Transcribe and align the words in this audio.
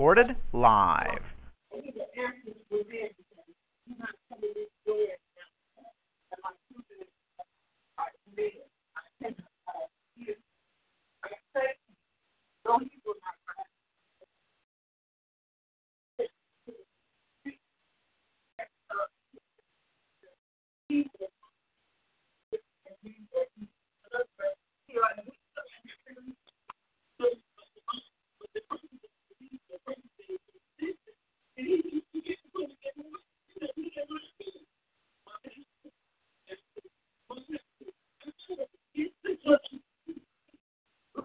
Recorded 0.00 0.34
live. 0.54 1.29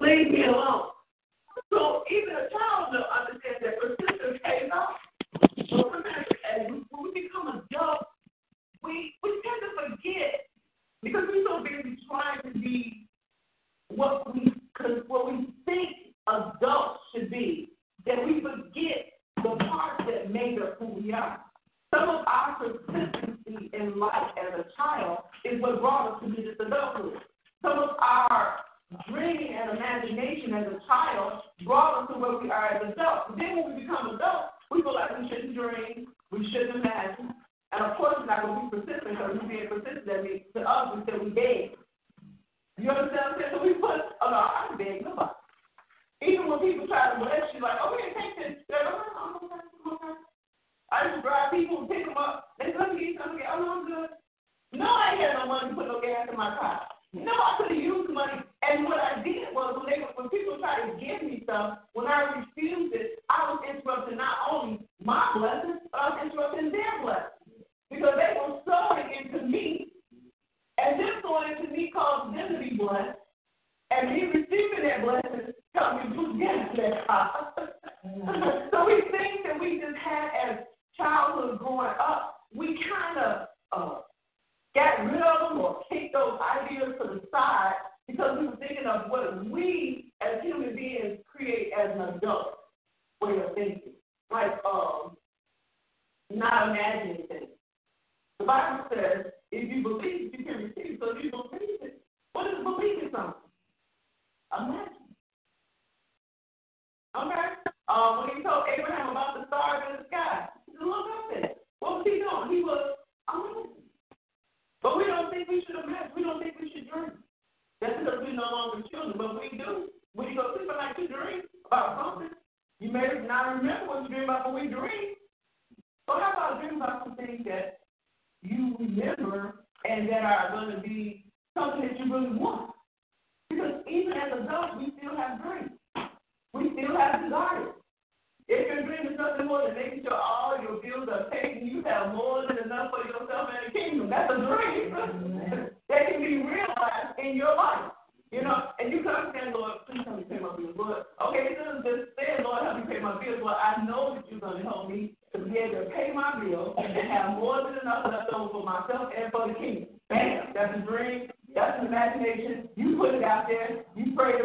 Leave 0.06 0.32
me 0.32 0.44
alone. 0.46 0.90
So 1.72 2.04
even 2.12 2.30
a 2.30 2.48
child 2.54 2.94
will 2.94 3.10
understand 3.10 3.56
that 3.62 3.80
persistence 3.82 4.40
pays 4.46 4.70
off. 4.72 5.02
So 5.68 5.90
sometimes 5.92 6.28
as 6.46 6.68
when 6.70 6.86
we 7.02 7.24
become 7.24 7.48
adults, 7.48 8.06
we 8.84 9.16
we 9.24 9.42
tend 9.42 9.62
to 9.66 9.72
forget 9.82 10.46
because 11.02 11.24
we're 11.28 11.44
so 11.44 11.64
busy 11.64 11.98
trying 12.08 12.42
to 12.44 12.60
be 12.60 13.08
what 13.88 14.32
we 14.32 14.54
cause 14.78 15.02
what 15.08 15.26
we 15.26 15.48
think 15.66 15.90
adults 16.28 17.00
should 17.12 17.32
be 17.32 17.72
that 18.06 18.24
we 18.24 18.42
forget 18.42 19.10
the 19.38 19.56
parts 19.66 20.04
that 20.06 20.32
made 20.32 20.60
us 20.60 20.78
who 20.78 20.86
we 20.86 21.14
are. 21.14 21.42
Some 21.92 22.10
of 22.10 22.26
our 22.28 22.58
consistency 22.62 23.72
in 23.74 24.00
life 24.00 24.32
as 24.38 24.60
a 24.60 24.66
child 24.78 25.20
is 25.46 25.60
what 25.60 25.82
brought 25.82 26.14
us 26.14 26.24
to 26.24 26.30
be 26.30 26.44
this 26.44 26.56
adulthood. 26.60 27.22
Some 27.64 27.80
of 27.80 27.90
our 28.00 28.60
dreaming 29.10 29.54
and 29.56 29.78
imagination 29.78 30.54
as 30.54 30.68
a 30.68 30.78
child 30.86 31.42
brought 31.66 32.04
us 32.04 32.14
to 32.14 32.20
where 32.20 32.38
we 32.38 32.52
are 32.52 32.78
as 32.78 32.94
adults. 32.94 33.26
But 33.30 33.38
then 33.38 33.58
when 33.58 33.76
we 33.76 33.82
become 33.82 34.16
adults, 34.16 34.54
we 34.70 34.82
feel 34.82 34.94
like 34.94 35.12
we 35.18 35.30
shouldn't 35.30 35.56
dream, 35.56 36.08
we 36.32 36.46
shouldn't 36.52 36.86
imagine. 36.86 37.34
And 37.72 37.82
of 37.84 37.98
course, 37.98 38.16
we're 38.20 38.30
not 38.30 38.46
going 38.46 38.56
to 38.56 38.78
be 38.78 38.82
persistent 38.82 39.18
because 39.18 39.38
we 39.42 39.48
being 39.48 39.68
persistent, 39.68 40.06
that 40.06 40.24
means 40.24 40.46
to 40.54 40.62
us, 40.62 40.96
we 40.96 41.02
say 41.06 41.18
we 41.18 41.30
beg. 41.34 41.76
You 42.78 42.90
understand 42.92 43.16
what 43.16 43.34
I'm 43.34 43.40
saying? 43.40 43.54
So 43.56 43.64
we 43.64 43.74
put, 43.74 44.00
oh 44.22 44.30
no, 44.30 44.38
I 44.38 44.68
don't 44.70 45.04
nobody. 45.04 45.25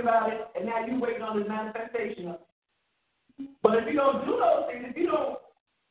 About 0.00 0.32
it, 0.32 0.40
and 0.56 0.66
now 0.66 0.86
you're 0.86 0.98
waiting 0.98 1.22
on 1.22 1.38
the 1.38 1.48
manifestation 1.48 2.28
of 2.28 2.34
it. 2.36 3.48
But 3.62 3.76
if 3.76 3.84
you 3.88 3.94
don't 3.94 4.24
do 4.24 4.40
those 4.40 4.64
things, 4.68 4.84
if 4.88 4.96
you 4.96 5.06
don't, 5.06 5.38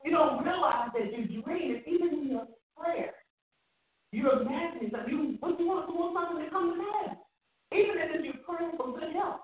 you 0.03 0.11
don't 0.11 0.43
realize 0.43 0.89
that 0.93 1.11
you 1.13 1.41
dream, 1.41 1.75
if 1.75 1.87
even 1.87 2.19
in 2.19 2.31
your 2.31 2.47
prayer, 2.77 3.13
you're 4.11 4.41
imagining 4.41 4.89
something. 4.91 5.09
You, 5.13 5.37
what 5.39 5.59
you 5.59 5.67
want, 5.67 5.89
you 5.89 5.95
want 5.95 6.17
something 6.17 6.45
to 6.45 6.51
come 6.51 6.73
to 6.73 6.81
pass. 6.81 7.17
Even 7.71 7.95
if 8.01 8.25
you're 8.25 8.41
praying 8.47 8.71
for 8.77 8.97
good 8.97 9.13
health. 9.13 9.41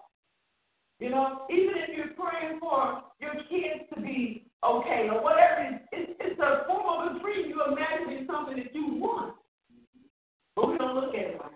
You 1.00 1.10
know, 1.10 1.46
even 1.52 1.76
if 1.76 1.96
you're 1.96 2.16
praying 2.16 2.60
for 2.60 3.04
your 3.20 3.36
kids 3.50 3.86
to 3.94 4.02
be 4.02 4.48
okay 4.64 5.10
or 5.12 5.22
whatever, 5.22 5.80
it's, 5.92 6.14
it's 6.20 6.40
a 6.40 6.66
form 6.66 6.88
of 6.88 7.16
a 7.16 7.20
dream. 7.20 7.50
You're 7.50 7.68
imagining 7.68 8.26
something 8.26 8.56
that 8.56 8.74
you 8.74 8.96
want. 8.96 9.36
But 10.56 10.72
we 10.72 10.78
don't 10.78 10.96
look 10.96 11.14
at 11.14 11.22
it 11.22 11.38
like 11.38 11.52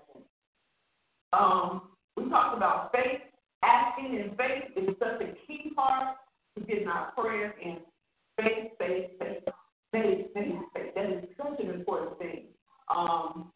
that. 1.31 1.37
Um, 1.37 1.88
we 2.19 2.29
talked 2.29 2.57
about 2.57 2.91
faith. 2.91 3.21
Asking 3.63 4.15
in 4.15 4.35
faith 4.37 4.71
is 4.75 4.95
such 4.99 5.21
a 5.21 5.33
key 5.45 5.71
part 5.75 6.15
to 6.57 6.63
getting 6.63 6.87
our 6.87 7.11
prayers 7.11 7.53
in. 7.61 7.77
Faith, 8.37 8.71
faith, 8.79 9.09
faith, 9.19 9.43
faith, 9.91 10.27
faith, 10.33 10.55
faith. 10.73 10.95
That 10.95 11.09
is 11.09 11.25
such 11.37 11.59
an 11.59 11.71
important 11.71 12.17
thing. 12.19 12.45
Um, 12.95 13.51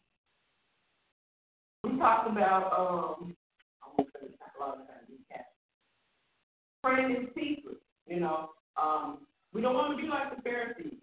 we 1.82 1.96
talked 1.98 2.30
about 2.30 2.72
um, 2.78 3.34
praying 6.82 7.16
in 7.16 7.26
secret. 7.28 7.78
You 8.06 8.20
know, 8.20 8.50
um, 8.80 9.18
we 9.54 9.62
don't 9.62 9.74
want 9.74 9.96
to 9.96 10.02
be 10.02 10.08
like 10.08 10.36
the 10.36 10.42
Pharisees. 10.42 11.00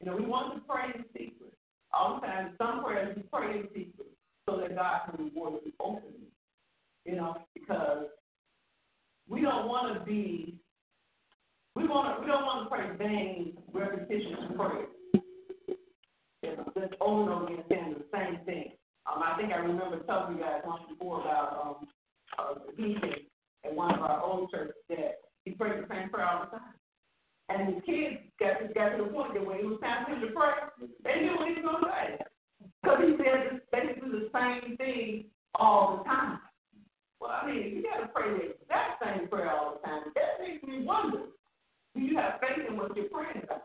You 0.00 0.06
know, 0.06 0.16
we 0.16 0.24
want 0.24 0.54
to 0.54 0.60
pray 0.68 0.90
in 0.94 1.04
secret. 1.12 1.52
Time, 1.92 2.54
some 2.58 2.82
prayers 2.84 3.16
we 3.16 3.22
pray 3.32 3.58
in 3.58 3.68
secret 3.68 4.08
so 4.48 4.56
that 4.56 4.74
God 4.74 5.00
can 5.06 5.26
reward 5.26 5.54
you 5.64 5.72
openly. 5.80 6.28
You 7.04 7.16
know, 7.16 7.36
because 7.54 8.06
we 9.28 9.42
don't 9.42 9.68
want 9.68 9.98
to 9.98 10.04
be, 10.04 10.58
we 11.76 11.86
want 11.86 12.20
we 12.20 12.26
don't 12.26 12.44
want 12.44 12.64
to 12.64 12.74
pray 12.74 12.96
vain 12.96 13.56
repetition 13.72 14.54
prayer. 14.56 14.86
You 16.42 16.56
know, 16.56 16.72
just 16.78 16.94
over 17.00 17.22
and 17.22 17.30
over 17.30 17.44
again 17.46 17.64
saying 17.70 17.94
the 17.98 18.18
same 18.18 18.44
thing. 18.44 18.72
Um, 19.06 19.22
I 19.22 19.36
think 19.36 19.52
I 19.52 19.56
remember 19.56 20.00
telling 20.04 20.36
you 20.36 20.42
guys 20.42 20.62
once 20.64 20.82
before 20.88 21.20
about 21.20 21.78
um, 22.38 22.58
the 22.66 22.82
deacon 22.82 23.12
at 23.64 23.74
one 23.74 23.94
of 23.94 24.00
our 24.00 24.22
old 24.22 24.50
churches 24.50 24.74
that 24.88 25.16
he 25.44 25.52
prayed 25.52 25.82
the 25.82 25.86
same 25.88 26.08
prayer 26.08 26.26
all 26.26 26.44
the 26.44 26.58
time. 26.58 26.74
And 27.48 27.74
his 27.74 27.84
kids 27.84 28.16
got 28.40 28.60
to, 28.60 28.72
got 28.72 28.96
to 28.96 29.04
the 29.04 29.10
point 29.10 29.34
that 29.34 29.44
when 29.44 29.58
it 29.58 29.66
was 29.66 29.78
time 29.80 30.06
for 30.06 30.12
him 30.12 30.20
to 30.22 30.28
pray, 30.28 30.88
they 31.04 31.20
knew 31.20 31.36
what 31.36 31.48
he 31.48 31.60
was 31.60 31.64
going 31.64 31.84
to 31.84 31.90
say. 31.92 32.24
Because 32.82 32.98
he 33.04 33.16
said 33.18 33.60
basically 33.70 34.10
the 34.10 34.30
same 34.32 34.76
thing 34.78 35.24
all 35.54 35.98
the 35.98 36.04
time. 36.04 36.38
Well, 37.24 37.32
I 37.32 37.48
mean, 37.48 37.72
you 37.72 37.80
got 37.80 38.04
to 38.04 38.12
pray 38.12 38.36
the 38.36 38.52
exact 38.52 39.00
same 39.00 39.32
prayer 39.32 39.48
all 39.48 39.80
the 39.80 39.88
time. 39.88 40.12
That 40.12 40.44
makes 40.44 40.60
me 40.60 40.84
wonder 40.84 41.32
do 41.96 42.00
you 42.04 42.20
have 42.20 42.36
faith 42.36 42.68
in 42.68 42.76
what 42.76 42.92
you're 42.92 43.08
praying 43.08 43.40
about? 43.48 43.64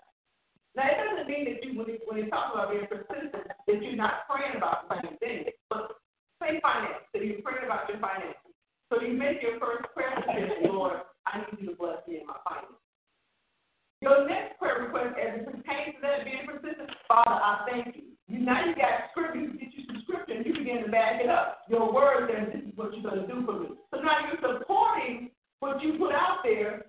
Now, 0.79 0.87
it 0.87 0.95
doesn't 0.95 1.27
mean 1.27 1.43
that 1.43 1.59
you, 1.59 1.75
when 1.75 1.91
you, 1.91 1.99
when 2.07 2.23
you 2.23 2.29
talk 2.31 2.55
about 2.55 2.71
being 2.71 2.87
persistent, 2.87 3.35
that 3.35 3.83
you're 3.83 3.99
not 3.99 4.31
praying 4.31 4.55
about 4.55 4.87
the 4.87 4.95
same 5.03 5.17
thing. 5.19 5.51
But 5.67 5.99
say 6.39 6.63
finance, 6.63 7.03
that 7.11 7.19
you're 7.19 7.43
praying 7.43 7.67
about 7.67 7.91
your 7.91 7.99
finances. 7.99 8.47
So 8.87 9.03
you 9.03 9.11
make 9.11 9.43
your 9.43 9.59
first 9.59 9.91
prayer 9.91 10.15
petition, 10.23 10.71
Lord, 10.71 11.03
I 11.27 11.43
need 11.43 11.59
you 11.59 11.73
to 11.73 11.75
bless 11.75 11.99
me 12.07 12.23
in 12.23 12.31
my 12.31 12.39
finances. 12.47 12.79
Your 13.99 14.23
next 14.23 14.55
prayer 14.55 14.87
request, 14.87 15.19
as 15.19 15.43
it 15.43 15.51
pertains 15.51 15.99
to 15.99 16.01
that 16.07 16.23
being 16.23 16.47
persistent, 16.47 16.95
Father, 17.11 17.43
I 17.43 17.67
thank 17.67 17.91
you. 17.97 18.15
You 18.29 18.39
now 18.39 18.63
you 18.63 18.75
got 18.75 19.09
scripture, 19.11 19.39
you 19.39 19.53
get 19.53 19.73
you 19.73 19.83
some 19.87 20.03
scripture, 20.03 20.33
and 20.33 20.45
you 20.45 20.53
begin 20.53 20.83
to 20.85 20.91
back 20.91 21.19
it 21.19 21.29
up. 21.29 21.61
Your 21.67 21.91
word 21.91 22.29
says 22.29 22.53
this 22.53 22.61
is 22.61 22.77
what 22.77 22.93
you're 22.93 23.01
going 23.01 23.25
to 23.25 23.27
do 23.27 23.43
for 23.43 23.59
me. 23.59 23.69
So 23.89 24.01
now 24.01 24.17
you're 24.29 24.37
supporting 24.37 25.31
what 25.59 25.81
you 25.81 25.97
put 25.97 26.13
out 26.13 26.37
there 26.43 26.85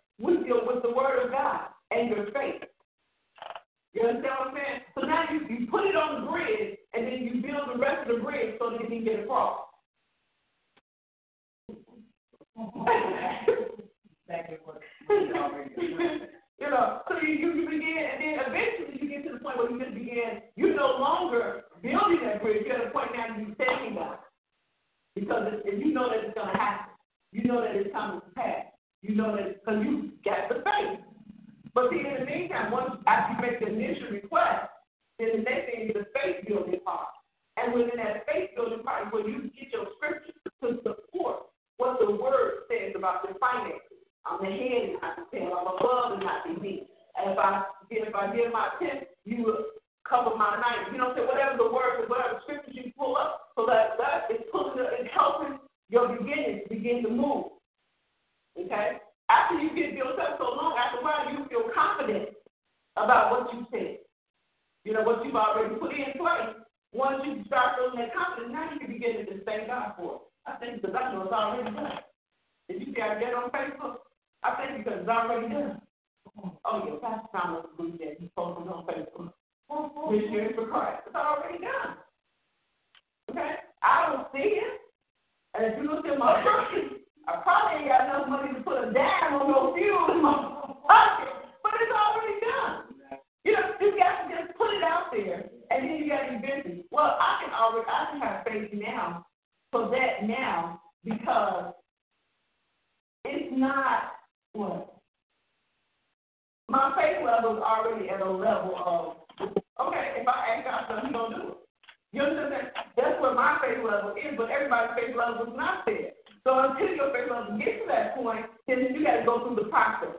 then 118.79 118.95
you 118.95 119.05
got 119.05 119.17
to 119.19 119.25
go 119.25 119.47
through 119.47 119.57
the 119.57 119.71
process. 119.71 120.17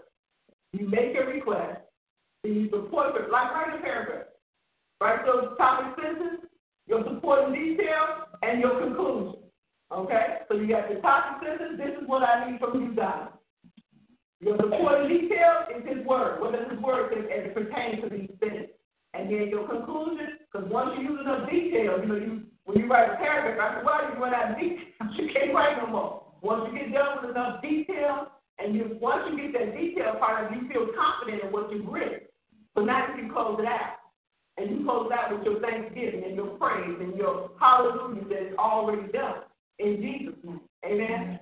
You 0.74 0.88
make 0.88 1.14
your 1.14 1.28
request, 1.28 1.82
then 2.44 2.54
you 2.54 2.70
support 2.70 3.16
it, 3.16 3.30
like 3.30 3.52
write 3.54 3.78
a 3.78 3.82
paragraph. 3.82 4.28
Write 5.00 5.26
your 5.26 5.56
topic 5.56 6.02
sentence, 6.02 6.46
your 6.88 7.04
supporting 7.04 7.54
details, 7.54 8.28
and 8.42 8.60
your 8.60 8.80
conclusion. 8.80 9.42
Okay? 9.92 10.26
So 10.48 10.56
you 10.56 10.68
got 10.68 10.90
your 10.90 11.02
topic 11.02 11.48
sentence, 11.48 11.78
this 11.78 12.02
is 12.02 12.08
what 12.08 12.24
I 12.24 12.50
need 12.50 12.60
from 12.60 12.82
you 12.82 12.96
guys. 12.96 13.28
Your 14.40 14.58
supporting 14.58 15.08
detail 15.08 15.68
is 15.76 15.86
his 15.86 16.06
word. 16.06 16.42
What 16.42 16.54
does 16.54 16.72
his 16.72 16.80
word 16.80 17.14
say 17.14 17.20
as 17.32 17.46
it 17.46 17.54
pertains 17.54 18.02
to 18.02 18.10
these 18.10 18.32
things? 18.40 18.70
And 19.14 19.30
then 19.30 19.50
your 19.50 19.68
conclusion, 19.68 20.40
because 20.52 20.68
once 20.72 20.98
you 20.98 21.12
use 21.12 21.20
enough 21.22 21.50
detail, 21.50 22.00
you 22.00 22.08
know, 22.08 22.16
you 22.16 22.42
when 22.66 22.78
you 22.78 22.88
write 22.88 23.12
a 23.12 23.18
paragraph, 23.18 23.60
after 23.60 23.82
a 23.82 23.84
while 23.84 24.14
you 24.14 24.22
run 24.22 24.34
out 24.34 24.52
of 24.52 24.60
detail. 24.60 24.78
You 25.18 25.30
can't 25.34 25.54
write 25.54 25.78
no 25.78 25.88
more. 25.88 26.24
Once 26.42 26.70
you 26.72 26.80
get 26.80 26.94
done 26.94 27.18
with 27.22 27.32
enough 27.32 27.62
detail, 27.62 28.32
and 28.64 28.76
you 28.76 28.98
once 29.02 29.24
you 29.30 29.52
get 29.52 29.54
that 29.54 29.78
detail 29.78 30.16
part 30.20 30.46
of 30.46 30.52
you 30.52 30.68
feel 30.70 30.88
confident 30.96 31.44
in 31.44 31.52
what 31.52 31.72
you've 31.72 31.88
written. 31.88 32.20
So 32.76 32.84
now 32.84 33.08
you 33.08 33.24
can 33.24 33.32
close 33.32 33.60
it 33.60 33.66
out. 33.66 33.98
And 34.58 34.70
you 34.70 34.86
close 34.86 35.10
out 35.12 35.36
with 35.36 35.46
your 35.46 35.60
thanksgiving 35.62 36.24
and 36.26 36.36
your 36.36 36.58
praise 36.58 36.98
and 37.00 37.16
your 37.16 37.52
hallelujah 37.60 38.24
that 38.30 38.48
is 38.48 38.58
already 38.58 39.12
done. 39.12 39.44
In 39.80 39.98
Jesus' 40.02 40.36
name. 40.44 40.60
Amen. 40.86 41.40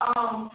Um, 0.00 0.50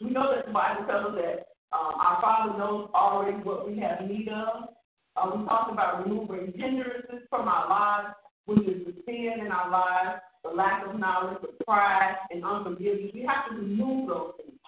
we 0.00 0.10
know 0.10 0.34
that 0.34 0.46
the 0.46 0.52
Bible 0.52 0.86
tells 0.86 1.14
us 1.14 1.20
that 1.22 1.46
um, 1.76 1.94
our 1.98 2.20
Father 2.20 2.58
knows 2.58 2.90
already 2.94 3.36
what 3.38 3.68
we 3.68 3.78
have 3.78 4.08
need 4.08 4.28
of. 4.28 4.68
Uh, 5.16 5.30
we 5.36 5.44
talked 5.46 5.72
about 5.72 6.04
removing 6.04 6.52
hindrances 6.56 7.26
from 7.30 7.48
our 7.48 7.68
lives, 7.68 8.14
which 8.46 8.66
is 8.66 8.86
the 8.86 8.94
sin 9.06 9.44
in 9.44 9.52
our 9.52 9.70
lives, 9.70 10.20
the 10.42 10.50
lack 10.50 10.86
of 10.86 10.98
knowledge, 10.98 11.38
the 11.42 11.64
pride, 11.64 12.16
and 12.30 12.44
unforgiveness. 12.44 13.10
We 13.14 13.26
have 13.26 13.48
to 13.50 13.56
remove 13.56 14.08
those 14.08 14.32
things. 14.36 14.58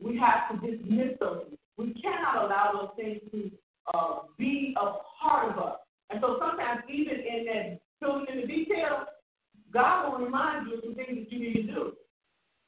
We 0.00 0.18
have 0.18 0.50
to 0.50 0.66
dismiss 0.66 1.18
those 1.20 1.44
things. 1.44 1.58
We 1.76 1.94
cannot 2.00 2.44
allow 2.44 2.72
those 2.72 2.90
things 2.96 3.20
to 3.32 3.50
uh, 3.92 4.18
be 4.38 4.74
a 4.80 4.92
part 5.20 5.50
of 5.50 5.58
us. 5.58 5.76
And 6.10 6.20
so 6.20 6.38
sometimes, 6.38 6.82
even 6.88 7.14
in 7.14 7.46
that 7.46 7.80
filling 8.00 8.26
in 8.32 8.42
the 8.42 8.46
details, 8.46 9.08
God 9.72 10.10
will 10.10 10.24
remind 10.24 10.68
you 10.68 10.76
of 10.76 10.82
the 10.82 10.94
things 10.94 11.18
that 11.18 11.32
you 11.32 11.38
need 11.40 11.66
to 11.66 11.74
do. 11.74 11.92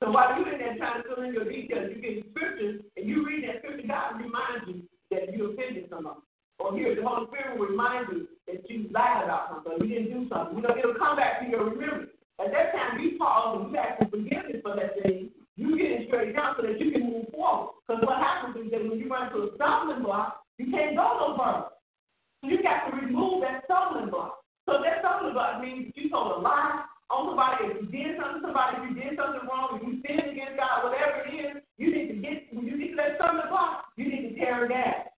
So 0.03 0.11
while 0.11 0.37
you're 0.37 0.53
in 0.53 0.59
there 0.59 0.77
trying 0.77 1.03
to 1.03 1.09
fill 1.09 1.25
in 1.25 1.33
your 1.33 1.45
details, 1.45 1.93
you 1.95 2.03
get 2.03 2.31
scriptures, 2.31 2.83
and 2.97 3.07
you 3.07 3.25
read 3.25 3.45
that 3.45 3.63
scripture, 3.63 3.87
God 3.87 4.17
will 4.17 4.27
remind 4.27 4.67
you 4.67 4.83
that 5.11 5.35
you 5.35 5.53
offended 5.53 5.87
someone. 5.89 6.25
Or 6.59 6.77
here, 6.77 6.95
the 6.95 7.05
Holy 7.05 7.27
Spirit 7.29 7.59
will 7.59 7.69
remind 7.69 8.09
you 8.13 8.29
that 8.49 8.69
you 8.71 8.89
lied 8.91 9.25
about 9.25 9.53
something, 9.53 9.87
you 9.87 9.95
didn't 9.95 10.13
do 10.13 10.29
something. 10.29 10.57
You 10.57 10.63
know, 10.63 10.75
it'll 10.77 10.97
come 10.97 11.17
back 11.17 11.41
to 11.41 11.49
your 11.49 11.69
remembrance. 11.69 12.11
At 12.41 12.53
that 12.53 12.73
time, 12.73 13.01
you 13.01 13.17
pause 13.19 13.61
and 13.61 13.73
you 13.73 13.77
ask 13.77 14.01
for 14.01 14.09
forgiveness 14.09 14.61
for 14.65 14.77
that 14.77 14.97
thing. 15.03 15.31
You 15.57 15.77
get 15.77 15.93
it 15.93 16.09
straight 16.09 16.37
down 16.37 16.57
so 16.57 16.69
that 16.69 16.81
you 16.81 16.93
can 16.93 17.09
move 17.09 17.33
forward. 17.33 17.81
Because 17.85 18.05
what 18.05 18.21
happens 18.21 18.57
is 18.61 18.71
that 18.73 18.85
when 18.85 19.01
you 19.01 19.09
run 19.09 19.33
into 19.33 19.49
a 19.49 19.55
stumbling 19.57 20.05
block, 20.05 20.45
you 20.59 20.69
can't 20.69 20.97
go 20.97 21.05
no 21.17 21.29
further. 21.37 21.73
You 22.45 22.63
got 22.63 22.89
to 22.89 22.97
remove 22.97 23.41
that 23.41 23.65
stumbling 23.65 24.13
block. 24.13 24.45
So 24.69 24.81
that 24.85 25.01
stumbling 25.01 25.33
block 25.33 25.61
means 25.61 25.93
you 25.97 26.09
told 26.09 26.37
a 26.37 26.41
lie 26.41 26.85
on 27.09 27.33
somebody, 27.33 27.73
if 27.73 27.81
you 27.81 27.89
did 27.89 28.21
something 28.21 28.43
to 28.43 28.53
somebody, 28.53 28.83
if 28.83 28.85
you 28.91 28.95
did 29.01 29.13
something 29.17 29.45
wrong, 29.49 29.79
if 29.79 29.83
you 29.87 30.03
sinned 30.05 30.29
against 30.29 30.61
God, 30.61 30.85
whatever 30.85 31.25
it 31.25 31.33
is, 31.33 31.53
you 31.79 31.89
need 31.95 32.09
to 32.13 32.19
get, 32.21 32.53
when 32.53 32.67
you 32.67 32.77
get 32.77 32.93
to 32.93 32.97
that 33.01 33.17
stumbling 33.17 33.49
block, 33.49 33.89
you 33.97 34.11
need 34.11 34.29
to 34.29 34.33
tear 34.37 34.67
it 34.67 34.75
down. 34.75 35.09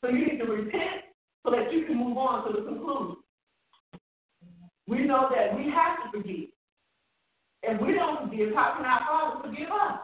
So 0.00 0.10
you 0.10 0.26
need 0.26 0.38
to 0.38 0.44
repent 0.44 1.10
so 1.44 1.50
that 1.50 1.72
you 1.72 1.84
can 1.86 1.96
move 1.96 2.16
on 2.16 2.46
to 2.46 2.60
the 2.60 2.64
conclusion. 2.66 3.16
We 4.86 5.04
know 5.04 5.28
that 5.34 5.56
we 5.56 5.64
have 5.70 5.98
to 6.04 6.18
forgive. 6.18 6.48
And 7.62 7.80
we 7.80 7.94
don't 7.94 8.28
forgive. 8.28 8.54
How 8.54 8.74
can 8.76 8.86
our 8.86 9.00
Father 9.04 9.48
forgive 9.48 9.68
us? 9.70 10.00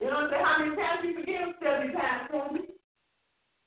You 0.00 0.08
know 0.08 0.14
what 0.14 0.24
I'm 0.24 0.30
saying? 0.30 0.44
How 0.44 0.58
many 0.58 0.76
times 0.76 1.00
you 1.04 1.14
forgive? 1.14 1.48
70 1.62 1.92
times 1.94 2.28
70. 2.30 2.58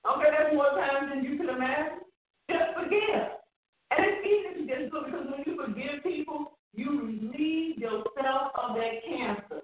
Okay, 0.06 0.30
that's 0.30 0.54
more 0.54 0.70
times 0.78 1.10
than 1.10 1.24
you 1.24 1.38
can 1.38 1.50
imagine. 1.50 2.06
Just 2.52 2.78
forgive. 2.78 3.42
And 3.90 4.00
it's 4.06 4.22
easy 4.22 4.52
to 4.54 4.62
just 4.68 4.92
do 4.92 5.00
because 5.06 5.26
when 5.32 5.42
you 5.48 5.56
forgive 5.58 6.04
people, 6.04 6.60
you 6.76 6.92
relieve 6.92 7.80
yourself 7.80 8.52
of 8.54 8.76
that 8.76 9.02
cancer. 9.08 9.64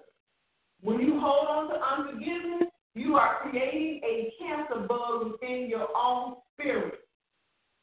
When 0.82 0.98
you 0.98 1.20
hold 1.20 1.46
on 1.46 1.68
to 1.70 1.76
unforgiveness, 1.78 2.71
you 3.12 3.18
are 3.18 3.40
creating 3.42 4.00
a 4.08 4.32
cancer 4.40 4.86
bug 4.88 5.32
within 5.32 5.68
your 5.68 5.86
own 5.94 6.36
spirit. 6.54 6.94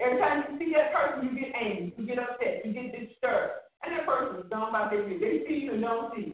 Every 0.02 0.18
time 0.20 0.44
you 0.50 0.58
see 0.58 0.74
that 0.74 0.92
person, 0.92 1.30
you 1.30 1.40
get 1.40 1.54
angry, 1.54 1.94
you 1.98 2.06
get 2.08 2.18
upset, 2.18 2.66
you 2.66 2.74
get 2.74 2.98
disturbed. 2.98 3.54
And 3.84 3.94
that 3.94 4.08
person 4.08 4.42
is 4.42 4.50
done 4.50 4.72
by 4.72 4.90
their 4.90 5.08
They 5.08 5.46
see 5.48 5.66
you 5.66 5.74
and 5.74 5.82
don't 5.84 6.16
see 6.16 6.34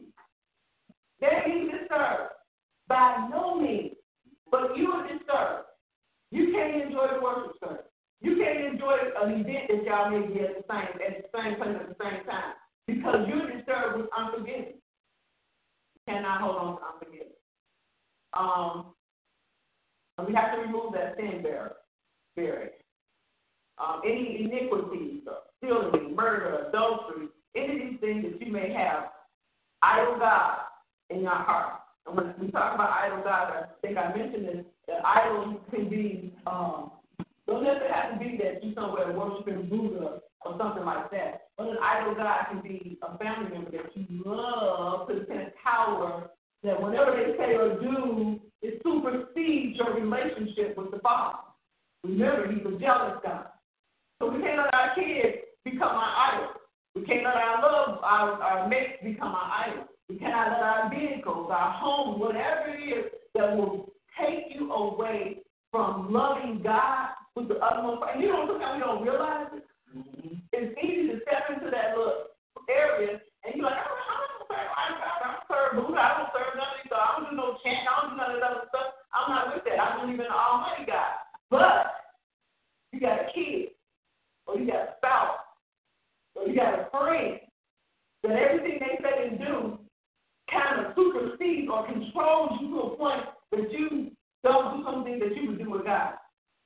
They're 1.20 1.42
being 1.44 1.68
disturbed. 1.68 2.32
By 2.88 3.28
no 3.30 3.60
means. 3.60 3.96
But 4.50 4.78
you 4.78 4.88
are 4.92 5.02
disturbed. 5.06 5.68
You 6.30 6.52
can't 6.52 6.84
enjoy 6.84 7.06
the 7.12 7.20
worship 7.20 7.52
service. 7.60 7.92
You 8.22 8.36
can't 8.36 8.72
enjoy 8.72 8.96
an 9.20 9.40
event 9.40 9.68
that 9.68 9.84
y'all 9.84 10.08
may 10.08 10.26
be 10.26 10.40
at 10.40 10.56
the 10.56 10.64
same 10.70 10.96
at 11.04 11.20
the 11.20 11.28
same 11.36 11.56
place 11.56 11.76
at 11.78 11.88
the 11.88 11.96
same 12.00 12.24
time 12.24 12.56
because 12.86 13.28
you're 13.28 13.52
disturbed 13.52 14.00
with 14.00 14.08
unforgiveness. 14.16 14.80
You 14.80 16.00
cannot 16.08 16.40
hold 16.40 16.56
on 16.56 16.76
to 16.76 16.82
unforgiveness. 16.94 17.35
Um, 18.38 18.86
we 20.26 20.34
have 20.34 20.54
to 20.54 20.62
remove 20.62 20.92
that 20.94 21.16
sin 21.16 21.42
barrier. 21.42 22.70
Um, 23.78 24.00
any 24.04 24.44
iniquities, 24.44 25.22
stealing, 25.58 26.14
murder, 26.16 26.66
adultery, 26.68 27.28
any 27.54 27.72
of 27.72 27.90
these 27.90 28.00
things 28.00 28.24
that 28.24 28.46
you 28.46 28.50
may 28.50 28.72
have, 28.72 29.10
idol 29.82 30.18
God 30.18 30.58
in 31.10 31.20
your 31.20 31.34
heart. 31.34 31.80
And 32.06 32.16
when 32.16 32.34
we 32.40 32.50
talk 32.50 32.74
about 32.74 32.90
idol 32.90 33.22
God, 33.22 33.52
I 33.52 33.64
think 33.82 33.98
I 33.98 34.16
mentioned 34.16 34.46
this, 34.46 34.64
that 34.88 35.04
idols 35.04 35.58
can 35.70 35.88
be, 35.90 36.34
um, 36.46 36.92
necessarily 37.46 37.92
have 37.92 38.12
to 38.12 38.18
be 38.18 38.38
that 38.42 38.64
you 38.64 38.74
somewhere 38.74 39.12
worshiping 39.12 39.68
Buddha 39.68 40.20
or 40.44 40.58
something 40.58 40.84
like 40.84 41.10
that. 41.10 41.48
But 41.58 41.68
an 41.68 41.76
idol 41.82 42.14
God 42.14 42.46
can 42.50 42.62
be 42.62 42.98
a 43.02 43.18
family 43.18 43.50
member 43.50 43.70
that 43.72 43.94
you 43.94 44.22
love 44.24 45.08
to 45.08 45.14
the 45.14 45.52
power 45.62 46.30
that 46.66 46.82
whatever 46.82 47.12
they 47.12 47.36
say 47.38 47.54
or 47.54 47.80
do, 47.80 48.40
it 48.60 48.82
supersedes 48.82 49.78
your 49.78 49.94
relationship 49.94 50.76
with 50.76 50.90
the 50.90 50.98
Father. 50.98 51.38
Remember, 52.02 52.52
He's 52.52 52.66
a 52.66 52.78
jealous 52.78 53.22
God. 53.22 53.46
So 54.18 54.30
we 54.30 54.42
can't 54.42 54.58
let 54.58 54.74
our 54.74 54.94
kids 54.94 55.46
become 55.64 55.94
our 55.94 56.34
idols. 56.34 56.56
We 56.94 57.04
can't 57.04 57.24
let 57.24 57.36
our 57.36 57.62
love, 57.62 57.98
our, 58.02 58.42
our 58.42 58.68
mates 58.68 58.98
become 59.04 59.34
our 59.34 59.68
idols. 59.68 59.88
We 60.08 60.18
cannot 60.18 60.52
let 60.52 60.62
our 60.62 60.90
vehicles, 60.90 61.50
our 61.52 61.72
homes, 61.78 62.20
whatever 62.20 62.74
it 62.74 62.82
is 62.82 63.04
that 63.34 63.56
will 63.56 63.92
take 64.18 64.46
you 64.50 64.72
away 64.72 65.42
from 65.70 66.12
loving 66.12 66.62
God 66.64 67.10
with 67.36 67.48
the 67.48 67.56
utmost. 67.56 68.02
And 68.12 68.22
you 68.22 68.28
know, 68.28 68.46
sometimes 68.48 68.74
we 68.74 68.80
don't 68.80 69.02
realize 69.02 69.46
it. 69.54 69.64
Mm-hmm. 69.96 70.34
It's 70.52 70.74
easy 70.82 71.08
to 71.12 71.20
step 71.22 71.46
into 71.54 71.70
that 71.70 71.96
little 71.96 72.34
area 72.70 73.20
and 73.44 73.54
you're 73.54 73.66
like, 73.66 73.78
oh, 73.78 73.98
I 74.02 74.05
Buddha, 75.76 76.00
I 76.00 76.16
don't 76.18 76.32
serve 76.32 76.56
none 76.56 76.72
of 76.72 76.78
these, 76.80 76.92
I 76.92 77.06
don't 77.16 77.30
do 77.30 77.36
no 77.36 77.60
chant, 77.60 77.84
I 77.84 77.92
don't 78.00 78.10
do 78.12 78.16
none 78.16 78.32
of 78.32 78.40
that 78.40 78.50
other 78.50 78.66
stuff. 78.72 78.96
I'm 79.12 79.28
not 79.32 79.54
with 79.54 79.64
that. 79.64 79.80
I 79.80 80.00
believe 80.00 80.20
in 80.20 80.26
the 80.26 80.32
Almighty 80.32 80.84
God. 80.86 81.12
But 81.48 82.08
you 82.92 83.00
got 83.00 83.20
a 83.20 83.28
kid, 83.32 83.76
or 84.46 84.58
you 84.58 84.66
got 84.66 84.88
a 84.88 84.94
spouse, 84.98 85.40
or 86.34 86.48
you 86.48 86.54
got 86.56 86.74
a 86.78 86.88
friend 86.90 87.40
that 88.22 88.36
everything 88.36 88.80
they 88.80 88.98
say 89.00 89.28
and 89.28 89.38
do 89.38 89.78
kind 90.50 90.86
of 90.86 90.92
supersedes 90.94 91.68
or 91.70 91.86
controls 91.86 92.58
you 92.60 92.68
to 92.70 92.80
a 92.80 92.96
point 92.96 93.24
that 93.52 93.72
you 93.72 94.10
don't 94.42 94.78
do 94.78 94.84
something 94.84 95.18
that 95.18 95.34
you 95.34 95.48
would 95.48 95.58
do 95.58 95.70
with 95.70 95.84
God. 95.84 96.14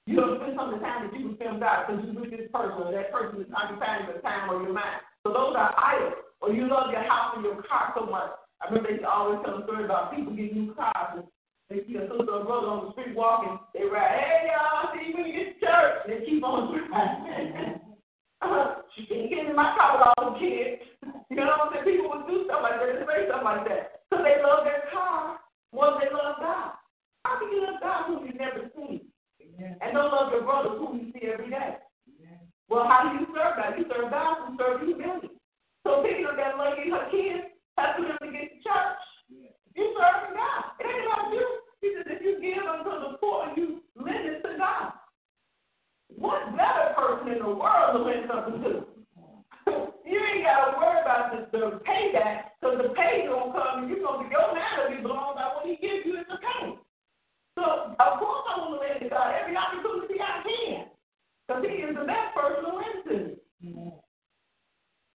You 0.07 0.17
don't 0.17 0.41
spend 0.41 0.57
some 0.57 0.73
of 0.73 0.81
the 0.81 0.85
time 0.85 1.07
that 1.07 1.19
you 1.19 1.29
would 1.29 1.37
spend 1.37 1.61
God 1.61 1.87
because 1.87 2.05
you're 2.05 2.21
with 2.21 2.31
this 2.31 2.51
person 2.53 2.83
or 2.83 2.93
that 2.93 3.13
person 3.13 3.41
is 3.41 3.53
occupying 3.55 4.07
your 4.09 4.21
time 4.21 4.51
or 4.51 4.63
your 4.63 4.73
mind. 4.73 5.01
So 5.23 5.33
those 5.33 5.55
are 5.57 5.75
idols. 5.77 6.25
Or 6.41 6.53
you 6.53 6.69
love 6.69 6.91
your 6.91 7.05
house 7.05 7.37
or 7.37 7.43
your 7.43 7.63
car 7.69 7.93
so 7.97 8.07
much. 8.07 8.33
I 8.61 8.69
remember 8.69 8.89
they 8.89 9.01
used 9.01 9.05
to 9.05 9.11
always 9.11 9.41
tell 9.45 9.59
a 9.59 9.65
story 9.65 9.85
about 9.85 10.15
people 10.15 10.37
getting 10.37 10.69
new 10.69 10.75
cars. 10.75 11.17
And 11.17 11.27
they 11.73 11.81
see 11.89 11.97
a 11.97 12.05
sister 12.05 12.29
or 12.29 12.45
brother 12.45 12.69
on 12.69 12.87
the 12.87 12.93
street 12.93 13.17
walking. 13.17 13.57
They 13.73 13.89
ride, 13.89 14.21
hey, 14.21 14.53
y'all, 14.53 14.93
see 14.93 15.09
you 15.09 15.15
when 15.17 15.27
you 15.27 15.35
get 15.39 15.49
to 15.55 15.61
church. 15.65 15.95
They 16.07 16.27
keep 16.29 16.45
on 16.45 16.69
driving. 16.69 17.81
she 18.93 19.07
can't 19.09 19.31
get 19.31 19.49
in 19.49 19.57
my 19.57 19.73
car 19.79 19.97
with 19.97 20.07
all 20.13 20.35
the 20.35 20.41
kids. 20.41 20.83
You 21.31 21.37
know 21.41 21.47
what 21.47 21.71
I'm 21.71 21.73
saying? 21.73 21.89
People 21.89 22.11
would 22.13 22.27
do 22.29 22.45
stuff 22.45 22.61
like 22.61 22.77
that 22.77 22.91
and 22.91 23.07
say 23.07 23.31
stuff 23.31 23.47
like 23.47 23.65
that. 23.71 24.05
So 24.13 24.21
they 24.21 24.43
love 24.43 24.67
their 24.67 24.91
car 24.93 25.39
more 25.73 25.95
than 25.97 26.05
they 26.05 26.13
love 26.13 26.43
God. 26.43 26.77
How 27.25 27.39
can 27.39 27.49
you 27.49 27.63
love 27.65 27.81
God 27.81 28.01
whom 28.11 28.27
you've 28.27 28.41
never 28.41 28.69
seen? 28.77 29.07
And 29.61 29.93
don't 29.93 30.11
love 30.11 30.33
your 30.33 30.43
brother 30.43 30.75
whom 30.77 30.99
you 30.99 31.07
see 31.13 31.29
every 31.29 31.51
day? 31.51 31.79
Well, 32.69 32.87
how 32.87 33.07
do 33.07 33.19
you 33.19 33.27
serve 33.35 33.57
God? 33.57 33.79
You 33.79 33.85
serve 33.87 34.11
God 34.11 34.37
who 34.47 34.57
serves 34.59 34.83
you 34.87 34.97
really. 34.97 35.31
So 35.85 36.03
picking 36.03 36.27
up 36.27 36.37
that 36.37 36.59
lady 36.59 36.91
her 36.91 37.07
kids 37.11 37.50
helping 37.81 38.13
them 38.13 38.21
to 38.21 38.29
get 38.29 38.53
to 38.53 38.59
church. 38.61 39.01
You 39.73 39.97
serving 39.97 40.37
God. 40.37 40.77
It 40.81 40.87
ain't 40.87 41.09
about 41.09 41.33
you. 41.33 41.47
He 41.81 41.89
says 41.97 42.07
if 42.13 42.21
you 42.21 42.37
give 42.45 42.61
unto 42.69 42.93
the 42.93 43.17
poor, 43.17 43.49
you 43.57 43.81
lend 43.97 44.29
it 44.29 44.45
to 44.45 44.59
God. 44.61 44.93
What 46.13 46.53
better 46.53 46.93
person 46.93 47.33
in 47.33 47.41
the 47.41 47.49
world 47.49 47.97
to 47.97 48.01
lend 48.05 48.29
something 48.29 48.61
to? 48.61 48.73
you 50.05 50.19
ain't 50.21 50.45
got 50.45 50.69
to 50.69 50.77
worry 50.77 51.01
about 51.01 51.33
the, 51.33 51.81
payback 51.87 52.53
because 52.61 52.77
the 52.83 52.93
pay 52.93 53.25
gonna 53.25 53.53
come 53.53 53.85
and 53.85 53.89
you're 53.89 54.05
gonna 54.05 54.29
be 54.29 54.35
your 54.35 54.53
will 54.53 54.97
be 54.97 55.03
blown 55.03 55.35
by 55.35 55.49
what 55.55 55.65
he 55.65 55.81
gives 55.81 56.05
you 56.05 56.19
in 56.19 56.25
the. 56.29 56.37
So 57.57 57.97
of 57.97 58.13
course 58.19 58.45
I 58.49 58.59
want 58.59 58.77
to 58.77 58.81
lend 58.81 59.01
to 59.01 59.09
God 59.09 59.35
every 59.41 59.57
opportunity 59.57 60.21
I 60.21 60.43
can. 60.45 60.85
Because 61.47 61.65
he 61.65 61.83
is 61.83 61.97
the 61.97 62.05
best 62.05 62.35
person 62.35 62.65
to 62.65 62.73
lend 62.77 63.01
to. 63.09 63.41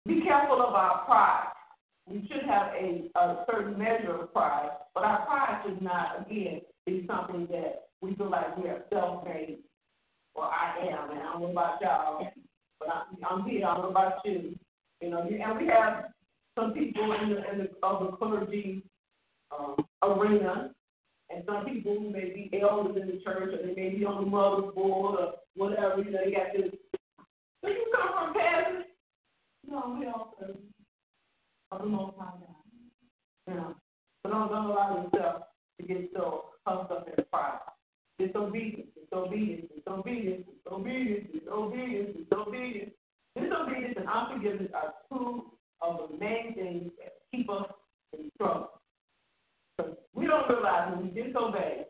Be 0.06 0.22
careful 0.22 0.62
of 0.62 0.74
our 0.74 1.06
pride. 1.06 1.55
We 2.08 2.28
should 2.28 2.48
have 2.48 2.68
a, 2.74 3.10
a 3.16 3.46
certain 3.50 3.80
measure 3.80 4.16
of 4.22 4.32
pride, 4.32 4.70
but 4.94 5.04
our 5.04 5.26
pride 5.26 5.64
should 5.66 5.82
not, 5.82 6.22
again, 6.22 6.62
be 6.86 7.06
something 7.08 7.48
that 7.52 7.88
we 8.02 8.14
feel 8.16 8.30
like 8.30 8.56
we 8.58 8.70
are 8.70 8.84
self-made. 8.94 9.58
Well, 10.36 10.52
I 10.52 10.86
am, 10.86 11.12
and 11.12 11.20
I 11.20 11.34
don't 11.34 11.42
know 11.42 11.52
about 11.52 11.82
y'all, 11.82 12.28
but 12.80 12.90
I, 12.90 13.04
I'm 13.28 13.50
here. 13.50 13.66
I 13.66 13.74
don't 13.74 13.84
know 13.84 13.90
about 13.90 14.20
you. 14.24 14.56
You 15.02 15.10
know, 15.10 15.22
and 15.22 15.60
we 15.60 15.68
have 15.68 16.06
some 16.58 16.74
people 16.74 17.12
in 17.22 17.30
the, 17.30 17.52
in 17.52 17.58
the 17.60 17.70
of 17.82 18.06
the 18.06 18.18
clergy 18.18 18.84
um, 19.58 19.76
arena, 20.04 20.72
and 21.30 21.44
some 21.48 21.66
people 21.66 21.98
who 22.00 22.12
may 22.12 22.26
be 22.26 22.60
elders 22.62 22.98
in 23.02 23.08
the 23.08 23.20
church, 23.24 23.54
or 23.54 23.66
they 23.66 23.74
may 23.74 23.90
be 23.96 24.06
on 24.06 24.24
the 24.24 24.30
mother's 24.30 24.76
board, 24.76 25.20
or 25.20 25.34
whatever. 25.56 26.04
You 26.04 26.12
know, 26.12 26.20
they 26.24 26.32
got 26.32 26.54
this. 26.56 26.72
So 27.64 27.70
you 27.70 27.92
come 27.96 28.10
from 28.14 28.34
pastors? 28.34 28.86
No, 29.68 29.98
we 29.98 30.06
don't 30.06 30.30
serve 30.40 30.50
of 30.50 30.56
the 30.56 30.60
Most 30.60 30.60
High 30.60 30.60
God. 30.60 31.55
So 31.72 31.78
don't, 34.32 34.52
don't 34.52 34.66
allow 34.66 35.10
yourself 35.14 35.44
to 35.80 35.88
get 35.88 36.10
so 36.16 36.46
puffed 36.66 36.92
up 36.92 37.08
in 37.08 37.24
pride. 37.32 37.60
Disobedience, 38.18 38.88
disobedience, 38.96 39.68
disobedience, 39.76 40.46
disobedience, 40.64 41.28
disobedience, 41.34 42.18
disobedience. 42.18 42.92
Disobedience 43.38 43.96
and 43.98 44.08
unforgiveness 44.08 44.72
are 44.74 44.94
two 45.12 45.52
of 45.82 46.10
the 46.10 46.18
main 46.18 46.56
things 46.56 46.92
that 46.98 47.14
keep 47.32 47.50
us 47.50 47.66
in 48.14 48.32
trouble. 48.38 48.70
So 49.80 49.98
we 50.14 50.26
don't 50.26 50.50
realize 50.50 50.94
when 50.96 51.14
we 51.14 51.22
disobey 51.22 51.86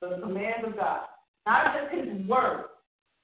the 0.00 0.18
commands 0.20 0.66
of 0.66 0.76
God, 0.76 1.02
not 1.46 1.74
just 1.74 1.94
His 1.94 2.26
word, 2.26 2.64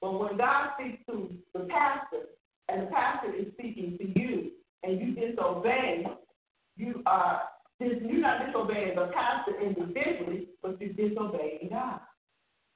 but 0.01 0.17
when 0.17 0.37
God 0.37 0.69
speaks 0.79 1.03
to 1.09 1.29
the 1.53 1.67
pastor, 1.69 2.27
and 2.69 2.83
the 2.83 2.91
pastor 2.91 3.33
is 3.33 3.47
speaking 3.53 3.97
to 3.97 4.19
you, 4.19 4.51
and 4.83 4.99
you 4.99 5.13
disobey, 5.13 6.05
you 6.77 7.01
are 7.05 7.43
you're 7.79 8.19
not 8.19 8.45
disobeying 8.45 8.95
the 8.95 9.09
pastor 9.13 9.59
individually, 9.61 10.47
but 10.61 10.79
you're 10.81 10.93
disobeying 10.93 11.69
God. 11.69 12.01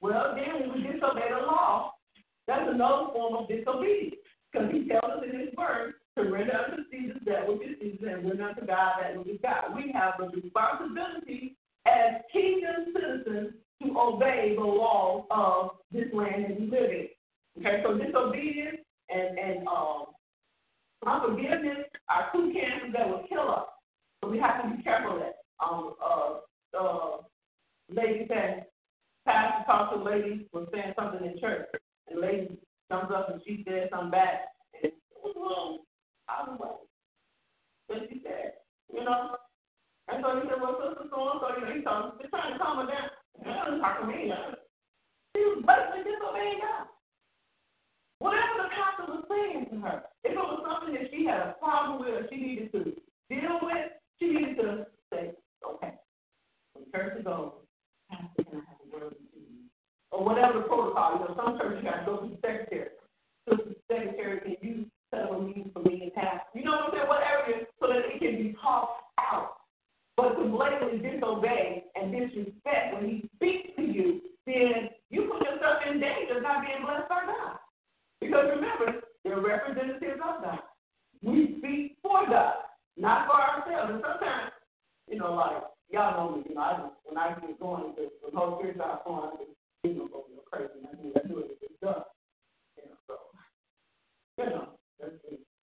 Well, 0.00 0.34
then 0.34 0.68
when 0.68 0.72
we 0.72 0.92
disobey 0.92 1.28
the 1.28 1.46
law, 1.46 1.92
that's 2.46 2.68
another 2.68 3.12
form 3.12 3.34
of 3.36 3.48
disobedience. 3.48 4.16
Because 4.52 4.70
he 4.72 4.88
tells 4.88 5.04
us 5.04 5.24
in 5.30 5.40
his 5.40 5.48
word 5.56 5.94
to 6.16 6.24
render 6.30 6.56
unto 6.56 6.84
Caesar 6.90 7.18
that 7.26 7.48
which 7.48 7.68
is 7.68 7.76
Caesar 7.80 8.16
and 8.16 8.28
render 8.28 8.44
unto 8.44 8.66
God 8.66 8.92
that 9.02 9.18
which 9.18 9.28
is 9.28 9.40
God. 9.42 9.74
We 9.74 9.92
have 9.92 10.14
a 10.20 10.28
responsibility 10.30 11.56
as 11.86 12.22
kingdom 12.32 12.94
citizens 12.94 13.54
to 13.82 13.98
obey 13.98 14.54
the 14.56 14.64
laws 14.64 15.24
of 15.30 15.70
this 15.92 16.12
land 16.14 16.44
that 16.44 16.60
we 16.60 16.66
live 16.66 16.90
in. 16.90 17.08
Okay, 17.58 17.82
so 17.84 17.98
disobedience 17.98 18.78
and, 19.10 19.38
and 19.38 19.68
um, 19.68 20.13
unforgiveness 21.06 21.86
are 22.08 22.30
two 22.32 22.52
cancers 22.52 22.92
that 22.92 23.08
will 23.08 23.24
kill 23.28 23.50
us. 23.50 23.66
So 24.22 24.30
we 24.30 24.38
have 24.38 24.62
to 24.62 24.76
be 24.76 24.82
careful 24.82 25.18
that. 25.18 25.36
Um, 25.64 25.94
uh, 26.02 26.78
uh, 26.78 27.16
lady 27.88 28.26
said, 28.28 28.66
Pastor 29.26 29.64
talked 29.66 29.94
to 29.94 30.00
a 30.00 30.04
lady 30.04 30.46
was 30.52 30.68
saying 30.72 30.92
something 30.98 31.24
in 31.24 31.38
church, 31.40 31.68
and 32.08 32.18
the 32.18 32.26
lady 32.26 32.58
comes 32.90 33.10
up 33.14 33.30
and 33.30 33.40
she 33.46 33.64
said 33.66 33.88
something 33.90 34.10
back, 34.10 34.52
and 34.82 34.92
what's 35.20 35.36
wrong? 35.36 35.78
I 36.28 36.48
was 36.48 36.58
like, 36.60 36.84
but 37.88 38.08
she 38.10 38.20
said, 38.24 38.54
you 38.92 39.04
know. 39.04 39.36
And 40.08 40.22
so 40.22 40.40
he 40.40 40.48
said, 40.48 40.60
well, 40.60 40.76
sister, 40.76 41.08
so 41.08 41.16
and 41.32 41.40
so, 41.40 41.48
you 41.56 41.64
know, 41.64 42.12
he's 42.20 42.30
trying 42.30 42.52
to 42.52 42.58
calm 42.58 42.84
her 42.84 42.92
down. 42.92 43.08
And 43.40 43.48
I 43.48 43.70
was 43.70 43.80
talking 43.80 44.06
to 44.06 44.12
me. 44.12 44.32
He 45.32 45.40
was 45.40 45.64
blatantly 45.64 46.04
disobeying 46.04 46.60
God. 46.60 46.93
Whatever 48.24 48.56
the 48.56 48.68
pastor 48.72 49.04
was 49.12 49.24
saying 49.28 49.68
to 49.68 49.76
her, 49.84 50.08
if 50.24 50.32
it 50.32 50.40
was 50.40 50.64
something 50.64 50.96
that 50.96 51.12
she 51.12 51.28
had 51.28 51.44
a 51.44 51.56
problem 51.60 52.00
with 52.00 52.08
or 52.08 52.24
she 52.32 52.40
needed 52.40 52.72
to 52.72 52.96
deal 53.28 53.60
with, 53.60 53.92
she 54.16 54.32
needed 54.32 54.56
to 54.64 54.86
say, 55.12 55.36
okay, 55.60 55.92
when 56.72 56.88
church 56.88 57.20
is 57.20 57.26
over, 57.28 57.60
pastor, 58.08 58.48
can 58.48 58.64
I 58.64 58.72
have 58.72 58.80
a 58.80 58.88
word 58.88 59.12
with 59.12 59.28
you? 59.36 59.68
Or 60.08 60.24
whatever 60.24 60.64
the 60.64 60.64
protocol. 60.64 61.20
You 61.20 61.28
know, 61.28 61.36
some 61.36 61.60
churches 61.60 61.84
you 61.84 61.90
got 61.90 62.00
to 62.00 62.06
go 62.08 62.24
to 62.24 62.32
the 62.32 62.40
secretary. 62.40 62.96
So 63.44 63.60
the 63.60 63.76
secretary, 63.92 64.40
can 64.40 64.56
you 64.64 64.86
settle 65.12 65.36
a 65.36 65.42
meeting 65.44 65.68
for 65.76 65.84
me 65.84 66.08
and 66.08 66.14
pastor? 66.16 66.48
You 66.56 66.64
know 66.64 66.80
what 66.80 66.96
I'm 66.96 66.96
saying? 66.96 67.12
Whatever 67.12 67.40
it 67.44 67.60
is, 67.60 67.68
so 67.76 67.92
that 67.92 68.08
it 68.08 68.24
can 68.24 68.40
be 68.40 68.56
talked 68.56 69.04
out. 69.20 69.68
But 70.16 70.40
to 70.40 70.48
blatantly 70.48 70.96
disobey 71.04 71.92
and 71.92 72.08
disrespect 72.08 72.96
when 72.96 73.04
he 73.04 73.28
speaks 73.36 73.76
to 73.76 73.84
you, 73.84 74.24
then 74.48 74.96
you 75.12 75.28
put 75.28 75.44
yourself 75.44 75.84
in 75.84 76.00
danger 76.00 76.40
of 76.40 76.42
not 76.48 76.64
being 76.64 76.80
blessed 76.88 77.12
by 77.12 77.28
God. 77.28 77.60
Because 78.24 78.48
remember, 78.56 79.04
they're 79.24 79.40
representatives 79.40 80.20
of 80.24 80.42
God. 80.42 80.58
We 81.22 81.56
speak 81.58 81.96
for 82.02 82.26
God, 82.26 82.54
not 82.96 83.28
for 83.28 83.36
ourselves. 83.36 83.92
And 83.92 84.02
sometimes, 84.04 84.52
you 85.08 85.18
know, 85.18 85.34
like 85.34 85.62
y'all 85.90 86.16
know 86.16 86.36
me, 86.36 86.44
you 86.48 86.54
know, 86.54 86.60
I 86.60 86.72
just 86.80 86.94
when 87.04 87.18
I 87.18 87.36
get 87.40 87.60
going 87.60 87.94
the 87.96 88.08
whole 88.36 88.60
church 88.60 88.80
out 88.80 89.04
going, 89.04 89.28
I 89.28 89.36
just 89.36 89.52
you 89.84 89.94
know 89.94 90.08
go 90.08 90.24
crazy 90.50 90.72
I 90.88 90.96
do 90.96 91.12
I 91.12 91.28
do 91.28 91.38
it 91.40 91.58
it's 91.60 91.80
done. 91.82 92.04
You 92.76 92.88
know, 92.88 92.96
so 93.06 93.14
you 94.38 94.50
know, 94.50 94.68
that's 95.00 95.12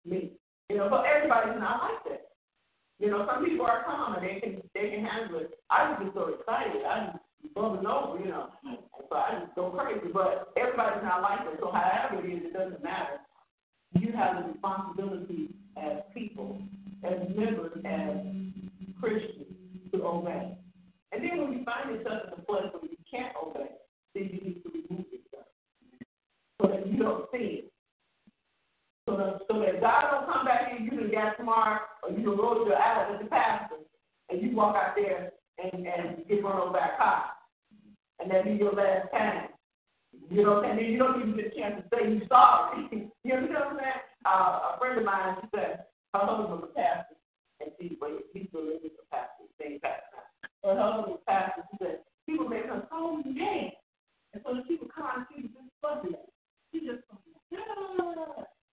me. 0.04 0.32
You 0.68 0.76
know, 0.76 0.88
but 0.88 1.04
everybody's 1.04 1.60
not 1.60 1.80
like 1.82 2.04
that. 2.08 2.30
You 3.00 3.10
know, 3.10 3.26
some 3.26 3.44
people 3.44 3.66
are 3.66 3.84
calm 3.84 4.14
and 4.14 4.24
they 4.24 4.40
can 4.40 4.62
they 4.74 4.90
can 4.90 5.04
handle 5.04 5.40
it. 5.40 5.56
I 5.70 5.92
just 5.92 6.04
get 6.04 6.14
so 6.14 6.28
excited. 6.28 6.84
I 6.84 7.16
just 7.42 7.54
bubbling 7.54 7.86
over, 7.86 8.20
you 8.20 8.28
know. 8.28 8.48
So 9.08 9.16
I 9.16 9.40
just 9.40 9.54
go 9.56 9.70
crazy. 9.70 10.12
But 10.12 10.52
everybody's 10.56 11.02
not 11.02 11.22
like 11.22 11.44
that. 11.44 11.58
So 11.60 11.72
however 11.72 12.09
matter. 12.82 13.18
You 13.98 14.12
have 14.12 14.42
the 14.42 14.52
responsibility 14.52 15.54
as 15.76 15.98
people, 16.14 16.60
as 17.04 17.18
members, 17.34 17.72
as 17.84 18.16
Christians, 19.00 19.46
to 19.92 20.04
obey. 20.04 20.56
And 21.12 21.24
then 21.24 21.40
when 21.40 21.52
you 21.58 21.64
find 21.64 21.90
yourself 21.90 22.22
in 22.26 22.38
a 22.38 22.42
place 22.42 22.70
where 22.72 22.90
you 22.90 22.96
can't 23.10 23.34
obey, 23.42 23.70
then 24.14 24.30
you 24.32 24.40
need 24.40 24.62
to 24.62 24.70
remove 24.70 25.06
yourself. 25.10 25.46
So 26.60 26.68
that 26.68 26.86
you 26.86 26.98
don't 26.98 27.26
see 27.32 27.64
it. 27.64 27.72
So 29.08 29.16
that, 29.16 29.40
so 29.50 29.58
that 29.58 29.80
God 29.80 30.10
don't 30.12 30.32
come 30.32 30.44
back 30.44 30.70
and 30.70 30.84
you 30.84 30.90
done 30.92 31.10
got 31.10 31.36
smart 31.42 31.82
or 32.02 32.10
you 32.10 32.24
done 32.24 32.38
rolled 32.38 32.66
your 32.66 32.76
eyes 32.78 33.10
at 33.12 33.20
the 33.20 33.28
pastor 33.28 33.76
and 34.28 34.40
you 34.40 34.54
walk 34.54 34.76
out 34.76 34.94
there 34.94 35.32
and, 35.58 35.86
and 35.86 36.28
get 36.28 36.44
run 36.44 36.60
over 36.60 36.72
by 36.72 36.94
a 36.94 36.96
car. 36.96 37.24
And 38.20 38.30
that 38.30 38.44
be 38.44 38.52
your 38.52 38.72
last 38.72 39.10
time. 39.10 39.48
You 40.30 40.44
know 40.44 40.62
what 40.62 40.64
I'm 40.64 40.76
saying? 40.76 40.76
Then 40.76 40.92
you 40.92 40.98
don't 40.98 41.20
even 41.20 41.36
get 41.36 41.52
a 41.52 41.56
chance 41.58 41.82
to 41.82 41.84
say 41.90 42.06
you're 42.06 42.28
sorry. 42.28 42.86
you 43.24 43.30
know 43.34 43.42
what 43.42 43.74
I'm 43.74 43.78
saying? 43.78 44.02
Uh, 44.24 44.76
a 44.76 44.78
friend 44.78 44.98
of 44.98 45.04
mine, 45.04 45.36
she 45.40 45.48
said, 45.54 45.90
her 46.14 46.22
husband 46.22 46.50
was 46.50 46.70
a 46.70 46.74
pastor. 46.74 47.16
And 47.60 47.70
she, 47.80 47.96
well, 48.00 48.18
he's 48.32 48.46
still 48.48 48.62
living 48.62 48.94
a 48.94 49.04
pastor, 49.10 49.50
same 49.58 49.80
pastor. 49.80 50.22
Her 50.62 50.76
husband 50.76 51.18
was 51.18 51.20
a 51.22 51.30
pastor. 51.30 51.62
She 51.72 51.76
said, 51.82 51.98
people 52.28 52.48
make 52.48 52.66
her 52.66 52.86
so 52.90 53.22
mad. 53.24 53.74
And 54.32 54.42
so 54.46 54.54
the 54.54 54.62
people 54.70 54.86
come 54.86 55.24
and 55.24 55.26
she 55.34 55.42
was 55.42 55.52
just 55.56 55.74
fuzzy. 55.82 56.14
She 56.70 56.86
just, 56.86 57.02
yeah. 57.50 57.58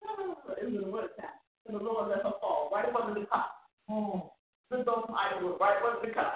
It 0.08 0.24
was 0.46 0.58
in 0.62 0.78
the 0.78 0.90
winter 0.90 1.10
time. 1.20 1.42
And 1.68 1.76
the 1.76 1.84
Lord 1.84 2.10
let 2.10 2.24
her 2.24 2.34
fall 2.40 2.70
right 2.74 2.86
up 2.86 2.96
under 2.96 3.20
the 3.20 3.26
cot. 3.28 3.52
Oh. 3.90 4.32
Slipped 4.70 4.88
on 4.88 5.04
some 5.08 5.16
ironwood 5.16 5.60
right 5.60 5.78
up 5.78 5.96
under 5.96 6.08
the 6.08 6.14
cot. 6.14 6.34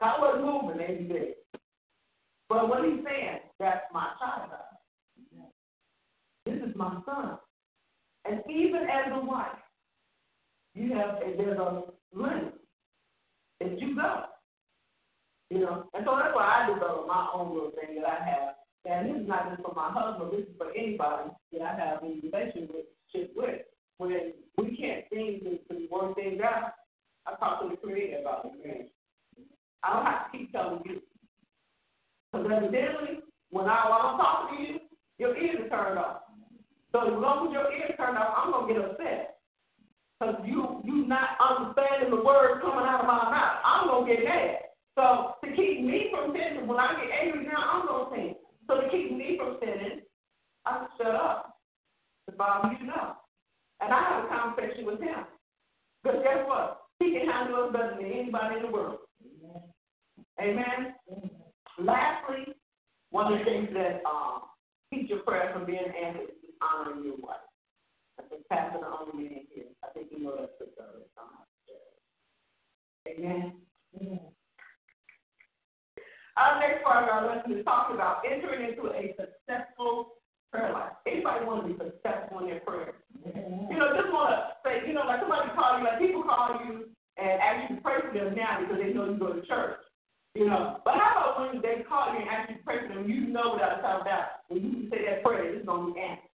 God 0.00 0.20
wasn't 0.20 0.44
moving, 0.44 0.84
and 0.84 1.00
he 1.00 1.04
did. 1.06 1.34
But 2.48 2.68
what 2.68 2.84
he's 2.84 3.04
saying, 3.04 3.40
that's 3.58 3.84
my 3.92 4.08
child. 4.18 4.50
This 6.46 6.56
is 6.56 6.76
my 6.76 7.00
son. 7.06 7.38
And 8.26 8.40
even 8.50 8.82
as 8.82 9.12
a 9.12 9.24
wife, 9.24 9.46
you 10.74 10.92
have 10.94 11.20
there's 11.20 11.58
a 11.58 11.84
limit 12.12 12.54
that 13.60 13.80
you 13.80 13.96
go. 13.96 14.24
You 15.50 15.60
know, 15.60 15.88
and 15.94 16.04
so 16.04 16.16
that's 16.16 16.34
why 16.34 16.64
I 16.64 16.74
develop 16.74 17.06
my 17.06 17.28
own 17.32 17.54
little 17.54 17.70
thing 17.70 17.96
that 18.00 18.08
I 18.08 18.24
have. 18.24 18.54
And 18.86 19.08
this 19.08 19.22
is 19.22 19.28
not 19.28 19.50
just 19.50 19.62
for 19.62 19.74
my 19.74 19.90
husband, 19.90 20.32
this 20.32 20.48
is 20.48 20.56
for 20.58 20.70
anybody 20.72 21.30
that 21.52 21.62
I 21.62 21.76
have 21.78 22.02
a 22.02 22.06
relationship 22.06 23.32
with. 23.36 23.60
When 23.98 24.32
we 24.58 24.76
can't 24.76 25.04
seem 25.12 25.40
to, 25.40 25.74
to 25.74 25.88
work 25.90 26.16
things 26.16 26.40
out, 26.42 26.72
I 27.26 27.36
talk 27.36 27.62
to 27.62 27.68
the 27.70 27.76
creator 27.76 28.18
about 28.20 28.50
it. 28.64 28.92
I 29.82 29.92
don't 29.92 30.06
have 30.06 30.32
to 30.32 30.38
keep 30.38 30.52
telling 30.52 30.82
you. 30.84 31.00
Because 32.32 32.50
evidently, 32.50 33.20
when, 33.50 33.66
I, 33.66 33.86
when 33.86 34.00
I'm 34.02 34.18
talking 34.18 34.56
to 34.56 34.72
you, 34.72 34.78
your 35.18 35.36
ears 35.36 35.70
are 35.70 35.86
turned 35.86 35.98
off. 35.98 36.22
So 36.92 37.06
as 37.06 37.20
long 37.20 37.48
as 37.48 37.52
your 37.52 37.72
ears 37.72 37.94
turned 37.96 38.18
off, 38.18 38.34
I'm 38.36 38.50
gonna 38.50 38.72
get 38.72 38.82
upset. 38.82 39.38
Because 40.18 40.36
you 40.44 40.80
you 40.84 41.06
not 41.06 41.38
understanding 41.38 42.10
the 42.10 42.24
words 42.24 42.60
coming 42.62 42.86
out 42.86 43.00
of 43.02 43.06
my 43.06 43.30
mouth. 43.30 43.58
I'm 43.64 43.86
gonna 43.88 44.06
get 44.06 44.24
mad. 44.24 44.58
So 44.98 45.34
to 45.42 45.50
keep 45.54 45.82
me 45.82 46.10
from 46.10 46.34
sinning, 46.34 46.66
when 46.66 46.78
I 46.78 46.94
get 46.94 47.10
angry 47.10 47.46
now, 47.46 47.62
I'm 47.62 47.86
gonna 47.86 48.10
sin. 48.14 48.34
So 48.66 48.80
to 48.80 48.88
keep 48.90 49.10
me 49.10 49.38
from 49.38 49.58
sinning, 49.60 50.02
I 50.66 50.72
have 50.72 50.82
to 50.82 50.90
shut 50.98 51.14
up. 51.14 51.58
The 52.26 52.32
Bible 52.32 52.70
you 52.80 52.86
know. 52.86 53.14
And 53.80 53.92
I 53.92 54.00
have 54.00 54.24
a 54.24 54.28
conversation 54.28 54.86
with 54.86 55.00
him. 55.00 55.26
Because 56.02 56.22
guess 56.22 56.46
what? 56.46 56.80
He 57.00 57.12
can 57.12 57.28
handle 57.28 57.64
us 57.64 57.72
better 57.72 57.96
than 58.00 58.06
anybody 58.06 58.56
in 58.56 58.62
the 58.62 58.70
world. 58.70 58.98
Amen. 60.40 60.94
Lastly, 61.84 62.54
one 63.10 63.32
of 63.32 63.38
the 63.38 63.44
things 63.44 63.68
that 63.74 64.00
um, 64.08 64.42
keeps 64.92 65.10
your 65.10 65.20
prayer 65.20 65.50
from 65.52 65.66
being 65.66 65.84
answered 65.84 66.32
is 66.42 66.54
honoring 66.64 67.04
your 67.04 67.16
wife. 67.16 67.44
I 68.18 68.22
think 68.28 68.48
Pastor 68.48 68.80
the 68.80 68.86
only 68.88 69.28
man 69.28 69.44
here. 69.52 69.68
I 69.84 69.92
think 69.92 70.08
you 70.10 70.24
know 70.24 70.36
that 70.38 70.50
scripture 70.56 70.82
already. 70.88 71.10
Amen. 73.06 73.52
Amen. 74.00 74.20
Our 76.36 76.58
next 76.58 76.82
part 76.82 77.04
of 77.04 77.10
our 77.10 77.26
lesson 77.28 77.52
is 77.52 77.64
talking 77.64 77.96
about 77.96 78.24
entering 78.24 78.70
into 78.70 78.90
a 78.90 79.14
successful 79.14 80.18
prayer 80.50 80.72
life. 80.72 80.96
Anybody 81.06 81.44
want 81.44 81.62
to 81.62 81.74
be 81.74 81.78
successful 81.78 82.40
in 82.40 82.46
their 82.46 82.60
prayer? 82.60 82.94
Mm-hmm. 83.22 83.70
You 83.70 83.78
know, 83.78 83.92
just 83.94 84.08
want 84.10 84.32
to 84.32 84.56
say, 84.64 84.88
you 84.88 84.94
know, 84.94 85.04
like 85.06 85.20
somebody 85.20 85.50
call 85.54 85.78
you, 85.78 85.84
like 85.84 86.00
people 86.00 86.24
call 86.24 86.58
you 86.64 86.88
and 87.18 87.40
ask 87.40 87.70
you 87.70 87.76
to 87.76 87.82
pray 87.82 88.00
for 88.00 88.10
them 88.10 88.34
now 88.34 88.58
because 88.60 88.80
they 88.80 88.90
know 88.92 89.04
you 89.06 89.18
go 89.18 89.32
to 89.34 89.46
church. 89.46 89.83
You 90.34 90.50
know, 90.50 90.82
but 90.84 90.98
how 90.98 91.14
about 91.14 91.52
when 91.52 91.62
they 91.62 91.86
call 91.86 92.10
you 92.10 92.18
and 92.18 92.28
ask 92.28 92.50
you 92.50 92.58
to 92.58 92.62
pray 92.66 92.82
for 92.82 92.90
them, 92.90 93.08
you 93.08 93.30
know 93.30 93.54
without 93.54 93.78
a 93.78 93.82
doubt 93.82 94.02
about 94.02 94.42
when 94.50 94.66
you 94.66 94.90
say 94.90 95.06
that 95.06 95.22
prayer, 95.22 95.54
it's 95.54 95.62
to 95.62 95.94
be 95.94 96.00
answered. 96.00 96.26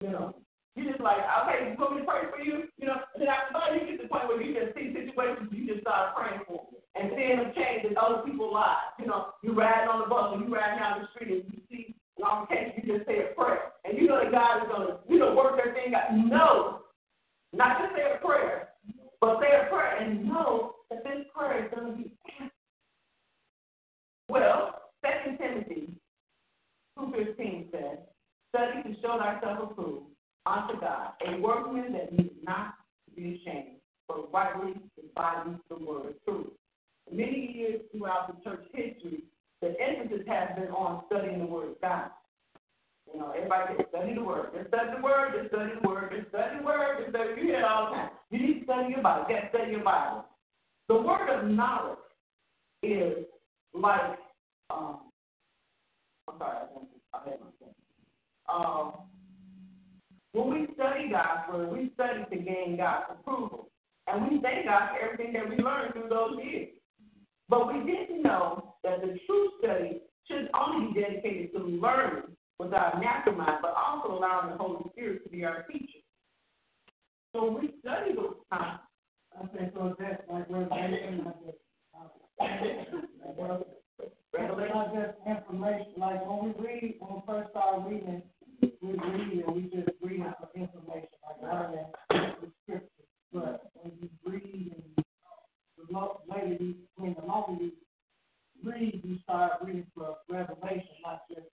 You 0.00 0.08
know, 0.08 0.34
you 0.76 0.88
just 0.88 1.04
like, 1.04 1.20
okay, 1.20 1.68
you 1.68 1.76
want 1.76 2.00
me 2.00 2.00
to 2.00 2.08
pray 2.08 2.24
for 2.32 2.40
you? 2.40 2.72
You 2.80 2.86
know, 2.88 2.96
and 3.20 3.28
after 3.28 3.52
that, 3.52 3.76
you 3.76 3.84
get 3.84 3.96
to 4.00 4.02
the 4.04 4.08
point 4.08 4.32
where 4.32 4.40
you 4.40 4.56
just 4.56 4.72
see 4.72 4.96
situations, 4.96 5.52
you 5.52 5.68
just 5.68 5.84
start 5.84 6.16
praying 6.16 6.40
for 6.48 6.64
and 6.96 7.12
seeing 7.12 7.36
them 7.36 7.52
change 7.52 7.84
in 7.84 8.00
other 8.00 8.24
people's 8.24 8.56
lives. 8.56 8.96
You 8.96 9.12
know, 9.12 9.36
you 9.44 9.52
riding 9.52 9.92
on 9.92 10.00
the 10.00 10.08
bus 10.08 10.32
or 10.32 10.40
you 10.40 10.48
riding 10.48 10.80
down 10.80 11.04
the 11.04 11.08
street 11.12 11.36
and 11.36 11.52
you 11.52 11.60
see 11.68 11.94
an 12.16 12.24
altercation, 12.24 12.80
you 12.80 12.96
just 12.96 13.04
say 13.04 13.28
a 13.28 13.36
prayer. 13.36 13.76
And 13.84 14.00
you 14.00 14.08
know 14.08 14.24
that 14.24 14.32
God 14.32 14.64
is 14.64 14.72
to, 14.72 14.80
you 15.04 15.18
know, 15.20 15.36
work 15.36 15.60
that 15.60 15.76
thing 15.76 15.92
out. 15.92 16.16
No, 16.16 16.80
not 17.52 17.76
just 17.80 17.92
say 17.92 18.08
a 18.08 18.24
prayer, 18.24 18.72
but 19.20 19.40
say 19.40 19.52
a 19.52 19.68
prayer 19.68 20.00
and 20.00 20.24
know 20.24 20.80
that 20.90 21.04
this 21.04 21.28
prayer 21.34 21.66
is 21.66 21.70
to 21.76 21.92
be 21.92 22.12
answered. 22.40 22.49
Well, 24.30 24.76
2 25.04 25.36
Timothy 25.38 25.88
2.15 26.96 27.72
says, 27.72 27.98
Study 28.50 28.82
to 28.84 29.00
show 29.02 29.18
thyself 29.18 29.72
approved 29.72 30.06
unto 30.46 30.80
God, 30.80 31.14
a 31.26 31.40
workman 31.40 31.92
that 31.94 32.12
needs 32.12 32.34
not 32.44 32.74
to 33.08 33.16
be 33.16 33.42
ashamed, 33.42 33.80
but 34.06 34.32
rightly 34.32 34.74
dividing 34.94 35.58
the 35.68 35.84
word 35.84 36.06
of 36.06 36.24
truth. 36.24 36.46
Many 37.10 37.54
years 37.56 37.80
throughout 37.90 38.28
the 38.28 38.48
church 38.48 38.64
history, 38.72 39.24
the 39.62 39.74
emphasis 39.80 40.24
has 40.28 40.56
been 40.56 40.68
on 40.68 41.02
studying 41.06 41.40
the 41.40 41.46
word 41.46 41.70
of 41.70 41.80
God. 41.80 42.10
You 43.12 43.18
know, 43.18 43.32
everybody 43.36 43.74
can 43.74 43.86
study 43.88 44.14
the 44.14 44.22
word. 44.22 44.50
Just 44.54 44.68
study 44.68 44.90
the 44.96 45.02
word, 45.02 45.32
just 45.36 45.52
study 45.52 45.72
the 45.80 45.88
word, 45.88 46.12
just 46.16 46.28
study 46.28 46.58
the 46.58 46.64
word, 46.64 46.98
just 47.00 47.10
study. 47.10 47.30
You 47.36 47.48
hear 47.48 47.58
it 47.58 47.64
all 47.64 47.90
the 47.90 47.96
time. 47.96 48.10
You 48.30 48.38
need 48.38 48.58
to 48.60 48.64
study 48.64 48.90
your 48.90 49.02
Bible. 49.02 49.26
You 49.28 49.34
got 49.34 49.40
to 49.40 49.48
study 49.58 49.70
your 49.72 49.82
Bible. 49.82 50.24
The 50.86 51.02
word 51.02 51.28
of 51.30 51.50
knowledge 51.50 51.98
is 52.84 53.26
like 53.74 54.18
um, 54.70 55.00
I'm 56.28 56.38
sorry, 56.38 56.58
I 57.14 57.18
had 57.28 57.40
my 57.40 57.50
um, 58.52 58.92
when 60.32 60.50
we 60.50 60.68
study 60.74 61.10
God's 61.10 61.52
word, 61.52 61.72
we 61.72 61.90
study 61.94 62.24
to 62.30 62.36
gain 62.36 62.76
God's 62.76 63.06
approval. 63.10 63.68
And 64.06 64.30
we 64.30 64.40
thank 64.40 64.66
God 64.66 64.90
for 64.90 65.04
everything 65.04 65.32
that 65.34 65.48
we 65.48 65.56
learned 65.62 65.92
through 65.92 66.08
those 66.08 66.38
years. 66.42 66.68
But 67.48 67.72
we 67.72 67.80
didn't 67.80 68.22
know 68.22 68.74
that 68.84 69.00
the 69.00 69.18
true 69.26 69.50
study 69.62 70.00
should 70.28 70.48
only 70.54 70.92
be 70.92 71.00
dedicated 71.00 71.52
to 71.52 71.58
learning 71.58 72.36
with 72.58 72.72
our 72.72 73.00
natural 73.00 73.36
mind, 73.36 73.58
but 73.62 73.74
also 73.74 74.16
allowing 74.16 74.50
the 74.50 74.56
Holy 74.56 74.90
Spirit 74.92 75.24
to 75.24 75.30
be 75.30 75.44
our 75.44 75.62
teacher. 75.64 75.98
So 77.34 77.50
we 77.50 77.74
study 77.80 78.14
those 78.14 78.34
times. 78.52 78.80
Uh, 79.38 79.46
say 79.54 79.70
so 79.74 79.94
that's 79.98 80.22
like 80.28 80.50
like 80.50 80.70
this. 81.46 81.54
Revelation. 84.32 84.74
Not 84.74 84.94
just 84.94 85.18
information. 85.26 85.92
Like 85.96 86.26
when 86.26 86.44
we 86.44 86.66
read, 86.66 86.96
when 87.00 87.14
we 87.14 87.22
first 87.26 87.50
start 87.50 87.82
reading, 87.86 88.22
we 88.62 88.72
read 88.82 89.44
and 89.46 89.54
we 89.54 89.62
just 89.62 89.90
read 90.02 90.24
for 90.38 90.48
information, 90.54 91.08
like 91.28 91.42
learning 91.42 91.86
the 92.10 92.48
scripture. 92.62 92.88
But 93.32 93.70
when 93.74 93.92
you 94.00 94.08
read 94.24 94.74
and 94.76 95.04
the 95.76 95.92
lo- 95.92 96.20
later 96.30 96.56
you, 96.60 96.74
I 96.98 97.02
mean, 97.02 97.16
the 97.18 97.26
longer 97.26 97.62
you 97.62 97.72
read, 98.64 99.00
you 99.04 99.18
start 99.24 99.52
reading 99.62 99.86
for 99.94 100.16
revelation, 100.28 100.96
not 101.04 101.22
just 101.28 101.46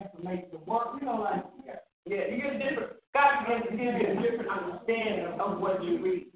information. 0.00 0.48
The 0.52 0.58
work, 0.70 0.88
you 1.00 1.06
know, 1.06 1.20
like 1.22 1.44
yeah. 1.66 1.74
Yeah, 2.06 2.24
you 2.34 2.40
get 2.40 2.56
a 2.56 2.58
different. 2.58 2.92
God 3.12 3.44
begins 3.44 3.64
to 3.70 3.76
give 3.76 3.94
you 4.00 4.18
a 4.18 4.22
different 4.22 4.50
understanding 4.50 5.26
of, 5.26 5.40
of 5.40 5.60
what 5.60 5.84
you 5.84 6.02
read. 6.02 6.26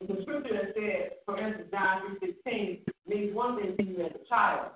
The 0.00 0.22
scripture 0.22 0.54
that 0.54 0.74
said, 0.76 1.10
for 1.24 1.38
instance, 1.40 1.68
John 1.72 2.16
3.16 2.46 2.80
means 3.08 3.34
one 3.34 3.56
thing 3.56 3.76
to 3.76 3.82
you 3.82 4.04
as 4.04 4.12
a 4.14 4.28
child. 4.28 4.70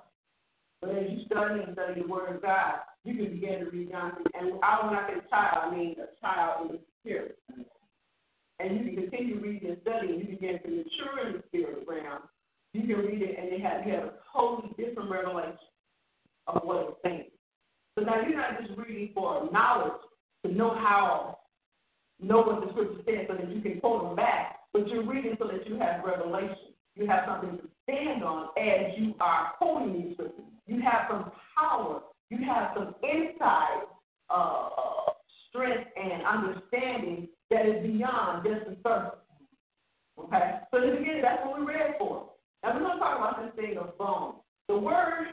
But 0.81 0.91
as 0.91 1.05
you 1.11 1.25
study 1.27 1.61
and 1.61 1.75
study 1.75 2.01
the 2.01 2.09
Word 2.09 2.35
of 2.35 2.43
God, 2.43 2.81
you 3.05 3.15
can 3.15 3.35
begin 3.35 3.61
to 3.61 3.71
read 3.71 3.91
John 3.91 4.13
3. 4.17 4.53
And 4.81 4.97
I, 4.97 5.05
when 5.05 5.05
I 5.05 5.09
say 5.09 5.29
child, 5.31 5.73
I 5.73 5.77
mean 5.77 5.97
a 5.99 6.21
child 6.21 6.71
in 6.71 6.77
the 6.77 6.81
spirit. 7.01 7.39
And 8.59 8.79
you 8.79 8.85
can 8.85 9.09
continue 9.09 9.41
reading 9.41 9.71
and 9.71 9.79
studying. 9.83 10.21
You 10.21 10.27
begin 10.27 10.59
to 10.63 10.69
mature 10.69 11.27
in 11.27 11.33
the 11.35 11.43
spirit 11.49 11.85
realm. 11.89 12.23
You 12.73 12.83
can 12.83 13.05
read 13.05 13.23
it, 13.23 13.37
and 13.39 13.51
you 13.51 13.67
have, 13.67 13.87
you 13.87 13.95
have 13.95 14.05
a 14.05 14.13
totally 14.33 14.73
different 14.79 15.11
revelation 15.11 15.59
of 16.47 16.63
what 16.63 16.89
it's 16.89 16.99
saying. 17.05 17.31
So 17.99 18.05
now 18.05 18.21
you're 18.21 18.37
not 18.37 18.61
just 18.61 18.79
reading 18.79 19.11
for 19.15 19.51
knowledge 19.53 20.01
to 20.45 20.53
know 20.53 20.71
how, 20.71 21.39
know 22.21 22.43
what 22.43 22.61
the 22.61 22.73
scripture 22.73 23.03
says 23.05 23.27
so 23.29 23.35
that 23.35 23.55
you 23.55 23.61
can 23.61 23.81
quote 23.81 24.05
them 24.05 24.17
back, 24.17 24.61
but 24.73 24.87
you're 24.89 25.07
reading 25.07 25.37
so 25.39 25.49
that 25.49 25.69
you 25.69 25.77
have 25.79 26.05
revelation. 26.05 26.57
You 26.95 27.07
have 27.07 27.25
something 27.27 27.59
to 27.59 27.65
stand 27.83 28.23
on 28.23 28.49
as 28.59 28.97
you 28.99 29.15
are 29.21 29.53
quoting 29.59 29.93
these 29.95 30.15
scriptures. 30.15 30.45
You 30.67 30.81
have 30.83 31.07
some 31.11 31.33
power. 31.59 32.03
You 32.31 32.39
have 32.47 32.71
some 32.77 32.95
insight, 33.03 33.89
uh, 34.29 34.69
strength, 35.49 35.91
and 35.97 36.23
understanding 36.25 37.29
that 37.51 37.67
is 37.67 37.83
beyond 37.83 38.47
just 38.47 38.67
the 38.67 38.77
surface. 38.83 39.19
Okay? 40.19 40.59
So 40.71 40.83
in 40.83 40.91
the 40.91 40.97
beginning, 40.97 41.23
that's 41.23 41.45
what 41.45 41.59
we 41.59 41.67
read 41.67 41.97
for. 41.99 42.31
Now 42.63 42.75
we're 42.75 42.81
going 42.81 42.99
to 42.99 42.99
talk 42.99 43.19
about 43.19 43.43
this 43.43 43.65
thing 43.65 43.79
of 43.79 43.97
bones. 43.99 44.37
The 44.69 44.79
word, 44.79 45.29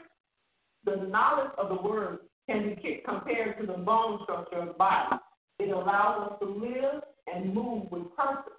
the 0.84 0.96
knowledge 0.96 1.52
of 1.58 1.68
the 1.68 1.88
word 1.88 2.18
can 2.48 2.74
be 2.82 3.02
compared 3.06 3.60
to 3.60 3.66
the 3.66 3.78
bone 3.78 4.20
structure 4.24 4.58
of 4.58 4.68
the 4.68 4.74
body. 4.74 5.16
It 5.58 5.70
allows 5.70 6.32
us 6.32 6.38
to 6.40 6.46
live 6.46 7.02
and 7.32 7.54
move 7.54 7.90
with 7.90 8.14
purpose. 8.16 8.52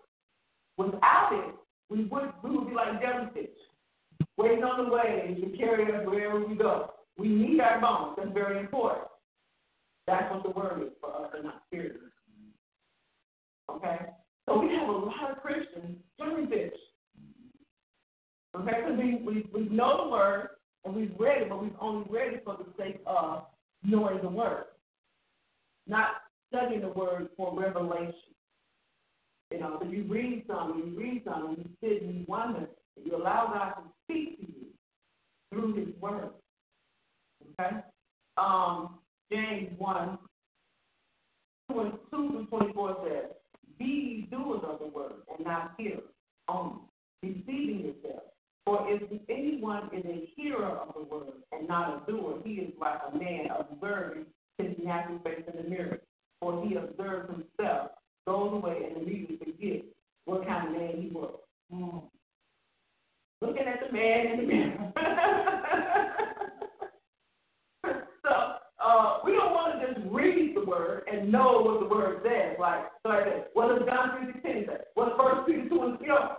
Without 0.77 1.31
it, 1.33 1.55
we 1.89 2.05
would 2.05 2.31
we 2.43 2.51
would 2.51 2.69
be 2.69 2.75
like 2.75 3.01
jellyfish, 3.01 3.49
waiting 4.37 4.63
on 4.63 4.85
the 4.85 4.91
waves 4.91 5.41
to 5.41 5.57
carry 5.57 5.83
us 5.93 6.05
wherever 6.05 6.45
we 6.45 6.55
go. 6.55 6.91
We 7.17 7.27
need 7.27 7.59
our 7.59 7.81
bones. 7.81 8.15
That's 8.17 8.33
very 8.33 8.59
important. 8.59 9.07
That's 10.07 10.31
what 10.33 10.43
the 10.43 10.51
word 10.51 10.83
is 10.83 10.93
for 11.01 11.25
us 11.25 11.31
and 11.35 11.45
not 11.45 11.63
spirit. 11.67 11.97
Okay? 13.69 13.97
So 14.47 14.59
we 14.59 14.73
have 14.73 14.87
a 14.87 14.91
lot 14.91 15.31
of 15.31 15.41
Christians 15.41 15.97
jellyfish. 16.17 16.73
Okay? 18.55 18.71
Because 18.77 18.97
we, 18.97 19.15
we, 19.15 19.49
we 19.53 19.69
know 19.69 20.05
the 20.05 20.11
word 20.11 20.49
and 20.85 20.95
we've 20.95 21.13
read 21.19 21.43
it, 21.43 21.49
but 21.49 21.61
we've 21.61 21.75
only 21.79 22.07
read 22.09 22.33
it 22.33 22.43
for 22.45 22.57
the 22.57 22.65
sake 22.81 23.01
of 23.05 23.43
knowing 23.83 24.21
the 24.21 24.29
word, 24.29 24.65
not 25.87 26.07
studying 26.47 26.81
the 26.81 26.89
word 26.89 27.29
for 27.37 27.59
revelation. 27.59 28.13
You 29.51 29.59
know, 29.59 29.77
so 29.81 29.87
you 29.87 30.05
read 30.07 30.45
something, 30.47 30.91
you 30.91 30.99
read 30.99 31.23
something, 31.25 31.57
you 31.57 31.69
sit 31.81 32.03
and 32.03 32.19
you 32.19 32.25
wonder, 32.27 32.67
and 32.95 33.05
you 33.05 33.15
allow 33.15 33.47
God 33.47 33.81
to 33.81 33.89
speak 34.03 34.39
to 34.39 34.45
you 34.45 34.65
through 35.51 35.75
His 35.75 36.01
word. 36.01 36.29
Okay? 37.59 37.77
Um, 38.37 38.99
James 39.31 39.69
1, 39.77 40.17
2 41.71 41.99
through 42.09 42.47
24 42.49 42.97
says, 43.05 43.31
Be 43.77 43.85
ye 43.85 44.27
doers 44.31 44.61
of 44.67 44.79
the 44.79 44.87
word, 44.87 45.13
and 45.35 45.45
not 45.45 45.73
hearers 45.77 46.01
only, 46.47 46.79
deceiving 47.21 47.81
yourselves. 47.81 48.25
For 48.65 48.85
if 48.87 49.01
anyone 49.29 49.89
is 49.93 50.05
a 50.05 50.29
hearer 50.35 50.67
of 50.67 50.93
the 50.93 51.03
word 51.03 51.33
and 51.51 51.67
not 51.67 52.07
a 52.07 52.11
doer, 52.11 52.39
he 52.43 52.53
is 52.53 52.73
like 52.79 52.99
a 53.11 53.17
man 53.17 53.47
observing 53.57 54.25
his 54.57 54.75
natural 54.83 55.19
face 55.19 55.43
in 55.51 55.63
the 55.63 55.69
mirror. 55.69 55.99
For 56.39 56.65
he 56.65 56.75
observes 56.75 57.31
himself, 57.31 57.91
goes 58.27 58.53
away, 58.53 58.83
and 58.87 58.97
immediately 58.97 59.37
forgets 59.37 59.85
what 60.25 60.45
kind 60.45 60.67
of 60.67 60.73
man 60.73 61.01
he 61.01 61.09
was. 61.09 61.39
Mm. 61.73 62.03
Looking 63.41 63.67
at 63.67 63.79
the 63.85 63.91
man 63.91 64.27
in 64.27 64.37
the 64.39 64.45
mirror. 64.45 64.93
so 68.23 68.31
uh, 68.89 69.19
we 69.23 69.33
don't 69.33 69.53
want 69.53 69.79
to 69.79 69.93
just 69.93 70.07
read 70.11 70.55
the 70.55 70.65
word 70.65 71.03
and 71.11 71.31
know 71.31 71.61
what 71.61 71.79
the 71.79 71.93
word 71.93 72.21
says. 72.23 72.57
Like, 72.59 72.85
like 73.05 73.25
that. 73.25 73.49
What 73.53 73.69
does 73.69 73.87
John 73.87 74.25
3 74.33 74.41
say? 74.41 74.67
What 74.95 75.15
First 75.17 75.47
Peter 75.47 75.69
2 75.69 75.81
and 75.81 76.01
know, 76.01 76.37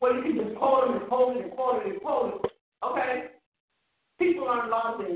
well, 0.00 0.14
you 0.14 0.22
can 0.22 0.44
just 0.44 0.56
quote 0.56 0.86
them 0.86 1.00
and 1.00 1.08
quote 1.08 1.36
it 1.36 1.42
and 1.44 1.52
quote 1.52 1.86
it 1.86 1.92
and 1.92 2.00
quote 2.00 2.44
it. 2.44 2.50
Okay? 2.84 3.24
People 4.18 4.46
learn 4.46 4.66
a 4.66 4.68
lot 4.68 5.00
of. 5.00 5.06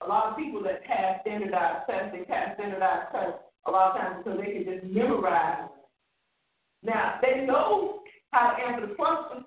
A 0.00 0.08
lot 0.08 0.32
of 0.32 0.36
people 0.36 0.62
that 0.64 0.84
pass 0.84 1.20
standardized 1.22 1.86
tests, 1.88 2.10
they 2.12 2.24
pass 2.24 2.56
standardized 2.58 3.08
tests 3.12 3.38
a 3.66 3.70
lot 3.70 3.92
of 3.92 3.96
times 3.96 4.16
because 4.22 4.38
they 4.38 4.52
can 4.52 4.64
just 4.64 4.92
memorize. 4.92 5.68
Now, 6.82 7.20
they 7.22 7.46
know 7.46 8.00
how 8.32 8.50
to 8.50 8.62
answer 8.62 8.88
the 8.88 8.94
question, 8.94 9.46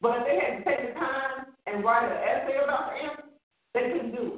but 0.00 0.18
if 0.18 0.24
they 0.24 0.38
had 0.40 0.58
to 0.58 0.64
take 0.64 0.94
the 0.94 0.98
time 0.98 1.52
and 1.66 1.84
write 1.84 2.06
an 2.06 2.16
essay 2.16 2.56
about 2.62 2.88
the 2.88 3.04
answer, 3.04 3.24
they 3.74 3.92
couldn't 3.92 4.14
do 4.14 4.34
it. 4.34 4.35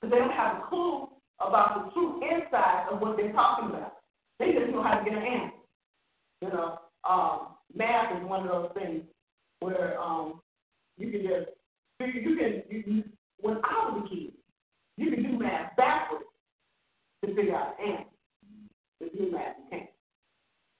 Because 0.00 0.12
they 0.12 0.18
don't 0.18 0.32
have 0.32 0.58
a 0.58 0.66
clue 0.68 1.08
about 1.40 1.86
the 1.86 1.92
true 1.92 2.20
insight 2.22 2.88
of 2.90 3.00
what 3.00 3.16
they're 3.16 3.32
talking 3.32 3.70
about. 3.70 3.94
They 4.38 4.52
just 4.52 4.70
know 4.70 4.82
how 4.82 4.98
to 4.98 5.04
get 5.04 5.18
an 5.18 5.24
answer. 5.24 5.56
You 6.42 6.48
know, 6.48 6.78
um, 7.08 7.48
math 7.74 8.16
is 8.16 8.28
one 8.28 8.46
of 8.46 8.48
those 8.48 8.70
things 8.74 9.02
where 9.60 10.00
um, 10.00 10.40
you 10.96 11.10
can 11.10 11.22
just 11.22 11.50
you 12.00 12.36
can 12.36 12.62
you, 12.70 13.04
when 13.40 13.56
I 13.64 13.90
was 13.90 14.04
a 14.04 14.08
kid, 14.08 14.32
you 14.96 15.10
can 15.10 15.22
do 15.22 15.38
math 15.38 15.76
backwards 15.76 16.24
to 17.24 17.34
figure 17.34 17.56
out 17.56 17.76
the 17.76 17.84
answer. 17.84 18.04
To 19.02 19.16
do 19.16 19.32
math, 19.32 19.56
you 19.58 19.64
can't. 19.70 19.90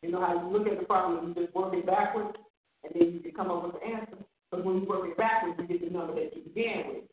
You 0.03 0.13
know 0.13 0.21
how 0.21 0.35
you 0.35 0.57
look 0.57 0.69
at 0.69 0.79
the 0.79 0.87
problem 0.87 1.19
and 1.19 1.37
you 1.37 1.43
just 1.43 1.55
work 1.55 1.75
it 1.75 1.87
backwards, 1.87 2.37
and 2.85 2.93
then 2.95 3.13
you 3.13 3.21
can 3.21 3.33
come 3.33 3.51
up 3.51 3.65
with 3.65 3.75
the 3.75 3.87
answer. 3.87 4.17
But 4.51 4.65
when 4.65 4.83
you 4.83 4.87
work 4.89 5.09
it 5.09 5.17
backwards, 5.17 5.59
you 5.59 5.67
get 5.67 5.85
the 5.85 5.97
number 5.97 6.15
that 6.15 6.37
you 6.37 6.43
began 6.43 6.89
with. 6.89 7.05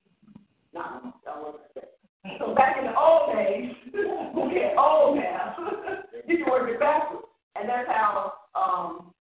No, 0.73 1.13
that 1.25 1.41
wasn't 1.41 1.63
that. 1.75 1.94
So 2.39 2.55
back 2.55 2.77
in 2.77 2.85
the 2.85 2.97
old 2.97 3.33
days, 3.35 3.71
okay, 4.37 4.73
old 4.77 5.17
math, 5.17 5.57
you 6.27 6.37
can 6.37 6.49
work 6.49 6.69
it 6.69 6.79
backwards, 6.79 7.25
and 7.55 7.69
that's 7.69 7.87
how 7.87 8.33
um, 8.55 9.13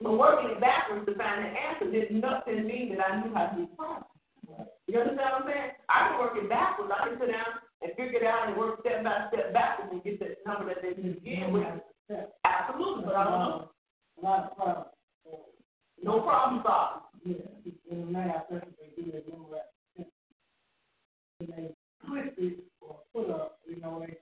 but 0.00 0.18
working 0.18 0.50
it 0.50 0.60
backwards 0.60 1.06
to 1.06 1.14
find 1.14 1.44
the 1.44 1.48
answer 1.48 1.90
didn't 1.90 2.20
nothing 2.20 2.66
mean 2.66 2.94
that 2.94 3.04
I 3.04 3.22
knew 3.22 3.32
how 3.34 3.46
to 3.46 3.56
do 3.56 3.66
the 3.66 3.76
problem. 3.76 4.04
You 4.86 5.00
understand 5.00 5.30
what 5.32 5.42
I'm 5.42 5.48
saying? 5.48 5.70
I 5.88 6.08
can 6.08 6.18
work 6.18 6.36
it 6.36 6.48
backwards. 6.48 6.92
I 6.92 7.08
can 7.08 7.18
sit 7.18 7.30
down 7.32 7.62
and 7.80 7.92
figure 7.96 8.20
it 8.20 8.26
out 8.26 8.48
and 8.48 8.56
work 8.56 8.80
step 8.80 9.02
by 9.04 9.28
step 9.32 9.52
backwards 9.52 9.92
and 9.92 10.04
get 10.04 10.18
the 10.18 10.36
number 10.46 10.66
that 10.68 10.82
they 10.82 10.94
can 10.94 11.14
begin 11.14 11.52
with. 11.52 11.66
Absolutely, 12.44 13.04
but 13.06 13.14
I 13.14 13.24
don't 13.24 13.40
know. 13.40 13.70
Of 14.22 14.56
problems. 14.56 14.86
No 16.02 16.20
problem 16.20 16.62
solving. 16.64 17.00
Yeah, 17.24 17.90
in 17.90 18.12
math, 18.12 18.44
that's 18.50 18.64
what 18.64 18.74
they 18.78 19.02
do. 19.02 19.12
When 21.38 21.50
they 21.50 21.74
twist 22.06 22.33
it 22.33 22.33
or 22.80 22.90
uh, 22.90 22.94
put 23.12 23.30
up, 23.30 23.60
you 23.68 23.80
know, 23.80 24.00
they 24.06 24.16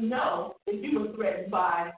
know 0.00 0.54
that 0.66 0.76
you 0.76 1.00
were 1.00 1.12
threatened 1.14 1.50
by 1.50 1.90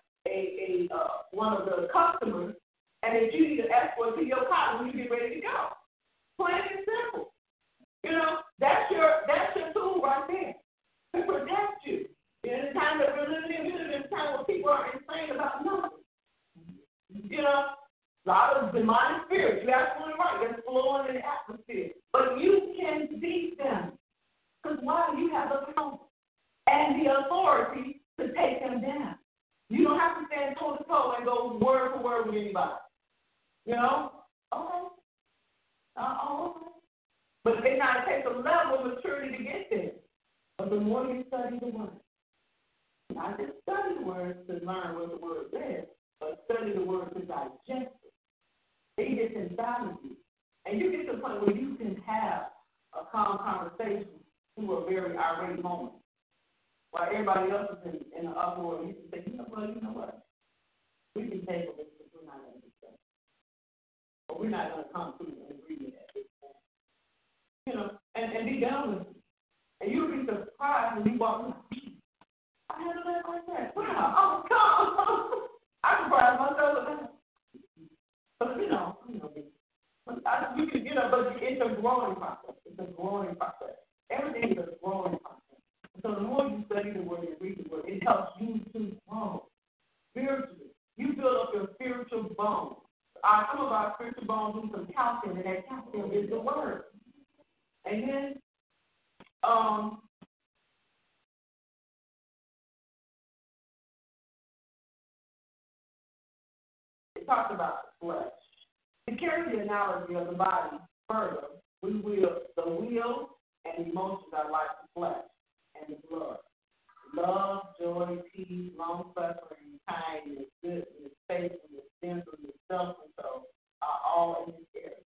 joy, 117.97 118.17
peace, 118.35 118.73
long 118.79 119.13
suffering, 119.15 119.81
kindness, 119.89 120.49
goodness, 120.63 121.13
faithfulness, 121.29 121.89
gentleness, 122.03 122.57
self 122.71 122.97
control 123.01 123.49
are 123.83 124.01
all 124.05 124.45
in 124.47 124.53
this 124.53 124.69
area. 124.77 125.05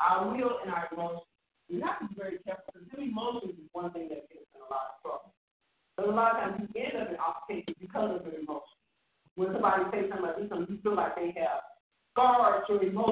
Our 0.00 0.34
will 0.34 0.58
and 0.62 0.70
our 0.72 0.88
emotions. 0.92 1.30
We 1.70 1.80
have 1.80 2.00
to 2.00 2.08
be 2.08 2.14
very 2.18 2.38
careful 2.44 2.74
because 2.74 2.98
emotions 2.98 3.54
is 3.54 3.70
one 3.72 3.92
thing 3.92 4.08
that 4.10 4.28
gets 4.28 4.50
in 4.54 4.60
a 4.60 4.68
lot 4.68 4.92
of 4.92 5.02
trouble. 5.02 5.32
But 5.96 6.08
a 6.08 6.12
lot 6.12 6.34
of 6.34 6.38
times 6.42 6.68
you 6.74 6.82
end 6.82 6.98
up 6.98 7.08
in 7.08 7.16
altercations 7.16 7.78
because 7.78 8.18
of 8.18 8.26
your 8.26 8.42
emotions. 8.42 8.82
When 9.36 9.52
somebody 9.54 9.84
says 9.94 10.10
something 10.10 10.26
like 10.26 10.36
this, 10.36 10.50
you 10.68 10.78
feel 10.82 10.96
like 10.96 11.16
they 11.16 11.32
have 11.38 11.62
scarred 12.12 12.66
your 12.68 12.82
emotions. 12.82 13.11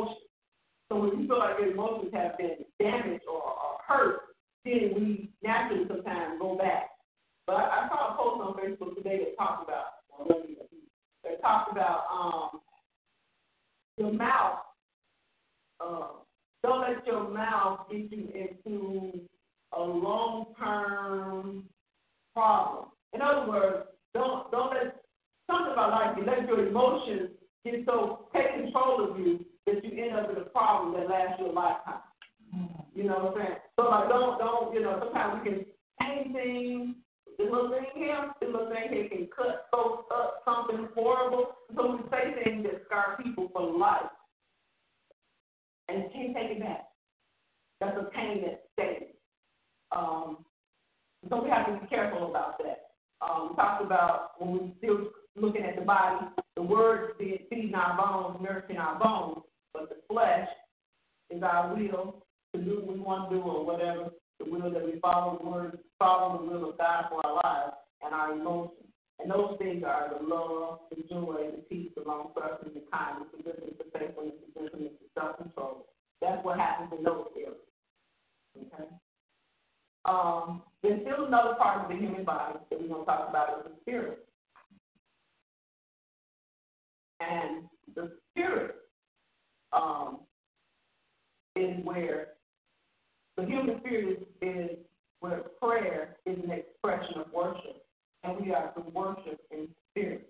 Worship 98.92 99.40
in 99.50 99.68
spirit. 99.90 100.28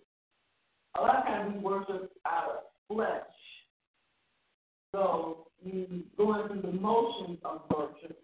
A 0.99 1.01
lot 1.01 1.19
of 1.19 1.25
times 1.25 1.55
we 1.55 1.61
worship 1.61 2.13
out 2.27 2.49
of 2.49 2.95
flesh. 2.95 3.23
So 4.93 5.47
you 5.65 6.03
going 6.17 6.49
through 6.49 6.63
the 6.63 6.79
motions 6.79 7.39
of 7.45 7.63
worship, 7.75 8.21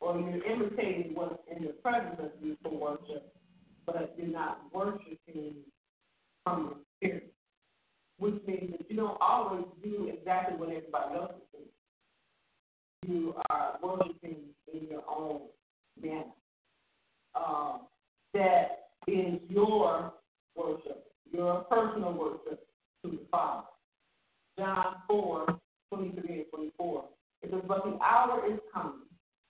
or 0.00 0.18
you're 0.18 0.44
imitating 0.44 1.12
what's 1.14 1.40
in 1.54 1.64
the 1.64 1.72
presence 1.72 2.16
of 2.20 2.30
you 2.40 2.56
for 2.62 2.70
worship, 2.70 3.34
but 3.86 4.14
you're 4.16 4.28
not 4.28 4.62
worshiping 4.72 5.54
from 6.44 6.76
the 7.00 7.08
spirit. 7.08 7.32
Which 8.18 8.34
means 8.46 8.72
that 8.78 8.90
you 8.90 8.96
don't 8.96 9.18
always 9.20 9.64
do 9.82 10.10
exactly 10.16 10.56
what 10.56 10.68
everybody 10.68 11.14
else 11.16 11.32
is 11.36 11.68
doing. 13.02 13.18
You 13.18 13.34
are 13.50 13.78
worshiping 13.82 14.36
in 14.72 14.88
your 14.88 15.02
own 15.08 15.40
manner. 16.00 16.24
Um, 17.34 17.80
that 18.32 18.85
is 19.06 19.40
your 19.48 20.12
worship, 20.54 21.06
your 21.30 21.62
personal 21.64 22.12
worship 22.12 22.66
to 23.04 23.10
the 23.10 23.20
Father. 23.30 23.66
John 24.58 24.96
4, 25.06 25.46
23 25.92 26.34
and 26.34 26.44
24. 26.50 27.04
It 27.42 27.50
says, 27.50 27.60
But 27.68 27.84
the 27.84 27.98
hour 28.02 28.42
is 28.50 28.58
coming, 28.72 29.06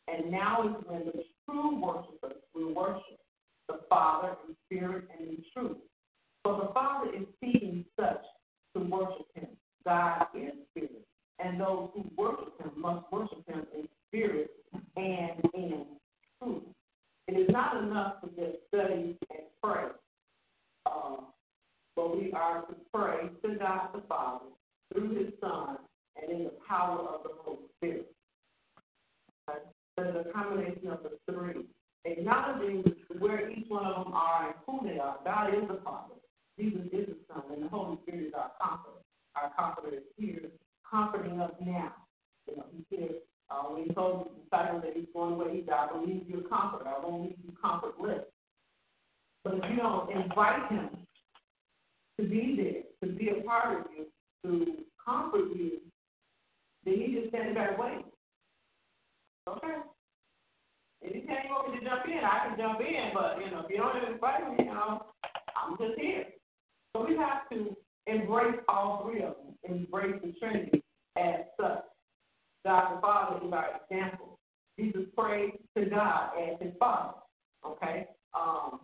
and 0.08 0.30
now 0.30 0.68
is 0.68 0.84
when 0.86 1.06
the 1.06 1.24
true 1.48 1.80
worshipers 1.80 2.42
will 2.54 2.74
worship 2.74 3.18
the 3.68 3.80
Father 3.88 4.36
in 4.48 4.56
spirit 4.66 5.04
and 5.16 5.28
in 5.28 5.44
truth. 5.54 5.78
For 6.42 6.56
the 6.56 6.72
Father 6.72 7.10
is 7.14 7.26
seeking 7.40 7.84
such 7.98 8.22
to 8.74 8.82
worship 8.82 9.26
him, 9.34 9.48
God 9.84 10.26
in 10.34 10.52
spirit. 10.70 11.06
And 11.38 11.60
those 11.60 11.90
who 11.94 12.04
worship 12.16 12.60
him 12.60 12.72
must 12.76 13.10
worship 13.12 13.46
him 13.46 13.66
in 13.76 13.88
spirit 14.08 14.50
and 14.96 15.40
in 15.54 15.86
truth. 16.40 16.62
It 17.28 17.32
is 17.32 17.48
not 17.50 17.82
enough 17.82 18.20
to 18.20 18.28
just 18.28 18.58
study 18.68 19.16
and 19.30 19.42
pray, 19.62 19.86
uh, 20.86 21.16
but 21.96 22.16
we 22.16 22.32
are 22.32 22.62
to 22.62 22.74
pray 22.94 23.28
to 23.42 23.58
God 23.58 23.88
the 23.94 24.02
Father 24.08 24.44
through 24.92 25.16
his 25.16 25.32
Son 25.40 25.78
and 26.22 26.30
in 26.30 26.44
the 26.44 26.52
power 26.68 27.00
of 27.00 27.22
the 27.24 27.30
Holy 27.42 27.58
Spirit. 27.76 28.12
Okay? 29.50 29.58
There's 29.96 30.26
a 30.26 30.32
combination 30.32 30.88
of 30.88 31.00
the 31.02 31.18
three. 31.32 31.64
Acknowledging 32.04 32.84
where 33.18 33.50
each 33.50 33.64
one 33.68 33.84
of 33.84 34.04
them 34.04 34.14
are 34.14 34.46
and 34.46 34.54
who 34.64 34.88
they 34.88 35.00
are. 35.00 35.18
God 35.24 35.48
is 35.54 35.66
the 35.68 35.80
Father. 35.82 36.14
Jesus 36.58 36.86
is 36.92 37.06
the 37.08 37.16
Son, 37.28 37.42
and 37.52 37.64
the 37.64 37.68
Holy 37.68 37.98
Spirit 38.02 38.28
is 38.28 38.34
our 38.34 38.52
comforter. 38.62 39.02
Our 39.34 39.50
comforter 39.58 39.96
is 39.96 40.04
here, 40.16 40.42
comforting 40.88 41.40
us 41.40 41.50
now. 41.60 41.92
You 42.46 42.56
know, 42.56 42.64
He's 42.72 42.98
here. 42.98 43.08
Uh, 43.50 43.62
when 43.64 43.84
He 43.84 43.94
told 43.94 44.26
the 44.26 44.42
disciples 44.42 44.82
that 44.82 44.96
He's 44.96 45.06
going 45.12 45.34
away, 45.34 45.56
He 45.56 45.64
said, 45.64 45.74
"I 45.74 45.92
will 45.92 46.06
leave 46.06 46.28
you 46.28 46.40
a 46.44 46.48
comforter. 46.48 46.88
I 46.88 46.98
won't 47.04 47.22
leave 47.22 47.38
you 47.44 47.52
comfortless." 47.60 48.24
But 49.44 49.54
if 49.54 49.70
you 49.70 49.76
don't 49.76 50.10
invite 50.10 50.70
Him 50.70 50.90
to 52.18 52.26
be 52.26 52.56
there, 52.56 53.08
to 53.08 53.16
be 53.16 53.28
a 53.28 53.42
part 53.42 53.80
of 53.80 53.86
you, 53.96 54.06
to 54.44 54.84
comfort 55.04 55.54
you, 55.54 55.80
then 56.84 56.94
He 56.94 57.14
just 57.14 57.28
standing 57.28 57.54
back 57.54 57.78
waiting. 57.78 58.04
Okay. 59.48 59.76
Anytime 61.04 61.36
you 61.44 61.50
want 61.50 61.72
me 61.72 61.78
to 61.78 61.84
jump 61.84 62.04
in, 62.06 62.18
I 62.18 62.48
can 62.48 62.58
jump 62.58 62.80
in. 62.80 63.10
But 63.14 63.38
you 63.38 63.50
know, 63.50 63.60
if 63.60 63.70
you 63.70 63.76
don't 63.76 64.12
invite 64.12 64.58
me, 64.58 64.64
you 64.64 64.72
know, 64.72 65.06
I'm 65.56 65.76
just 65.78 66.00
here. 66.00 66.24
So 66.92 67.06
we 67.06 67.16
have 67.16 67.48
to 67.50 67.76
embrace 68.06 68.58
all 68.68 69.04
three 69.04 69.22
of 69.22 69.34
them, 69.36 69.54
embrace 69.64 70.20
the 70.22 70.32
Trinity 70.40 70.82
as 71.16 71.46
such. 71.60 71.84
God 72.66 72.96
the 72.96 73.00
Father 73.00 73.46
is 73.46 73.52
our 73.52 73.80
example. 73.80 74.40
Jesus 74.76 75.02
prayed 75.16 75.52
to 75.78 75.86
God 75.86 76.30
as 76.36 76.60
his 76.60 76.74
Father. 76.80 77.14
Okay? 77.64 78.08
Um, 78.34 78.80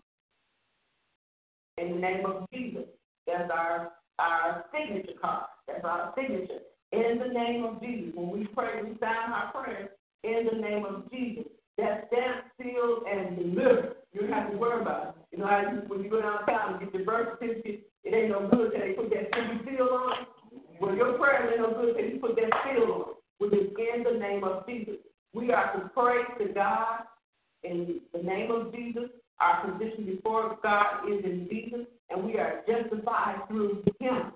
in 1.79 1.91
the 1.91 1.99
name 1.99 2.25
of 2.25 2.47
Jesus. 2.55 2.85
That's 3.27 3.51
our 3.53 3.93
our 4.21 4.67
signature 4.73 5.19
card. 5.21 5.47
That's 5.67 5.85
our 5.85 6.15
signature. 6.17 6.61
In 6.93 7.19
the 7.19 7.35
name 7.35 7.65
of 7.65 7.81
Jesus. 7.81 8.13
When 8.15 8.31
we 8.31 8.47
pray, 8.55 8.83
we 8.83 8.97
sign 9.01 9.33
our 9.33 9.51
prayers 9.53 9.89
in 10.23 10.47
the 10.53 10.61
name 10.61 10.85
of 10.85 11.11
Jesus. 11.11 11.45
That's 11.77 12.07
stamped, 12.07 12.51
sealed, 12.63 13.03
and 13.11 13.37
delivered. 13.37 13.97
You 14.13 14.21
don't 14.21 14.33
have 14.33 14.53
to 14.53 14.59
worry 14.59 14.83
about 14.83 15.09
it. 15.09 15.15
You 15.33 15.39
know 15.39 15.47
how 15.49 15.61
you, 15.61 15.83
when 15.89 16.05
you 16.05 16.11
go 16.11 16.21
downtown 16.21 16.75
and 16.75 16.81
get 16.85 16.95
your 16.95 17.05
birth 17.05 17.39
certificate, 17.41 17.91
it 18.05 18.15
ain't 18.15 18.31
no 18.31 18.49
good 18.49 18.71
till 18.71 18.81
they 18.81 18.93
put 18.93 19.11
that 19.11 19.33
seal 19.67 19.89
on. 19.91 20.27
Well, 20.81 20.95
your 20.95 21.19
prayer 21.19 21.51
ain't 21.51 21.61
no 21.61 21.75
good 21.81 21.97
till 21.97 22.07
you 22.07 22.21
put 22.21 22.37
that 22.37 22.53
seal 22.63 22.93
on 22.93 23.12
which 23.43 23.55
is 23.55 23.71
in 23.77 24.05
the 24.05 24.19
name 24.21 24.45
of 24.45 24.65
Jesus. 24.69 24.95
We 25.35 25.51
are 25.51 25.73
to 25.73 25.89
pray 25.89 26.23
to 26.39 26.53
God 26.53 27.01
in 27.65 28.01
the 28.13 28.23
name 28.23 28.53
of 28.53 28.73
Jesus. 28.73 29.11
Our 29.41 29.73
position 29.73 30.07
before 30.07 30.59
God 30.63 31.11
is 31.11 31.25
in 31.25 31.49
Jesus, 31.51 31.87
and 32.11 32.25
we 32.25 32.39
are 32.39 32.63
justified 32.69 33.43
through 33.49 33.83
Him. 33.99 34.33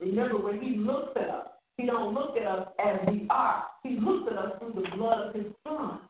Remember, 0.00 0.36
when 0.36 0.60
He 0.60 0.76
looks 0.76 1.12
at 1.16 1.30
us, 1.30 1.46
He 1.78 1.86
don't 1.86 2.12
look 2.12 2.36
at 2.36 2.46
us 2.46 2.68
as 2.84 2.98
we 3.08 3.26
are. 3.30 3.64
He 3.82 3.98
looks 3.98 4.30
at 4.30 4.36
us 4.36 4.52
through 4.58 4.82
the 4.82 4.96
blood 4.96 5.28
of 5.28 5.34
His 5.34 5.46
Son. 5.66 6.00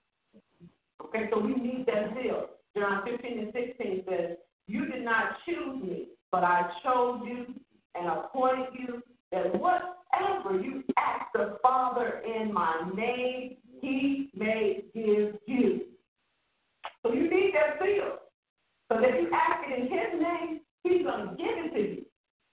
Okay, 1.05 1.29
so 1.33 1.39
we 1.39 1.55
need 1.55 1.87
that 1.87 2.13
seal. 2.21 2.47
John 2.77 3.03
15 3.05 3.39
and 3.39 3.53
16 3.53 4.05
says, 4.09 4.37
You 4.67 4.87
did 4.87 5.05
not 5.05 5.37
choose 5.47 5.81
me, 5.81 6.07
but 6.33 6.43
I 6.43 6.69
chose 6.83 7.21
you 7.25 7.55
and 7.95 8.09
appointed 8.09 8.75
you 8.77 9.03
that 9.31 9.61
whatever 10.13 10.61
you 10.63 10.83
ask 10.97 11.33
the 11.35 11.59
Father 11.63 12.23
in 12.27 12.53
my 12.53 12.91
name, 12.95 13.57
he 13.81 14.31
may 14.35 14.85
give 14.95 15.37
you. 15.47 15.81
So 17.03 17.13
you 17.13 17.23
need 17.23 17.53
that 17.55 17.85
seal. 17.85 18.19
So 18.91 19.01
that 19.01 19.21
you 19.21 19.31
ask 19.33 19.65
it 19.69 19.81
in 19.81 19.83
his 19.85 20.21
name, 20.21 20.61
he's 20.85 21.03
going 21.03 21.29
to 21.29 21.35
give 21.37 21.65
it 21.65 21.75
to 21.75 21.81
you. 21.81 22.05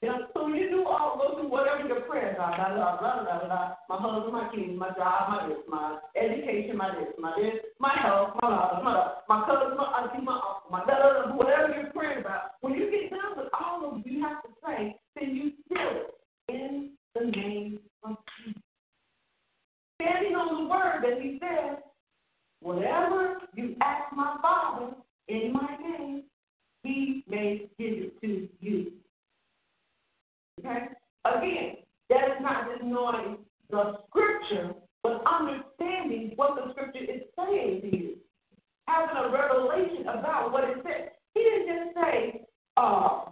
You 0.02 0.08
know, 0.08 0.28
so 0.34 0.48
you 0.48 0.70
do 0.70 0.86
all 0.88 1.18
go 1.18 1.36
through 1.36 1.52
whatever 1.52 1.86
your 1.86 2.00
prayers 2.02 2.38
are, 2.40 2.56
blah, 2.56 2.74
blah, 2.74 3.00
blah, 3.00 3.24
blah, 3.24 3.46
blah, 3.46 3.76
my 3.90 3.98
husband, 4.00 4.32
my 4.32 4.48
kids, 4.56 4.80
my 4.80 4.92
job, 4.96 5.28
my 5.28 5.50
this, 5.50 5.58
my 5.68 6.00
education, 6.16 6.78
my 6.78 6.96
this, 6.96 7.12
my 7.20 7.36
this, 7.36 7.60
my 7.80 7.92
health, 8.00 8.30
my 8.42 8.48
blah, 8.48 8.80
my 8.82 8.94
blah, 8.96 9.12
my 9.28 9.46
cousin, 9.46 9.76
my 9.76 9.92
auntie, 10.00 10.24
my 10.24 10.40
uncle, 10.40 10.72
my 10.72 10.86
blah, 10.86 10.96
blah, 10.96 11.26
blah, 11.28 11.36
whatever 11.36 11.76
you're 11.76 11.92
praying 11.92 12.22
about. 12.22 12.56
When 12.62 12.76
you 12.76 12.90
get 12.90 13.10
done 13.12 13.44
with 13.44 13.52
all 13.52 13.84
of 13.84 13.92
them, 13.92 14.04
you 14.06 14.24
have 14.24 14.42
to 14.44 14.50
pray, 14.64 14.96
then 15.20 15.36
you 15.36 15.52
seal 15.68 16.08
it 16.08 16.16
in 16.48 16.92
the 17.20 17.26
name 17.26 17.80
of 18.04 18.18
Jesus. 18.38 18.62
Standing 20.02 20.36
on 20.36 20.64
the 20.64 20.70
word 20.70 21.04
that 21.04 21.22
he 21.22 21.40
says, 21.40 21.78
whatever 22.62 23.38
you 23.56 23.76
ask 23.82 24.16
my 24.16 24.38
Father 24.42 24.94
in 25.28 25.54
my 25.54 25.76
name, 25.82 26.24
he 26.84 27.24
may 27.28 27.70
give 27.78 27.94
it 27.94 28.22
to 28.22 28.48
you. 28.62 28.92
Okay? 30.60 30.88
Again, 31.26 31.76
that 32.10 32.24
is 32.24 32.42
not 32.42 32.70
just 32.72 32.84
knowing 32.84 33.38
the 33.70 34.00
scripture, 34.08 34.74
but 35.04 35.22
understanding 35.28 36.34
what 36.36 36.56
the 36.56 36.72
scripture 36.72 37.04
is 37.04 37.22
saying 37.38 37.82
to 37.82 37.98
you. 37.98 38.16
Having 38.88 39.18
a 39.18 39.30
revelation 39.30 40.08
about 40.08 40.52
what 40.52 40.64
it 40.64 40.78
says. 40.84 41.10
He 41.36 41.42
didn't 41.42 41.68
just 41.68 41.96
say, 41.96 42.42
uh, 42.78 43.26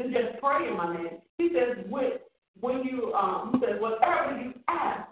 to 0.00 0.08
just 0.08 0.40
pray 0.40 0.68
in 0.68 0.76
my 0.76 0.96
name. 0.96 1.18
He 1.38 1.50
says, 1.54 1.84
when, 1.88 2.12
when 2.60 2.84
you, 2.84 3.12
um, 3.14 3.52
he 3.54 3.66
says, 3.66 3.80
whatever 3.80 4.40
you 4.40 4.54
ask 4.68 5.08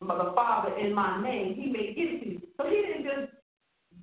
the 0.00 0.32
Father 0.34 0.76
in 0.78 0.94
my 0.94 1.22
name, 1.22 1.54
he 1.54 1.70
may 1.70 1.94
give 1.94 2.08
it 2.10 2.24
to 2.24 2.30
you. 2.30 2.42
So 2.56 2.66
he 2.68 2.82
didn't 2.82 3.04
just 3.04 3.32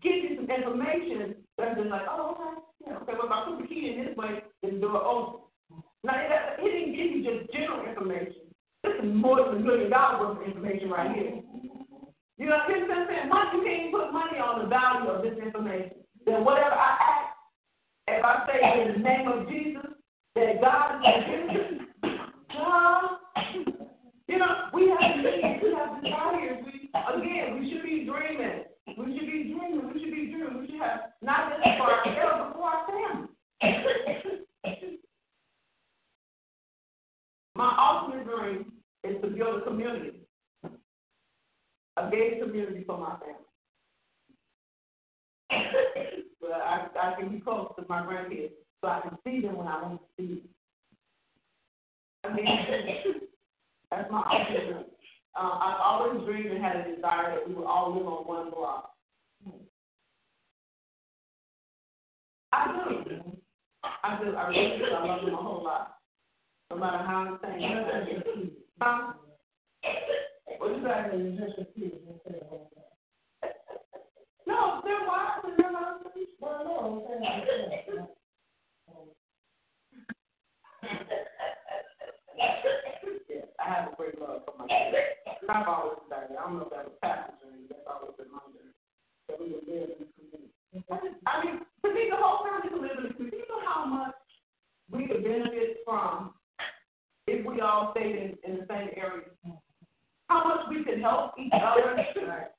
give 0.01 0.15
you 0.15 0.35
some 0.37 0.49
information 0.49 1.35
that's 1.57 1.75
just 1.77 1.89
like, 1.89 2.07
oh, 2.09 2.37
okay, 2.39 2.61
yeah, 2.87 2.97
okay, 3.03 3.13
well, 3.13 3.25
if 3.25 3.31
I 3.31 3.45
put 3.45 3.61
the 3.61 3.67
key 3.67 3.93
in 3.93 4.05
this 4.05 4.15
way, 4.15 4.43
the 4.63 4.71
door 4.79 5.03
opens. 5.03 5.43
Now, 6.03 6.15
he 6.61 6.67
didn't 6.69 6.95
give 6.95 7.11
you 7.11 7.23
just 7.23 7.51
general 7.51 7.85
information. 7.87 8.47
This 8.83 8.93
is 9.03 9.11
more 9.11 9.43
than 9.43 9.57
a 9.57 9.59
million 9.59 9.89
dollars 9.89 10.37
worth 10.37 10.37
of 10.39 10.47
information 10.47 10.89
right 10.89 11.11
here. 11.11 11.43
You 12.39 12.45
know 12.47 12.55
what 12.55 12.71
I'm 12.71 13.07
saying? 13.07 13.29
Once 13.29 13.49
you 13.51 13.63
can't 13.67 13.91
put 13.91 14.13
money 14.13 14.39
on 14.39 14.63
the 14.63 14.67
value 14.71 15.11
of 15.11 15.21
this 15.21 15.35
information, 15.43 15.91
then 16.25 16.45
whatever 16.45 16.71
I 16.71 16.95
ask, 16.95 17.35
if 18.07 18.23
I 18.23 18.47
say 18.47 18.81
in 18.81 18.93
the 18.93 18.99
name 19.03 19.27
of 19.27 19.49
Jesus, 19.49 19.91
that 20.35 20.61
God 20.61 21.03
is 21.03 21.25
going 21.27 21.47
to 21.51 21.68
You 24.27 24.37
know, 24.37 24.69
we 24.73 24.89
have 24.89 25.23
we 25.23 25.71
have. 25.73 25.89
We, 26.01 26.89
again, 26.93 27.59
we 27.59 27.71
should 27.71 27.83
be 27.83 28.05
dreaming. 28.05 28.63
We 28.97 29.17
should 29.17 29.27
be 29.27 29.53
dreaming. 29.53 29.91
We 29.93 29.99
should 29.99 30.13
be 30.13 30.31
dreaming. 30.31 30.59
We 30.59 30.67
should 30.67 30.81
have 30.81 30.99
not 31.21 31.49
just 31.49 31.63
for 31.77 31.89
ourselves, 31.91 32.37
but 32.39 32.53
for 32.53 32.63
our 32.69 32.81
family. 32.87 33.27
My 37.55 37.69
ultimate 37.77 38.25
dream 38.25 38.71
is 39.03 39.21
to 39.21 39.27
build 39.29 39.61
a 39.61 39.65
community, 39.65 40.21
a 41.97 42.09
gay 42.11 42.39
community 42.39 42.83
for 42.85 42.97
my 42.97 43.17
family. 43.19 43.49
I, 46.53 46.87
I 47.01 47.15
can 47.19 47.29
be 47.29 47.39
close 47.39 47.71
to 47.77 47.85
my 47.89 48.01
grandkids 48.01 48.51
so 48.81 48.87
I 48.87 49.01
can 49.01 49.17
see 49.25 49.41
them 49.41 49.57
when 49.57 49.67
I 49.67 49.81
want 49.81 50.01
to 50.01 50.07
see 50.17 50.27
them. 50.35 50.49
That's 53.91 54.11
my 54.11 54.19
optimism. 54.19 54.77
Um, 54.77 55.45
uh, 55.45 55.57
I've 55.59 55.79
always 55.81 56.25
dreamed 56.25 56.51
and 56.51 56.63
had 56.63 56.77
a 56.77 56.95
desire 56.95 57.35
that 57.35 57.47
we 57.47 57.55
would 57.55 57.65
all 57.65 57.95
live 57.95 58.07
on 58.07 58.27
one 58.27 58.51
block. 58.51 58.91
I 62.51 62.65
do. 62.67 63.21
I 64.03 64.23
do. 64.23 64.35
I 64.35 64.47
really 64.47 64.77
do. 64.79 64.85
I 64.85 65.05
love 65.05 65.25
them 65.25 65.33
a 65.33 65.37
whole 65.37 65.63
lot. 65.63 65.97
No 66.71 66.77
matter 66.77 66.97
how 66.97 67.25
I'm 67.27 67.39
saying 67.43 67.63
it. 67.63 68.53
Huh? 68.81 69.13
What 70.57 70.69
you 70.69 70.83
say? 70.83 70.89
No, 74.47 74.81
they're 74.83 75.07
wild 75.07 75.45
and 75.45 75.53
they're 75.57 75.71
not. 75.71 76.01
Well, 76.39 76.63
no, 76.65 77.07
I'm 77.13 77.23
saying. 77.23 78.07
I 83.59 83.65
have 83.69 83.91
a 83.91 83.95
great 83.95 84.15
love 84.19 84.47
for 84.47 84.55
my 84.57 84.65
church. 84.67 85.19
And 85.43 85.51
I've 85.51 85.67
always 85.67 85.99
been 86.07 86.15
that 86.15 86.31
way. 86.31 86.37
I 86.39 86.43
don't 86.47 86.57
know 86.57 86.65
if 86.65 86.71
that 86.71 86.87
was 86.87 86.97
pastor's 87.03 87.35
journey, 87.43 87.67
that's 87.67 87.83
always 87.85 88.15
been 88.15 88.31
my 88.31 88.43
journey. 88.55 88.75
That 89.27 89.37
we 89.39 89.51
were 89.51 89.65
there 89.67 89.87
in 89.91 89.99
the 89.99 90.07
community. 90.15 90.49
I 91.27 91.33
mean, 91.43 91.55
to 91.59 91.87
me, 91.91 92.07
the 92.09 92.17
whole 92.17 92.45
family 92.47 92.71
can 92.71 92.81
live 92.81 92.97
in 92.97 93.05
the 93.09 93.13
community. 93.13 93.43
You 93.43 93.49
know 93.51 93.61
how 93.67 93.83
much 93.85 94.15
we 94.91 95.07
could 95.07 95.23
benefit 95.23 95.83
from 95.85 96.33
if 97.27 97.45
we 97.45 97.61
all 97.61 97.91
stayed 97.91 98.15
in, 98.15 98.37
in 98.47 98.63
the 98.63 98.65
same 98.69 98.89
area. 98.95 99.29
How 100.29 100.45
much 100.45 100.69
we 100.69 100.83
could 100.83 101.01
help 101.01 101.33
each 101.37 101.53
other 101.53 102.05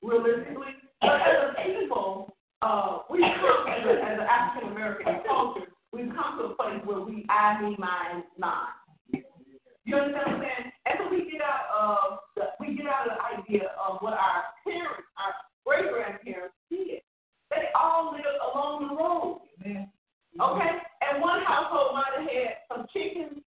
realistically. 0.03 0.75
But 1.01 1.23
as 1.23 1.55
a 1.55 1.63
people, 1.65 2.35
uh, 2.63 2.99
we 3.09 3.21
come 3.21 3.67
as, 3.69 3.87
as 3.87 4.19
an 4.21 4.27
African 4.27 4.73
American 4.73 5.23
culture, 5.27 5.67
we've 5.93 6.13
come 6.13 6.39
to 6.39 6.45
a 6.45 6.55
place 6.55 6.81
where 6.85 7.01
we 7.01 7.25
I, 7.31 7.63
me, 7.63 7.77
mine, 7.79 8.25
mine. 8.39 9.23
You 9.85 9.97
understand 9.97 10.27
what 10.27 10.35
I'm 10.35 10.41
saying? 10.41 10.70
we 11.11 11.31
get 11.31 11.43
out 11.43 11.67
of 11.75 12.19
the, 12.37 12.43
we 12.61 12.77
get 12.77 12.87
out 12.87 13.11
of 13.11 13.19
the 13.19 13.43
idea 13.43 13.69
of 13.77 13.99
what 14.01 14.15
our 14.15 14.45
parents, 14.65 15.09
our 15.19 15.35
great 15.67 15.91
grandparents 15.91 16.55
did? 16.71 17.03
They 17.51 17.67
all 17.75 18.13
lived 18.13 18.27
along 18.53 18.89
the 18.89 18.95
road. 18.95 19.43
Amen. 19.61 19.91
Okay, 20.41 20.73
and 21.03 21.21
one 21.21 21.43
household 21.43 21.95
might 21.95 22.15
have 22.17 22.31
had 22.31 22.63
some 22.71 22.87
chickens 22.95 23.43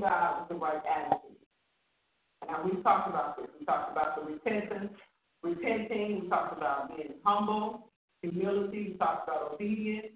God 0.00 0.40
with 0.40 0.48
the 0.48 0.54
right 0.54 0.82
attitude. 0.84 1.36
Now, 2.46 2.62
we've 2.64 2.82
talked 2.82 3.08
about 3.08 3.36
this. 3.36 3.46
We 3.58 3.66
talked 3.66 3.92
about 3.92 4.16
the 4.16 4.32
repentance, 4.32 4.92
repenting. 5.42 6.20
We 6.22 6.28
talked 6.28 6.56
about 6.56 6.96
being 6.96 7.14
humble, 7.24 7.90
humility. 8.22 8.90
We 8.92 8.98
talked 8.98 9.28
about 9.28 9.54
obedience 9.54 10.08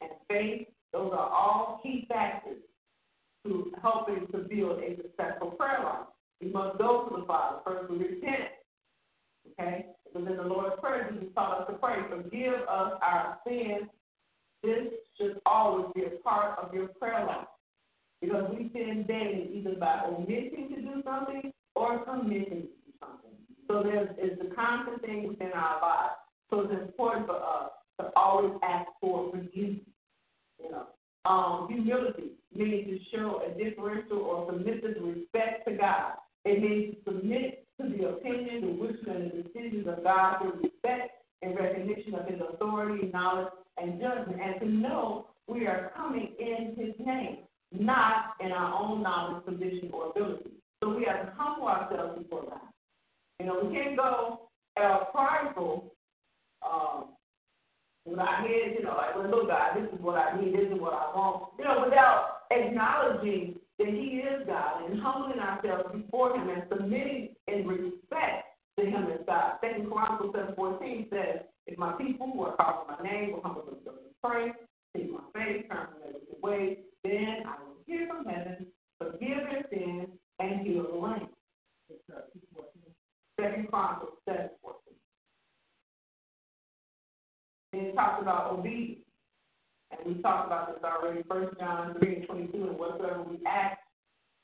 and 0.00 0.10
faith. 0.28 0.68
Those 0.92 1.12
are 1.12 1.30
all 1.30 1.80
key 1.82 2.06
factors 2.08 2.58
to 3.44 3.72
helping 3.82 4.26
to 4.32 4.38
build 4.38 4.80
a 4.80 4.96
successful 4.96 5.52
prayer 5.52 5.82
life. 5.82 6.06
We 6.40 6.50
must 6.50 6.78
go 6.78 7.08
to 7.08 7.20
the 7.20 7.26
Father. 7.26 7.58
First, 7.64 7.90
we 7.90 7.98
repent. 7.98 8.50
Okay? 9.52 9.86
But 10.12 10.24
then 10.24 10.36
the 10.36 10.42
Lord's 10.42 10.80
Prayer, 10.80 11.10
Jesus 11.12 11.28
taught 11.34 11.60
us 11.60 11.66
to 11.68 11.74
pray, 11.74 11.96
forgive 12.08 12.54
us 12.68 12.92
our 13.02 13.38
sins. 13.46 13.88
This 14.62 14.88
should 15.16 15.40
always 15.46 15.86
be 15.94 16.02
a 16.04 16.22
part 16.22 16.58
of 16.58 16.74
your 16.74 16.88
prayer 16.88 17.24
life. 17.24 17.46
Because 18.20 18.50
we 18.50 18.70
sin 18.72 19.04
daily, 19.08 19.50
either 19.54 19.76
by 19.76 20.02
omitting 20.06 20.68
to 20.74 20.82
do 20.82 21.02
something 21.04 21.52
or 21.74 22.04
committing 22.04 22.48
to 22.48 22.68
do 22.68 22.92
something. 23.00 23.30
So 23.66 23.82
there's 23.82 24.10
it's 24.18 24.40
a 24.42 24.54
constant 24.54 25.00
thing 25.02 25.28
within 25.28 25.52
our 25.54 25.80
lives. 25.80 26.14
So 26.50 26.60
it's 26.60 26.72
important 26.72 27.26
for 27.26 27.36
us 27.36 27.70
to 28.00 28.10
always 28.16 28.52
ask 28.62 28.88
for 29.00 29.30
forgiveness. 29.30 29.86
You 30.62 30.70
know, 30.70 30.86
um, 31.24 31.68
humility 31.70 32.32
means 32.54 32.86
to 32.88 33.16
show 33.16 33.42
a 33.46 33.56
differential 33.56 34.18
or 34.18 34.52
submissive 34.52 35.02
respect 35.02 35.66
to 35.68 35.74
God. 35.76 36.14
It 36.44 36.62
means 36.62 36.96
to 37.04 37.12
submit 37.12 37.66
to 37.80 37.88
the 37.88 38.08
opinion, 38.08 38.60
the 38.62 38.72
wisdom, 38.72 39.16
and 39.16 39.30
the 39.30 39.42
decisions 39.42 39.86
of 39.86 40.02
God 40.02 40.38
through 40.40 40.60
respect 40.62 41.12
and 41.42 41.56
recognition 41.56 42.14
of 42.14 42.26
His 42.26 42.40
authority, 42.52 43.10
knowledge, 43.12 43.52
and 43.78 44.00
judgment, 44.00 44.40
and 44.42 44.60
to 44.60 44.68
know 44.68 45.26
we 45.46 45.66
are 45.66 45.92
coming 45.96 46.34
in 46.38 46.74
His 46.76 46.94
name, 47.04 47.38
not 47.72 48.34
in 48.40 48.52
our 48.52 48.74
own 48.82 49.02
knowledge, 49.02 49.44
position, 49.44 49.90
or 49.92 50.10
ability. 50.10 50.50
So 50.82 50.96
we 50.96 51.04
have 51.04 51.26
to 51.26 51.32
humble 51.36 51.68
ourselves 51.68 52.18
before 52.18 52.44
God. 52.44 52.60
You 53.38 53.46
know, 53.46 53.60
we 53.64 53.74
can't 53.74 53.96
go 53.96 54.48
uh, 54.80 55.04
prideful 55.12 55.94
um, 56.64 57.04
with 58.04 58.18
our 58.18 58.36
heads, 58.36 58.76
you 58.78 58.84
know, 58.84 58.96
like, 58.96 59.14
well, 59.14 59.30
look, 59.30 59.48
God, 59.48 59.76
this 59.76 59.92
is 59.92 60.00
what 60.00 60.16
I 60.16 60.40
need, 60.40 60.54
this 60.54 60.72
is 60.72 60.80
what 60.80 60.94
I 60.94 61.14
want, 61.14 61.52
you 61.58 61.64
know, 61.64 61.84
without 61.84 62.42
acknowledging 62.50 63.56
that 63.78 63.88
He 63.88 64.22
is 64.24 64.46
God 64.46 64.90
and 64.90 65.00
humbling 65.00 65.38
ourselves 65.38 65.90
before 65.92 66.36
Him 66.36 66.48
and 66.48 66.62
submitting 66.68 67.34
in 67.46 67.66
respect 67.66 68.44
to 68.78 68.84
Him 68.84 69.06
as 69.12 69.20
God. 69.26 69.54
Second 69.62 69.90
Chronicles 69.90 70.34
seven 70.34 70.54
fourteen 70.54 71.06
says, 71.10 71.42
"If 71.66 71.78
my 71.78 71.92
people 71.92 72.30
who 72.32 72.42
are 72.42 72.56
called 72.56 72.88
my 72.88 73.08
name 73.08 73.32
will 73.32 73.42
humble 73.42 73.62
themselves 73.62 74.00
and 74.04 74.14
pray, 74.24 74.52
seek 74.96 75.10
my 75.12 75.20
face, 75.32 75.64
turn 75.70 75.88
from 75.88 76.00
their 76.00 76.12
wicked 76.12 76.42
ways, 76.42 76.78
then 77.04 77.42
I 77.46 77.62
will 77.62 77.76
hear 77.86 78.06
from 78.06 78.24
heaven, 78.24 78.66
forgive 78.98 79.38
their 79.50 79.64
sins, 79.70 80.08
and 80.38 80.66
heal 80.66 80.86
the 80.90 80.96
land." 80.96 81.28
Second 83.40 83.68
Chronicles 83.68 84.18
seven 84.28 84.50
fourteen. 84.62 84.94
Then 87.72 87.86
it 87.86 87.94
talks 87.94 88.22
about 88.22 88.52
obedience. 88.52 89.04
And 89.90 90.16
we 90.16 90.22
talked 90.22 90.46
about 90.46 90.74
this 90.74 90.84
already, 90.84 91.22
First 91.28 91.58
John 91.58 91.96
3 91.98 92.16
and 92.16 92.26
22, 92.26 92.68
and 92.68 92.78
whatsoever 92.78 93.22
we 93.22 93.40
ask, 93.44 93.78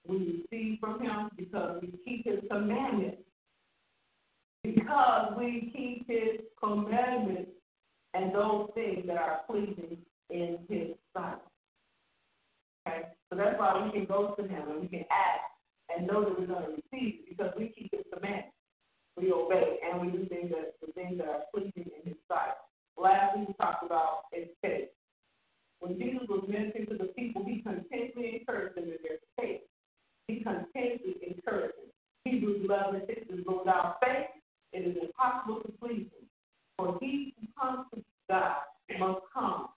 we 0.09 0.43
receive 0.51 0.79
from 0.81 1.01
him 1.01 1.31
because 1.37 1.81
we 1.81 1.93
keep 2.05 2.25
his 2.25 2.41
commandments. 2.51 3.23
Because 4.65 5.35
we 5.39 5.73
keep 5.75 6.09
his 6.09 6.41
commandments 6.61 7.51
and 8.15 8.35
those 8.35 8.71
things 8.75 9.07
that 9.07 9.19
are 9.19 9.41
pleasing 9.49 9.99
in 10.31 10.59
his 10.69 10.89
sight. 11.15 11.39
Okay? 12.87 13.03
So 13.31 13.37
that's 13.37 13.59
why 13.59 13.83
we 13.83 13.91
can 13.91 14.07
go 14.07 14.35
to 14.39 14.43
him 14.47 14.71
and 14.71 14.81
we 14.81 14.89
can 14.89 15.05
ask 15.11 15.43
and 15.91 16.07
know 16.07 16.23
that 16.25 16.39
we're 16.39 16.47
going 16.47 16.63
to 16.63 16.71
receive 16.71 17.27
because 17.29 17.53
we 17.59 17.69
keep 17.69 17.91
his 17.93 18.07
commandments. 18.13 18.53
We 19.17 19.33
obey 19.33 19.79
and 19.83 20.01
we 20.01 20.09
do 20.09 20.27
things 20.27 20.51
that 20.51 20.75
the 20.85 20.93
things 20.93 21.19
that 21.19 21.29
are 21.29 21.43
pleasing 21.53 21.89
in 21.89 22.03
his 22.05 22.19
sight. 22.29 22.53
Lastly, 22.99 23.47
we 23.49 23.55
talked 23.55 23.85
about 23.85 24.29
his 24.33 24.49
faith. 24.63 24.89
When 25.81 25.99
Jesus 25.99 26.29
was 26.29 26.45
ministering 26.49 26.87
to 26.87 26.97
the 26.97 27.13
people, 27.17 27.45
he 27.45 27.63
continually 27.63 28.41
encouraged 28.41 28.77
them 28.77 28.85
in 28.85 28.99
their 29.03 29.19
faith. 29.39 29.63
He 30.29 30.45
continually 30.45 31.17
encouraged 31.27 31.75
them. 31.77 31.91
Hebrews 32.25 32.67
11 32.69 33.03
6 33.07 33.21
is 33.31 33.45
without 33.47 33.97
faith, 34.03 34.27
it 34.73 34.87
is 34.87 34.97
impossible 35.01 35.61
to 35.61 35.73
please 35.81 36.09
him. 36.13 36.27
For 36.77 36.99
he 37.01 37.35
who 37.41 37.47
comes 37.61 37.87
to 37.95 38.03
God 38.29 38.57
must 38.99 39.21
come, 39.33 39.69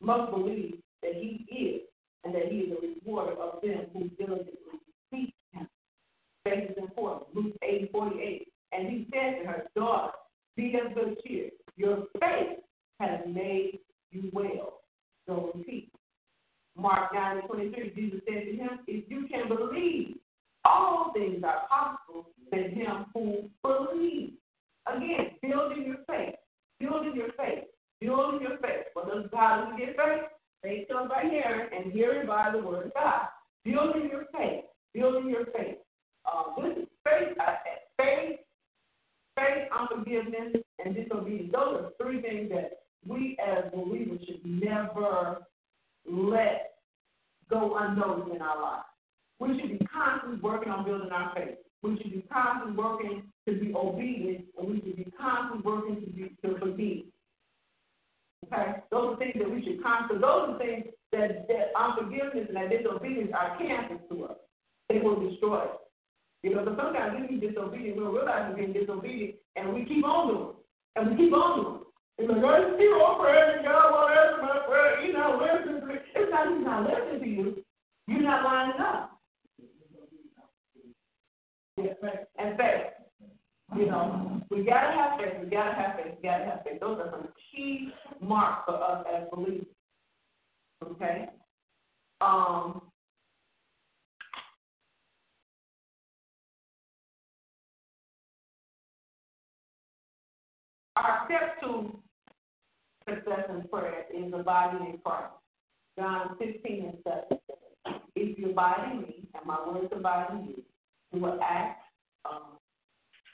must 0.00 0.30
believe 0.30 0.78
that 1.02 1.14
he 1.14 1.46
is, 1.50 1.82
and 2.28 2.34
that 2.34 2.52
he 2.52 2.58
is 2.58 2.72
a 2.72 3.08
rewarder 3.10 3.40
of 3.40 3.62
them 3.62 3.86
who 3.92 4.08
diligently 4.22 4.52
seek 5.10 5.34
him. 5.52 5.66
Faith 6.44 6.70
is 6.70 6.76
important. 6.76 7.34
Luke 7.34 7.56
8 7.62 7.90
48. 7.90 8.48
And 8.72 8.88
he 8.88 9.08
said 9.10 9.40
to 9.40 9.48
her, 9.48 9.62
Daughter, 9.74 10.12
be 10.56 10.74
of 10.84 10.94
good 10.94 11.16
cheer. 11.24 11.48
Your 11.76 12.04
faith 12.20 12.58
has 13.00 13.20
made 13.26 13.78
you 14.10 14.30
well. 14.32 14.80
Go 15.26 15.52
in 15.54 15.64
peace. 15.64 15.88
Mark 16.76 17.14
9 17.14 17.38
and 17.38 17.48
23, 17.48 17.92
Jesus 17.94 18.20
said 18.26 18.44
to 18.44 18.56
him, 18.56 18.68
If 18.86 19.10
you 19.10 19.26
can 19.28 19.48
believe, 19.48 20.16
all 20.64 21.12
things 21.14 21.42
are 21.44 21.62
possible 21.68 22.28
to 22.52 22.58
him 22.58 23.06
who 23.14 23.48
believes. 23.62 24.34
Again, 24.86 25.30
building 25.42 25.84
your 25.86 25.98
faith, 26.06 26.34
building 26.78 27.14
your 27.14 27.32
faith, 27.38 27.64
building 28.00 28.40
your 28.42 28.58
faith. 28.58 28.86
What 28.92 29.12
does 29.12 29.26
God 29.32 29.76
do 29.78 29.86
faith? 29.86 30.24
Faith 30.62 30.88
comes 30.88 31.08
by 31.08 31.22
hearing, 31.22 31.68
and 31.72 31.92
hearing 31.92 32.26
by 32.26 32.50
the 32.52 32.58
word 32.58 32.86
of 32.86 32.94
God. 32.94 33.28
Building 33.64 34.08
your 34.10 34.24
faith, 34.32 34.64
building 34.94 35.28
your 35.28 35.46
faith. 35.46 35.78
Uh, 36.26 36.60
this 36.60 36.78
is 36.78 36.88
faith, 37.04 37.36
uh, 37.38 37.54
faith, 37.96 38.38
faith, 39.36 39.68
unforgiveness, 39.78 40.62
and 40.84 40.94
disobedience. 40.94 41.52
Those 41.52 41.84
are 41.84 41.90
three 42.02 42.20
things 42.22 42.50
that 42.50 42.80
we 43.06 43.36
as 43.44 43.70
believers 43.72 44.20
should 44.26 44.44
never 44.44 45.38
let 46.06 46.72
go 47.50 47.76
unnoticed 47.78 48.34
in 48.34 48.42
our 48.42 48.60
lives. 48.60 48.84
We 49.40 49.60
should 49.60 49.78
be 49.78 49.86
constantly 49.86 50.40
working 50.40 50.72
on 50.72 50.84
building 50.84 51.10
our 51.12 51.32
faith. 51.34 51.58
We 51.82 51.96
should 51.98 52.10
be 52.10 52.24
constantly 52.32 52.76
working 52.76 53.22
to 53.48 53.54
be 53.54 53.72
obedient, 53.74 54.46
and 54.58 54.68
we 54.68 54.80
should 54.80 54.96
be 54.96 55.12
constantly 55.18 55.62
working 55.64 56.00
to 56.00 56.10
be 56.10 56.36
to 56.44 56.58
forgive. 56.58 57.04
Okay, 58.48 58.80
those 58.90 59.14
are 59.14 59.18
things 59.18 59.36
that 59.36 59.50
we 59.50 59.62
should 59.62 59.82
constantly. 59.82 60.24
Those 60.24 60.56
are 60.56 60.58
things 60.58 60.86
that 61.12 61.46
that 61.48 61.72
unforgiveness 61.76 62.48
and 62.48 62.56
that 62.56 62.72
disobedience 62.72 63.32
are 63.36 63.58
cancers 63.58 64.00
to 64.08 64.24
us. 64.24 64.36
They 64.88 65.00
will 65.00 65.20
destroy 65.28 65.68
us. 65.68 65.76
You 66.42 66.54
know, 66.54 66.64
but 66.64 66.76
sometimes 66.80 67.20
we 67.20 67.36
be 67.36 67.46
disobedient. 67.46 67.96
We'll 67.96 68.12
realize 68.12 68.48
we're 68.48 68.64
being 68.64 68.72
disobedient, 68.72 69.36
and 69.56 69.74
we 69.74 69.84
keep 69.84 70.04
on 70.04 70.28
doing, 70.28 70.56
and 70.96 71.10
we 71.10 71.16
keep 71.24 71.32
on 71.34 71.60
doing. 71.60 71.82
It's 72.18 72.28
like, 72.28 72.42
I 72.42 72.62
just 72.66 72.78
keep 72.78 72.90
on 72.90 73.20
praying, 73.20 73.62
God 73.62 73.92
won't 73.92 74.10
answer 74.10 74.42
my 74.42 74.58
prayer. 74.66 75.04
You're 75.04 75.18
not 75.18 75.38
listening 75.38 75.80
to 75.80 75.86
me. 75.86 75.94
It's 76.16 76.30
not 76.30 76.50
he's 76.50 76.64
not 76.64 76.82
listening 76.82 77.20
to 77.20 77.28
you. 77.28 77.64
You're 78.08 78.22
not 78.22 78.44
lining 78.44 78.80
up. 78.80 79.20
And 81.78 82.56
faith. 82.56 82.97
You 83.76 83.86
know, 83.86 84.40
we 84.50 84.64
gotta 84.64 84.92
have 84.92 85.20
faith. 85.20 85.34
We 85.42 85.50
gotta 85.50 85.74
have 85.74 85.96
faith. 85.96 86.14
We 86.16 86.28
gotta 86.28 86.44
have 86.44 86.62
faith. 86.64 86.80
Those 86.80 86.98
are 87.00 87.10
some 87.10 87.28
key 87.52 87.90
marks 88.20 88.62
for 88.66 88.82
us 88.82 89.04
as 89.14 89.28
believers. 89.32 89.66
Okay. 90.84 91.26
Um. 92.20 92.82
Our 100.96 101.26
step 101.26 101.60
to 101.60 101.96
success 103.08 103.44
in 103.50 103.68
prayer 103.68 104.04
is 104.12 104.32
abiding 104.34 104.94
in 104.94 104.98
Christ. 105.04 105.32
John 105.96 106.36
15 106.38 106.84
and 106.84 106.98
7. 107.04 108.02
If 108.14 108.38
you 108.38 108.50
abide 108.50 108.90
in 108.92 109.02
me 109.02 109.28
and 109.34 109.46
my 109.46 109.58
words 109.66 109.92
abide 109.92 110.28
in 110.32 110.46
you, 110.46 110.62
you 111.12 111.20
will 111.20 111.38
act, 111.42 111.82
um, 112.24 112.58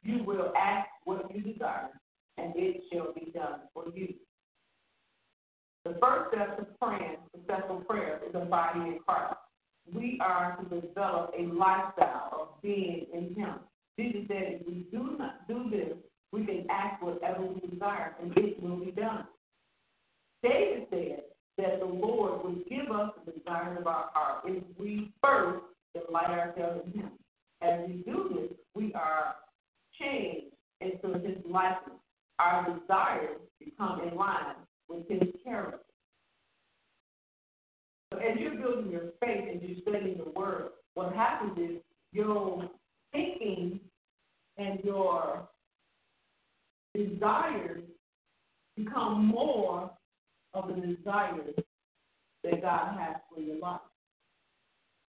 you 0.04 0.22
will 0.22 0.52
ask 0.56 0.88
what 1.04 1.34
you 1.34 1.40
desire, 1.42 1.90
and 2.38 2.52
it 2.56 2.82
shall 2.92 3.12
be 3.12 3.30
done 3.32 3.60
for 3.72 3.84
you. 3.94 4.14
The 5.84 5.96
first 6.00 6.32
step 6.32 6.58
to 6.58 6.66
praying 6.80 7.16
successful 7.34 7.82
prayer 7.88 8.20
is 8.26 8.34
in 8.34 8.98
Christ. 9.06 9.34
We 9.92 10.18
are 10.22 10.56
to 10.56 10.80
develop 10.80 11.32
a 11.38 11.42
lifestyle 11.42 12.30
of 12.40 12.62
being 12.62 13.06
in 13.12 13.34
Him. 13.34 13.56
Jesus 13.98 14.22
said, 14.28 14.60
if 14.60 14.66
we 14.66 14.86
do 14.90 15.16
not 15.18 15.46
do 15.46 15.68
this, 15.70 15.96
we 16.32 16.44
can 16.46 16.66
ask 16.70 17.02
whatever 17.02 17.44
we 17.44 17.60
desire, 17.68 18.14
and 18.20 18.36
it 18.38 18.62
will 18.62 18.76
be 18.76 18.90
done. 18.92 19.24
David 20.42 20.86
said 20.90 21.22
that 21.58 21.80
the 21.80 21.86
Lord 21.86 22.44
would 22.44 22.66
give 22.68 22.90
us 22.90 23.10
the 23.24 23.32
desires 23.32 23.78
of 23.78 23.86
our 23.86 24.10
heart 24.12 24.44
if 24.46 24.62
we 24.78 25.12
first 25.22 25.64
delight 25.94 26.30
ourselves 26.30 26.80
in 26.86 27.00
Him. 27.00 27.10
As 27.62 27.80
we 27.86 28.02
do 28.10 28.30
this, 28.34 28.58
we 28.74 28.92
are 28.94 29.36
change 30.00 30.44
into 30.80 31.18
his 31.18 31.38
likeness. 31.48 31.98
Our 32.38 32.64
desires 32.64 33.38
become 33.60 34.00
in 34.00 34.16
line 34.16 34.56
with 34.88 35.08
his 35.08 35.22
character. 35.44 35.78
So 38.12 38.18
as 38.18 38.38
you're 38.38 38.56
building 38.56 38.90
your 38.90 39.12
faith 39.20 39.48
and 39.50 39.62
you're 39.62 39.80
studying 39.82 40.18
the 40.18 40.30
word, 40.38 40.70
what 40.94 41.14
happens 41.14 41.58
is 41.58 41.80
your 42.12 42.68
thinking 43.12 43.80
and 44.56 44.80
your 44.84 45.48
desires 46.94 47.82
become 48.76 49.26
more 49.26 49.90
of 50.54 50.68
the 50.68 50.74
desires 50.74 51.54
that 52.44 52.62
God 52.62 52.98
has 52.98 53.16
for 53.32 53.40
your 53.40 53.58
life. 53.58 53.80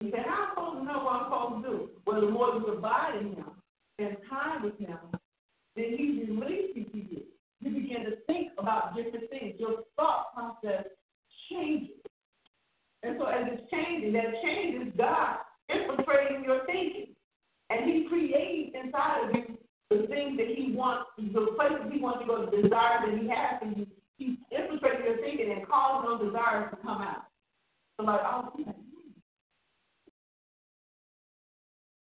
You 0.01 0.11
say, 0.11 0.17
how 0.25 0.33
am 0.33 0.39
I 0.41 0.49
supposed 0.49 0.79
to 0.79 0.86
know 0.86 1.03
what 1.03 1.13
I'm 1.13 1.25
supposed 1.25 1.63
to 1.63 1.69
do? 1.69 1.89
Well, 2.05 2.21
the 2.21 2.29
more 2.29 2.55
you 2.55 2.67
abide 2.67 3.17
in 3.19 3.27
Him, 3.36 3.45
spend 3.95 4.17
time 4.29 4.63
with 4.63 4.77
Him, 4.77 4.97
then 5.75 5.95
He 5.97 6.25
releases 6.29 6.91
you. 6.93 7.23
You 7.61 7.71
begin 7.71 8.05
to 8.05 8.17
think 8.27 8.51
about 8.57 8.95
different 8.95 9.29
things. 9.29 9.55
Your 9.59 9.83
thought 9.95 10.33
process 10.33 10.85
changes. 11.49 11.95
And 13.03 13.17
so 13.19 13.25
as 13.25 13.45
it's 13.47 13.69
changing, 13.71 14.13
that 14.13 14.33
changes 14.43 14.93
God 14.97 15.37
infiltrating 15.69 16.43
your 16.43 16.65
thinking. 16.65 17.15
And 17.69 17.89
He 17.89 18.07
creates 18.07 18.75
inside 18.81 19.29
of 19.29 19.35
you 19.35 19.57
the 19.89 20.07
things 20.07 20.37
that 20.37 20.47
He 20.55 20.73
wants, 20.75 21.09
the 21.17 21.47
places 21.55 21.91
He 21.91 21.99
wants 21.99 22.21
to 22.21 22.27
go, 22.27 22.45
the 22.45 22.61
desires 22.61 23.01
that 23.05 23.17
He 23.19 23.27
has 23.29 23.59
for 23.59 23.79
you. 23.79 23.87
He's 24.17 24.37
infiltrating 24.51 25.05
your 25.05 25.17
thinking 25.17 25.51
and 25.51 25.67
causing 25.67 26.09
those 26.09 26.31
desires 26.31 26.69
to 26.71 26.77
come 26.77 27.01
out. 27.01 27.25
So 27.97 28.05
like, 28.05 28.21
oh, 28.23 28.53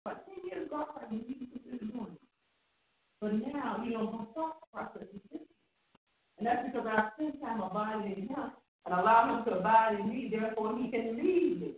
but 0.05 0.25
ten 0.27 0.47
years 0.51 0.67
ago, 0.67 0.85
I 0.97 1.15
doing 1.77 2.07
it. 2.13 2.21
But 3.21 3.35
now, 3.35 3.83
you 3.85 3.93
know, 3.93 4.11
my 4.11 4.25
thought 4.35 4.59
process 4.73 5.09
is 5.15 5.21
different. 5.31 5.49
And 6.39 6.47
that's 6.47 6.65
because 6.67 6.87
I 6.87 7.11
spend 7.15 7.41
time 7.43 7.61
abiding 7.61 8.13
in 8.13 8.29
Him 8.29 8.53
and 8.87 8.95
allow 8.95 9.37
Him 9.37 9.45
to 9.45 9.59
abide 9.59 9.99
in 10.01 10.09
me. 10.09 10.31
Therefore, 10.31 10.79
He 10.79 10.91
can 10.91 11.17
lead 11.17 11.61
me 11.61 11.73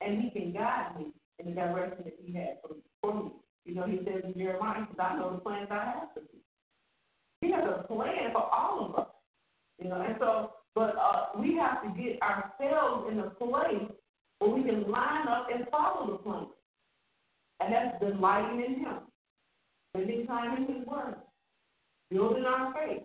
and 0.00 0.22
He 0.22 0.30
can 0.30 0.52
guide 0.52 0.96
me 0.98 1.06
in 1.38 1.46
the 1.46 1.52
direction 1.52 2.04
that 2.04 2.14
He 2.24 2.32
has 2.34 2.56
for, 3.02 3.14
me. 3.14 3.30
You 3.64 3.74
know, 3.74 3.86
He 3.86 3.98
says 3.98 4.22
in 4.24 4.34
Jeremiah, 4.34 4.86
says, 4.88 4.96
I 4.98 5.16
know 5.16 5.32
the 5.32 5.38
plans 5.38 5.68
I 5.70 5.84
have 5.84 6.08
for 6.14 6.20
you. 6.20 6.38
He 7.40 7.50
has 7.52 7.64
a 7.64 7.82
plan 7.86 8.30
for 8.32 8.42
all 8.42 8.86
of 8.86 9.00
us. 9.00 9.08
You 9.82 9.90
know, 9.90 10.00
and 10.00 10.16
so, 10.18 10.52
but 10.74 10.94
uh, 10.96 11.38
we 11.38 11.56
have 11.56 11.82
to 11.82 12.00
get 12.00 12.22
ourselves 12.22 13.10
in 13.10 13.18
a 13.18 13.30
place 13.30 13.90
where 14.38 14.50
we 14.50 14.62
can 14.62 14.90
line 14.90 15.26
up 15.28 15.48
and 15.52 15.66
follow 15.70 16.12
the 16.12 16.18
plan. 16.18 16.46
And 17.60 17.72
that's 17.72 18.00
delighting 18.00 18.62
in 18.62 18.80
Him, 18.80 18.96
spending 19.96 20.26
time 20.26 20.56
in 20.56 20.74
His 20.74 20.86
Word, 20.86 21.16
building 22.10 22.44
our 22.44 22.72
faith. 22.74 23.02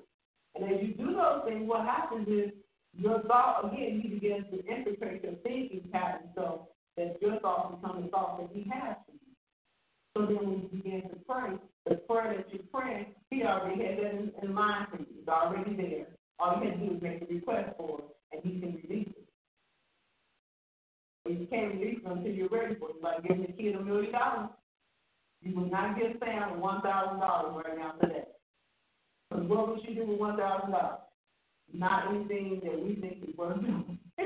And 0.55 0.65
as 0.65 0.81
you 0.81 0.93
do 0.93 1.13
those 1.13 1.43
things, 1.47 1.67
what 1.67 1.85
happens 1.85 2.27
is 2.27 2.51
your 2.97 3.21
thought, 3.23 3.71
again, 3.71 4.01
He 4.01 4.09
begins 4.09 4.45
to 4.51 4.65
infiltrate 4.65 5.23
your 5.23 5.35
thinking 5.43 5.87
pattern 5.91 6.29
so 6.35 6.67
that 6.97 7.15
your 7.21 7.39
thoughts 7.39 7.75
become 7.75 8.03
the 8.03 8.09
thoughts 8.09 8.41
that 8.41 8.49
He 8.53 8.69
has 8.69 8.97
for 9.05 9.13
you. 9.13 9.31
So 10.15 10.25
then 10.25 10.49
when 10.49 10.61
you 10.61 10.69
begin 10.73 11.09
to 11.09 11.15
pray, 11.27 11.55
the 11.87 11.95
prayer 11.95 12.35
that 12.37 12.53
you're 12.53 12.67
praying, 12.73 13.07
He 13.29 13.43
already 13.43 13.81
has 13.83 13.97
that 14.01 14.11
in, 14.11 14.31
in 14.43 14.53
mind 14.53 14.87
for 14.91 14.97
you. 14.97 15.05
It's 15.19 15.27
already 15.27 15.75
there. 15.75 16.07
All 16.39 16.61
you 16.61 16.69
have 16.69 16.79
to 16.79 16.85
do 16.85 16.95
is 16.95 17.01
make 17.01 17.21
a 17.21 17.33
request 17.33 17.77
for 17.77 17.99
it, 17.99 18.05
and 18.33 18.41
He 18.43 18.59
can 18.59 18.75
release 18.75 19.07
it. 19.07 19.27
But 21.23 21.39
you 21.39 21.47
can't 21.47 21.75
release 21.75 21.99
it 22.03 22.11
until 22.11 22.31
you're 22.31 22.49
ready 22.49 22.75
for 22.75 22.89
it. 22.89 22.95
It's 22.95 23.03
like 23.03 23.23
giving 23.23 23.45
a 23.45 23.53
kid 23.53 23.75
a 23.75 23.81
million 23.81 24.11
dollars. 24.11 24.49
You 25.41 25.55
will 25.55 25.69
not 25.69 25.97
give 25.97 26.11
Sam 26.19 26.59
one 26.59 26.81
thousand 26.81 27.19
dollars 27.19 27.63
right 27.65 27.77
now 27.77 27.91
today. 28.01 28.25
Because 29.29 29.47
what 29.47 29.67
would 29.69 29.79
you 29.87 29.95
do 29.95 30.05
with 30.05 30.19
one 30.19 30.37
thousand 30.37 30.71
dollars? 30.71 30.99
Not 31.73 32.13
anything 32.13 32.61
that 32.63 32.79
we 32.79 32.95
think 32.95 33.23
is 33.27 33.35
worth 33.37 33.59
doing. 33.61 33.97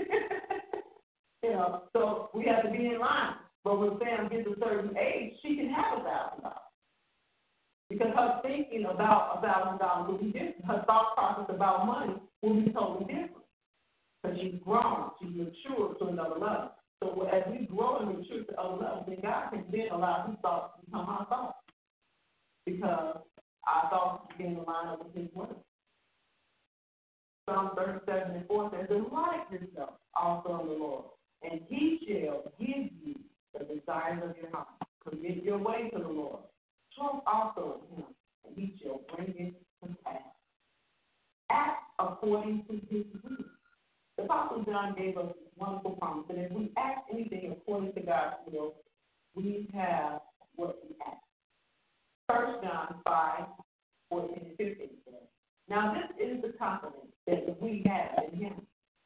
you 1.43 1.51
know, 1.51 1.83
so 1.93 2.29
we 2.33 2.45
have 2.45 2.63
to 2.63 2.71
be 2.71 2.87
in 2.87 2.99
line. 2.99 3.35
But 3.63 3.79
when 3.79 3.99
Sam 3.99 4.29
gets 4.29 4.47
a 4.47 4.59
certain 4.59 4.97
age, 4.97 5.33
she 5.41 5.55
can 5.55 5.69
have 5.69 5.99
a 5.99 6.03
thousand 6.03 6.41
dollars. 6.41 6.59
Because 7.89 8.07
her 8.15 8.41
thinking 8.43 8.85
about 8.85 9.37
a 9.37 9.41
thousand 9.41 9.79
dollars 9.79 10.11
will 10.11 10.17
be 10.17 10.31
different. 10.31 10.65
Her 10.65 10.83
thought 10.85 11.15
process 11.15 11.55
about 11.55 11.85
money 11.85 12.15
will 12.41 12.61
be 12.61 12.71
totally 12.71 13.05
different. 13.05 13.45
Because 14.21 14.37
she's 14.41 14.55
grown, 14.63 15.11
she's 15.21 15.29
matured 15.29 15.99
to 15.99 16.07
another 16.07 16.39
level. 16.39 16.71
So 17.03 17.27
as 17.31 17.43
we 17.51 17.65
grow 17.65 17.97
and 17.97 18.17
mature 18.17 18.43
to 18.43 18.59
other 18.59 18.83
levels, 18.83 19.05
then 19.07 19.17
God 19.21 19.49
can 19.51 19.65
then 19.71 19.87
allow 19.91 20.27
his 20.27 20.37
thoughts 20.41 20.79
to 20.79 20.85
become 20.85 21.05
our 21.07 21.25
thoughts. 21.25 21.57
Because 22.65 23.17
our 23.67 23.89
thoughts 23.89 24.27
begin 24.37 24.55
to 24.55 24.61
line 24.61 24.87
up 24.87 25.05
with 25.05 25.15
his 25.15 25.33
word. 25.33 25.55
Psalm 27.47 27.71
37 27.75 28.35
and 28.35 28.47
4 28.47 28.71
says, 28.71 28.87
Delight 28.89 29.45
yourself 29.51 29.91
also 30.19 30.61
in 30.61 30.67
the 30.67 30.73
Lord, 30.73 31.05
and 31.43 31.61
he 31.67 31.99
shall 32.07 32.43
give 32.59 32.91
you 33.03 33.15
the 33.53 33.65
desires 33.65 34.23
of 34.23 34.35
your 34.41 34.49
heart. 34.51 34.67
Commit 35.07 35.43
your 35.43 35.59
way 35.59 35.91
to 35.93 35.99
the 35.99 36.07
Lord 36.07 36.39
trust 36.95 37.23
also 37.27 37.81
in 37.91 37.97
him, 37.97 38.05
and 38.45 38.55
he 38.55 38.75
shall 38.81 39.01
bring 39.13 39.33
it 39.37 39.53
to 39.83 39.95
pass. 40.03 40.21
Act 41.51 41.83
according 41.99 42.65
to 42.69 42.73
his 42.89 43.05
will. 43.23 43.45
The 44.17 44.23
Apostle 44.23 44.63
John 44.63 44.95
gave 44.97 45.17
us 45.17 45.33
wonderful 45.57 45.91
promise 45.91 46.25
that 46.29 46.37
if 46.37 46.51
we 46.51 46.71
ask 46.77 47.01
anything 47.11 47.51
according 47.51 47.93
to 47.93 48.01
God's 48.01 48.35
will, 48.51 48.75
we 49.35 49.67
have 49.73 50.21
what 50.55 50.77
we 50.83 50.95
ask. 51.05 51.17
First 52.27 52.63
John 52.63 52.95
5, 53.03 53.45
14 54.09 54.37
and 54.37 54.57
15 54.57 54.89
says, 55.05 55.13
Now 55.69 55.93
this 55.93 56.27
is 56.27 56.41
the 56.41 56.57
confidence 56.57 57.11
that 57.27 57.61
we 57.61 57.83
have 57.85 58.31
in 58.31 58.39
him, 58.39 58.53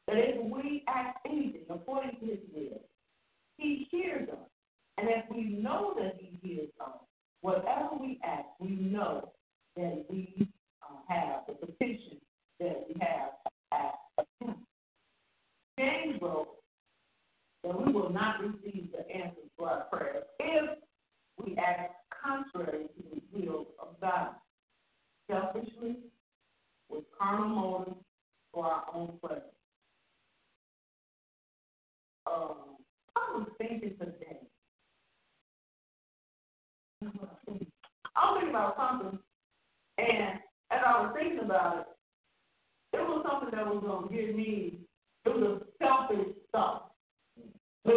that 0.06 0.16
if 0.16 0.42
we 0.44 0.84
ask 0.88 1.18
anything 1.26 1.64
according 1.68 2.18
to 2.20 2.26
his 2.26 2.38
will, 2.54 2.80
he 3.56 3.88
hears 3.90 4.28
us. 4.28 4.38
And 4.98 5.08
if 5.08 5.24
we 5.30 5.44
know 5.44 5.94
that 5.98 6.16
he 6.18 6.38
hears 6.42 6.70
us, 6.80 6.98
whatever 7.40 7.90
we 8.00 8.20
ask, 8.24 8.46
we 8.58 8.70
know 8.70 9.32
that 9.76 10.04
we 10.08 10.48
uh, 10.82 10.96
have 11.08 11.40
the 11.46 11.54
petition 11.66 12.18
that 12.58 12.86
we 12.88 12.94
have. 13.00 13.30
James 15.80 16.20
wrote 16.20 16.48
that 17.64 17.86
we 17.86 17.90
will 17.90 18.10
not 18.10 18.40
receive 18.40 18.88
the 18.92 19.08
answers 19.10 19.48
to 19.58 19.64
our 19.64 19.84
prayers 19.90 20.24
if 20.38 20.78
we 21.42 21.56
act 21.56 21.94
contrary 22.22 22.84
to 22.84 23.02
the 23.14 23.20
will 23.32 23.68
of 23.80 23.98
God, 23.98 24.34
selfishly, 25.30 25.96
with 26.90 27.04
carnal 27.18 27.48
motives, 27.48 27.96
for 28.52 28.66
our 28.66 28.84
own 28.92 29.12
pleasure. 29.24 29.42
Um, 32.26 32.76
I 33.16 33.36
was 33.36 33.48
thinking 33.58 33.94
today 33.98 34.40
I 37.02 37.06
was 37.06 37.28
thinking 37.46 37.70
about 38.50 38.76
something, 38.76 39.18
and 39.98 40.40
as 40.70 40.80
I 40.84 41.00
was 41.00 41.14
thinking 41.16 41.38
about 41.38 41.78
it, 41.78 42.98
it 42.98 43.00
was 43.00 43.24
something 43.26 43.56
that 43.56 43.66
was 43.66 43.82
going 43.82 44.08
to 44.08 44.14
give 44.14 44.36
me, 44.36 44.80
was 45.26 45.60
a 45.60 45.84
selfish 45.84 46.34
stuff. 46.48 46.82
A, 47.86 47.92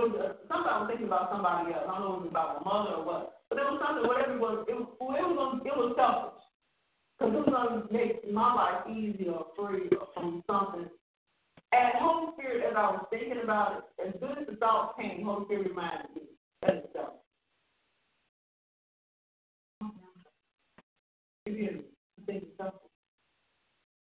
something 0.47 0.71
I 0.71 0.79
was 0.79 0.87
thinking 0.89 1.07
about 1.07 1.31
somebody 1.31 1.73
else. 1.73 1.87
I 1.87 1.99
don't 1.99 2.03
know 2.03 2.15
if 2.19 2.27
it 2.27 2.31
was 2.31 2.35
about 2.35 2.65
my 2.65 2.71
mother 2.71 2.95
or 2.99 3.05
what, 3.05 3.43
but 3.49 3.59
it 3.59 3.67
was 3.67 3.79
something, 3.83 4.07
whatever 4.07 4.33
it 4.35 4.39
was, 4.39 4.65
it 4.67 4.75
was, 4.75 4.87
it 4.99 5.27
was, 5.27 5.61
it 5.63 5.75
was 5.75 5.91
selfish. 5.95 6.43
Because 7.19 7.33
it 7.35 7.39
was 7.43 7.51
going 7.51 7.87
to 7.87 7.93
make 7.93 8.25
my 8.31 8.49
life 8.55 8.87
easier 8.89 9.31
or 9.31 9.47
free 9.55 9.91
from 10.13 10.43
something. 10.47 10.89
And 11.71 11.91
Holy 11.99 12.33
Spirit, 12.33 12.63
as 12.69 12.75
I 12.75 12.91
was 12.91 13.05
thinking 13.09 13.41
about 13.43 13.83
it, 13.99 14.07
as 14.07 14.13
soon 14.19 14.37
as 14.37 14.47
the 14.47 14.55
thought 14.57 14.97
came, 14.97 15.23
Holy 15.25 15.45
Spirit 15.45 15.69
reminded 15.69 16.15
me 16.15 16.21
that 16.61 16.75
it's 16.75 16.93
selfish. 16.93 17.23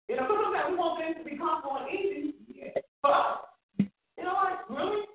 You 0.07 0.15
know, 0.15 0.27
sometimes 0.31 0.71
we 0.71 0.77
want 0.79 1.03
things 1.03 1.17
to 1.19 1.23
be 1.27 1.35
comfortable 1.37 1.83
and 1.83 1.91
easy, 1.91 2.16
but 3.07 3.87
you 4.17 4.23
know 4.23 4.35
what? 4.35 4.67
Really, 4.67 5.07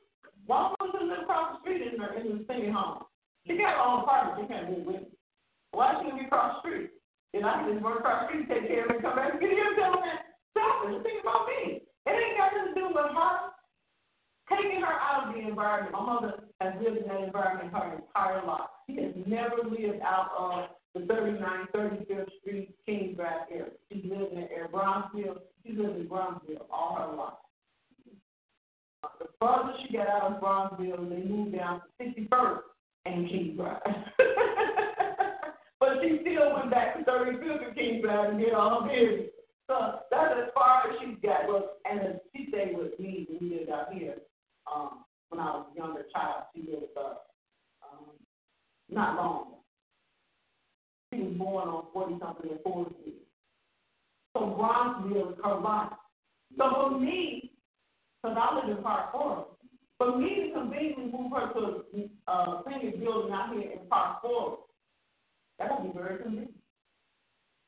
one 0.46 0.74
person 0.80 1.08
live 1.08 1.28
across 1.28 1.56
the 1.56 1.58
street 1.60 1.84
in 1.84 2.00
the 2.00 2.08
in 2.16 2.38
the 2.38 2.44
singing 2.48 2.72
home. 2.72 3.04
She 3.46 3.58
got 3.60 3.76
her 3.76 3.84
own 3.84 4.00
apartment. 4.02 4.40
She 4.40 4.48
can't 4.48 4.70
live 4.72 4.86
with 4.86 5.02
me. 5.04 5.12
Why 5.72 5.92
shouldn't 5.96 6.14
we 6.16 6.24
be 6.24 6.26
across 6.26 6.62
the 6.62 6.68
street? 6.68 6.90
Know, 7.32 7.48
I 7.48 7.64
can 7.64 7.72
just 7.72 7.84
work 7.84 8.00
across 8.00 8.28
the 8.28 8.28
street, 8.28 8.48
take 8.48 8.68
care 8.68 8.84
of 8.84 8.92
it, 8.92 9.00
come 9.00 9.16
back 9.16 9.32
and 9.32 9.40
get 9.40 9.56
here 9.56 9.64
and 9.64 9.76
tell 9.80 9.96
them 9.96 10.04
that 10.04 10.36
selfish. 10.52 11.00
Think 11.00 11.24
about 11.24 11.48
me. 11.48 11.80
It 11.80 12.12
ain't 12.12 12.36
got 12.36 12.52
nothing 12.52 12.76
to 12.76 12.80
do 12.80 12.86
with 12.92 13.08
her 13.08 13.52
taking 14.52 14.80
her 14.82 14.96
out 15.00 15.28
of 15.28 15.34
the 15.34 15.40
environment. 15.40 15.96
My 15.96 16.04
mother 16.04 16.44
has 16.60 16.74
lived 16.82 16.98
in 16.98 17.08
that 17.08 17.24
environment 17.24 17.72
her 17.72 17.96
entire 17.96 18.44
life. 18.44 18.68
She 18.86 18.96
has 19.00 19.12
never 19.26 19.64
lived 19.64 20.02
out 20.04 20.30
of 20.36 20.76
the 20.94 21.06
39, 21.06 21.40
35th 21.74 22.28
Street, 22.40 22.74
King 22.84 23.14
Drive 23.16 23.48
area. 23.50 23.72
She's 23.90 24.04
lived 24.04 24.32
in 24.32 24.40
the 24.40 24.50
area, 24.50 24.68
Bronzeville. 24.68 25.40
She's 25.64 25.78
lived 25.78 25.96
in 25.96 26.06
Bronzeville 26.08 26.68
all 26.70 26.96
her 27.00 27.16
life. 27.16 27.40
The 29.02 29.26
further 29.40 29.74
she 29.82 29.96
got 29.96 30.08
out 30.08 30.32
of 30.32 30.42
Bronzeville, 30.42 31.08
they 31.08 31.28
moved 31.28 31.56
down 31.56 31.80
to 31.80 32.04
61st 32.04 32.60
and 33.06 33.28
King 33.28 33.56
Drive. 33.56 33.80
but 35.80 35.88
she 36.02 36.20
still 36.20 36.54
went 36.54 36.70
back 36.70 36.96
to 36.96 37.04
35th 37.10 37.74
King 37.74 38.02
side 38.04 38.30
and 38.30 38.40
get 38.40 38.54
all 38.54 38.82
her. 38.84 39.18
So 39.66 40.00
that's 40.10 40.34
as 40.36 40.50
far 40.54 40.90
as 40.90 40.96
she's 41.00 41.16
got. 41.22 41.48
Well, 41.48 41.76
and 41.90 42.20
she 42.34 42.46
stayed 42.48 42.76
with 42.76 42.98
me 43.00 43.26
when 43.28 43.50
we 43.50 43.58
lived 43.58 43.70
out 43.70 43.92
here. 43.92 44.16
Um, 44.72 45.04
when 45.30 45.40
I 45.40 45.46
was 45.46 45.66
a 45.72 45.78
younger 45.78 46.04
child, 46.12 46.44
she 46.54 46.62
lived 46.62 46.92
uh, 46.96 47.14
um, 47.82 48.10
not 48.90 49.16
long. 49.16 49.54
She 51.12 51.20
was 51.20 51.34
born 51.36 51.68
on 51.68 51.84
40 51.92 52.18
something 52.20 52.50
and 52.50 52.60
40. 52.62 52.94
So 54.36 54.40
Bronzeville 54.40 55.32
is 55.32 55.38
her 55.44 55.60
life. 55.60 55.92
So 56.56 56.64
for 56.74 57.00
me, 57.00 57.41
because 58.22 58.36
I 58.40 58.54
live 58.54 58.76
in 58.76 58.82
Park 58.82 59.12
Forest, 59.12 59.50
for 59.98 60.18
me 60.18 60.48
to 60.48 60.58
conveniently 60.60 61.06
move 61.12 61.32
her 61.32 61.52
to 61.52 61.84
a 62.28 62.30
uh, 62.30 62.62
building 62.64 63.32
out 63.32 63.52
here 63.52 63.72
in 63.72 63.86
Park 63.90 64.22
Forest, 64.22 64.62
that 65.58 65.70
would 65.70 65.92
be 65.92 65.98
very 65.98 66.22
convenient. 66.22 66.54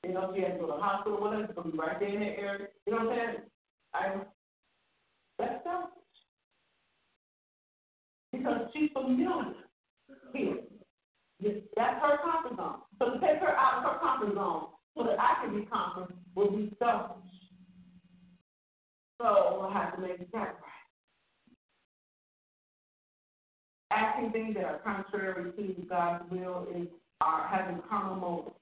You 0.04 0.12
know, 0.12 0.32
she 0.34 0.42
had 0.42 0.54
to 0.54 0.58
go 0.58 0.66
to 0.66 0.72
the 0.72 0.82
hospital, 0.82 1.20
whatever, 1.20 1.44
it's 1.44 1.54
going 1.54 1.70
to 1.70 1.72
be 1.72 1.78
right 1.78 1.98
there 1.98 2.08
in 2.08 2.20
that 2.20 2.38
area. 2.38 2.66
You 2.86 2.92
know 2.92 3.04
what 3.04 3.12
I'm 3.12 3.18
saying? 3.18 3.36
I, 3.94 4.14
that's 5.38 5.64
selfish. 5.64 5.90
Because 8.32 8.68
she's 8.74 8.90
familiar 8.92 9.54
here. 10.34 10.56
That's 11.76 12.02
her 12.02 12.18
comfort 12.22 12.56
zone. 12.56 12.76
So 12.98 13.14
to 13.14 13.20
take 13.20 13.40
her 13.40 13.56
out 13.56 13.78
of 13.78 13.84
her 13.84 13.98
comfort 14.00 14.34
zone 14.34 14.66
so 14.96 15.04
that 15.04 15.18
I 15.18 15.44
can 15.44 15.58
be 15.58 15.66
comfortable 15.66 16.18
will 16.34 16.50
be 16.50 16.72
selfish. 16.78 17.33
So 19.24 19.70
I 19.70 19.72
have 19.72 19.96
to 19.96 20.02
make 20.02 20.20
a 20.20 20.24
sacrifice. 20.24 20.84
Acting 23.90 24.32
things 24.32 24.54
that 24.54 24.64
are 24.64 24.80
contrary 24.84 25.50
to 25.50 25.86
God's 25.88 26.30
will 26.30 26.66
is 26.76 26.88
are 27.22 27.48
having 27.48 27.80
carnal 27.88 28.16
motives. 28.16 28.56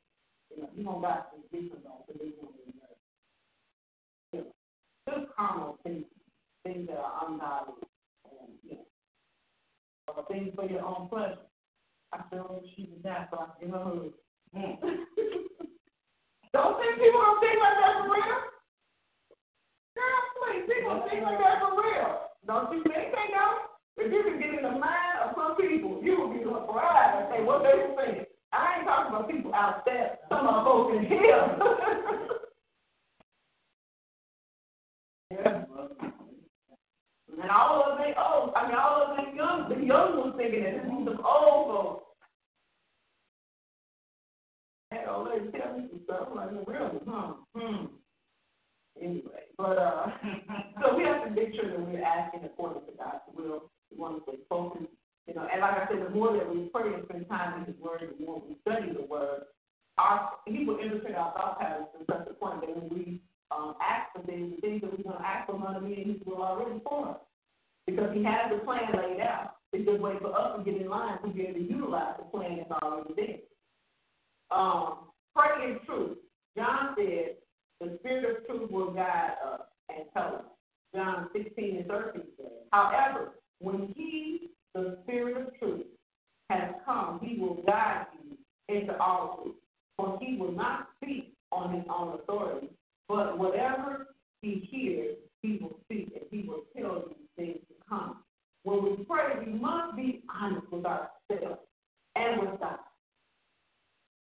You 0.55 0.63
know, 0.63 0.69
you 0.77 0.85
don't 0.85 1.01
got 1.03 1.33
to 1.33 1.39
be 1.51 1.73
on 1.85 2.07
to 2.07 2.17
be 2.17 2.35
you 4.33 4.45
know, 5.09 5.27
carnal 5.37 5.79
things, 5.83 6.05
things 6.63 6.87
that 6.87 6.97
are 6.97 7.27
ungodly, 7.27 7.83
and 8.31 8.53
you 8.63 8.77
know, 8.77 10.15
or 10.17 10.25
things 10.31 10.53
for 10.55 10.67
your 10.67 10.87
own 10.87 11.09
pleasure. 11.09 11.39
I 12.13 12.21
feel 12.31 12.63
she 12.77 12.83
was 12.83 13.03
that, 13.03 13.31
so 13.33 13.41
I 13.41 13.61
can 13.61 13.71
hug. 13.71 14.13
Mm. 14.55 14.77
don't 16.53 16.77
think 16.77 16.95
people 17.01 17.23
don't 17.23 17.41
think 17.41 17.57
like 17.59 17.79
that 17.81 18.05
for 18.05 18.13
real. 18.13 18.53
Girl, 19.95 20.21
please, 20.41 20.65
people 20.69 21.05
think 21.09 21.23
like 21.23 21.39
that 21.39 21.61
for 21.61 21.77
real. 21.77 22.33
Don't 22.47 22.73
you 22.73 22.83
think 22.85 23.13
they 23.13 23.29
know? 23.35 23.73
If 23.97 24.11
you 24.13 24.23
can 24.25 24.41
get 24.41 24.55
in 24.57 24.63
the 24.63 24.71
mind 24.71 25.17
of 25.23 25.37
some 25.37 25.57
people, 25.57 26.01
you 26.03 26.19
will 26.19 26.33
be 26.33 26.43
surprised 26.43 27.19
and 27.19 27.29
say 27.31 27.45
what 27.45 27.63
they 27.63 27.77
were 27.77 27.95
saying. 27.97 28.25
I 28.53 28.79
ain't 28.79 28.87
talking 28.87 29.15
about 29.15 29.31
people 29.31 29.55
out 29.55 29.85
there. 29.85 30.19
Some 30.29 30.47
of 30.47 30.65
folks 30.65 30.97
in 30.97 31.05
here. 31.07 31.57
yeah. 35.31 35.65
And 37.43 37.51
all 37.51 37.83
of 37.91 37.99
them 37.99 38.15
old. 38.19 38.53
I 38.55 38.67
mean, 38.67 38.77
all 38.77 39.03
of 39.03 39.17
them 39.17 39.35
young. 39.35 39.69
The 39.69 39.77
young 39.85 40.19
ones 40.19 40.35
thinking 40.37 40.65
that 40.65 40.75
this 40.75 40.85
is 40.85 40.89
some 40.89 41.21
old 41.25 41.67
folks. 41.69 42.05
That 44.91 45.09
old 45.09 45.29
lady 45.29 45.51
tell 45.57 45.79
me 45.79 45.89
some 45.91 46.01
stuff 46.05 46.29
like, 46.37 46.51
really, 46.67 47.01
huh? 47.09 47.33
Hmm. 47.57 47.87
Anyway, 49.01 49.42
but 49.57 49.79
uh, 49.79 50.07
so 50.83 50.97
we 50.97 51.05
have 51.05 51.25
to 51.25 51.31
make 51.31 51.55
sure 51.55 51.71
that 51.71 51.81
we're 51.81 52.05
acting 52.05 52.45
according 52.45 52.83
to 52.87 52.93
God's 52.97 53.23
will. 53.35 53.71
We 53.91 53.99
want 53.99 54.25
to 54.25 54.31
stay 54.31 54.39
focused 54.49 54.93
you 55.27 55.35
know, 55.35 55.47
and 55.51 55.61
like 55.61 55.79
I 55.79 55.87
said, 55.89 56.05
the 56.05 56.11
more 56.11 56.37
that 56.37 56.49
we 56.49 56.69
pray 56.75 56.93
and 56.93 57.05
spend 57.05 57.29
time 57.29 57.61
in 57.61 57.67
His 57.67 57.81
Word, 57.81 58.03
the 58.03 58.25
more 58.25 58.43
we 58.47 58.57
study 58.63 58.93
the 58.93 59.07
Word, 59.07 59.43
our 59.99 60.33
He 60.47 60.65
will 60.65 60.79
infiltrate 60.79 61.15
our 61.15 61.33
thought 61.33 61.61
patterns 61.61 61.87
to 61.99 62.05
such 62.11 62.27
a 62.29 62.35
point 62.35 62.61
that 62.61 62.77
when 62.77 62.91
we 62.91 63.23
um, 63.51 63.75
ask 63.81 64.11
for 64.13 64.27
things, 64.27 64.55
the 64.57 64.61
things 64.61 64.81
that 64.81 64.91
we're 64.91 65.05
going 65.05 65.19
to 65.19 65.27
ask 65.27 65.47
for 65.47 65.57
to 65.57 65.81
be 65.81 65.95
in 65.95 66.21
will 66.27 66.43
already 66.43 66.81
for 66.83 67.11
us, 67.11 67.17
because 67.87 68.11
He 68.15 68.25
has 68.25 68.51
the 68.51 68.65
plan 68.65 68.91
laid 68.97 69.21
out. 69.21 69.57
It's 69.73 69.89
just 69.89 70.01
wait 70.03 70.21
for 70.21 70.37
us 70.37 70.59
to 70.59 70.65
get 70.65 70.81
in 70.81 70.89
line 70.89 71.19
to 71.23 71.29
be 71.29 71.43
able 71.43 71.61
to 71.61 71.65
utilize 71.65 72.15
the 72.19 72.25
plan 72.25 72.59
that's 72.59 72.83
already 72.83 73.15
there. 73.15 73.39
Um, 74.51 75.09
pray 75.35 75.71
in 75.71 75.79
truth. 75.87 76.19
John 76.57 76.95
said, 76.97 77.37
"The 77.81 77.99
Guide 78.91 79.37
us 79.45 79.61
uh, 79.61 79.93
and 79.93 80.25
us." 80.25 80.43
John 80.95 81.29
16 81.33 81.77
and 81.79 81.87
13 81.87 82.23
says. 82.37 82.47
However, 82.71 83.33
when 83.61 83.95
He 83.97 84.53
the 84.75 84.99
Spirit 85.03 85.37
of 85.37 85.59
truth 85.59 85.87
has 86.51 86.75
come, 86.85 87.21
he 87.23 87.39
will 87.39 87.63
guide 87.67 88.07
you 88.25 88.37
into 88.75 88.97
all 88.99 89.41
truth. 89.43 89.57
For 89.97 90.19
he 90.21 90.37
will 90.37 90.53
not 90.53 90.89
speak 90.97 91.35
on 91.51 91.75
his 91.75 91.85
own 91.89 92.15
authority, 92.15 92.69
but 93.09 93.39
whatever 93.39 94.07
he 94.41 94.67
hears, 94.71 95.17
he 95.43 95.59
will 95.61 95.77
speak, 95.85 96.13
and 96.15 96.25
he 96.31 96.49
will 96.49 96.63
tell 96.77 97.05
you 97.09 97.17
things 97.37 97.59
to 97.69 97.75
come. 97.89 98.19
When 98.65 98.83
we 98.85 99.05
pray, 99.05 99.45
we 99.45 99.53
must 99.53 99.97
be 99.97 100.23
honest 100.33 100.67
with 100.73 100.87
ourselves 100.87 101.61
and 102.17 102.41
with 102.41 102.61
God. 102.61 102.79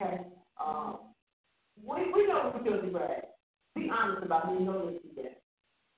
Okay? 0.02 0.22
Um, 0.64 0.98
we, 1.84 2.12
we 2.14 2.28
know 2.28 2.54
we're 2.56 2.64
filthy 2.64 2.90
rags. 2.90 3.26
Be 3.76 3.90
honest 3.92 4.26
about 4.26 4.50
it. 4.50 4.60
We 4.60 4.66
know 4.66 4.86
that 4.86 5.02
you 5.04 5.12
get. 5.16 5.42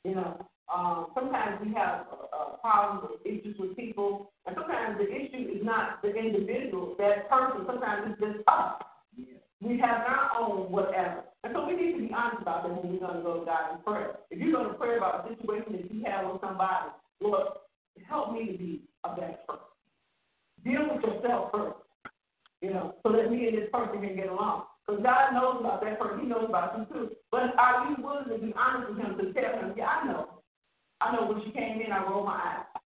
You 0.03 0.15
know, 0.15 0.47
um, 0.73 1.07
sometimes 1.15 1.59
we 1.65 1.73
have 1.73 2.05
uh, 2.31 2.57
problems 2.61 3.09
or 3.09 3.27
issues 3.27 3.57
with 3.57 3.75
people, 3.75 4.31
and 4.45 4.55
sometimes 4.55 4.99
the 4.99 5.09
issue 5.09 5.49
is 5.49 5.63
not 5.63 6.01
the 6.01 6.13
individual, 6.13 6.95
that 6.99 7.29
person. 7.29 7.65
Sometimes 7.65 8.11
it's 8.11 8.21
just 8.21 8.47
us. 8.47 8.81
Yeah. 9.17 9.41
We 9.61 9.79
have 9.79 10.05
our 10.05 10.29
own 10.37 10.71
whatever. 10.71 11.23
And 11.43 11.53
so 11.55 11.65
we 11.65 11.75
need 11.75 11.93
to 11.93 12.07
be 12.07 12.13
honest 12.13 12.43
about 12.43 12.63
that 12.63 12.69
when 12.69 12.93
we're 12.93 12.99
going 12.99 13.17
to 13.17 13.23
go 13.23 13.39
to 13.39 13.45
God 13.45 13.75
in 13.75 13.83
prayer. 13.83 14.19
If 14.29 14.39
you're 14.39 14.53
going 14.53 14.69
to 14.69 14.73
pray 14.75 14.97
about 14.97 15.25
a 15.25 15.35
situation 15.35 15.73
that 15.73 15.91
you 15.91 16.03
have 16.05 16.31
with 16.31 16.41
somebody, 16.41 16.93
Lord, 17.19 17.47
help 18.07 18.33
me 18.33 18.51
to 18.51 18.57
be 18.57 18.81
a 19.03 19.15
better 19.15 19.39
person. 19.47 19.65
Deal 20.63 20.85
with 20.93 21.01
yourself 21.01 21.51
first, 21.51 21.77
you 22.61 22.69
know, 22.71 22.95
so 23.01 23.11
that 23.13 23.31
me 23.31 23.47
and 23.47 23.57
this 23.57 23.69
person 23.71 24.01
can 24.01 24.15
get 24.15 24.29
along. 24.29 24.63
Because 24.85 25.01
God 25.01 25.33
knows 25.33 25.57
about 25.61 25.81
that 25.81 25.99
person. 25.99 26.19
He 26.21 26.27
knows 26.27 26.45
about 26.47 26.77
you 26.77 26.85
too. 26.93 27.09
But 27.31 27.57
are 27.57 27.89
you 27.89 28.03
willing 28.03 28.29
to 28.29 28.37
be 28.37 28.53
honest 28.53 28.91
with 28.91 28.99
him 28.99 29.17
to 29.17 29.33
tell 29.33 29.59
him, 29.59 29.73
yeah, 29.75 29.87
I 29.87 30.07
know. 30.07 30.39
I 31.01 31.15
know 31.15 31.27
when 31.27 31.41
she 31.43 31.51
came 31.51 31.81
in, 31.81 31.91
I 31.91 32.03
rolled 32.03 32.25
my 32.25 32.33
eyes. 32.33 32.81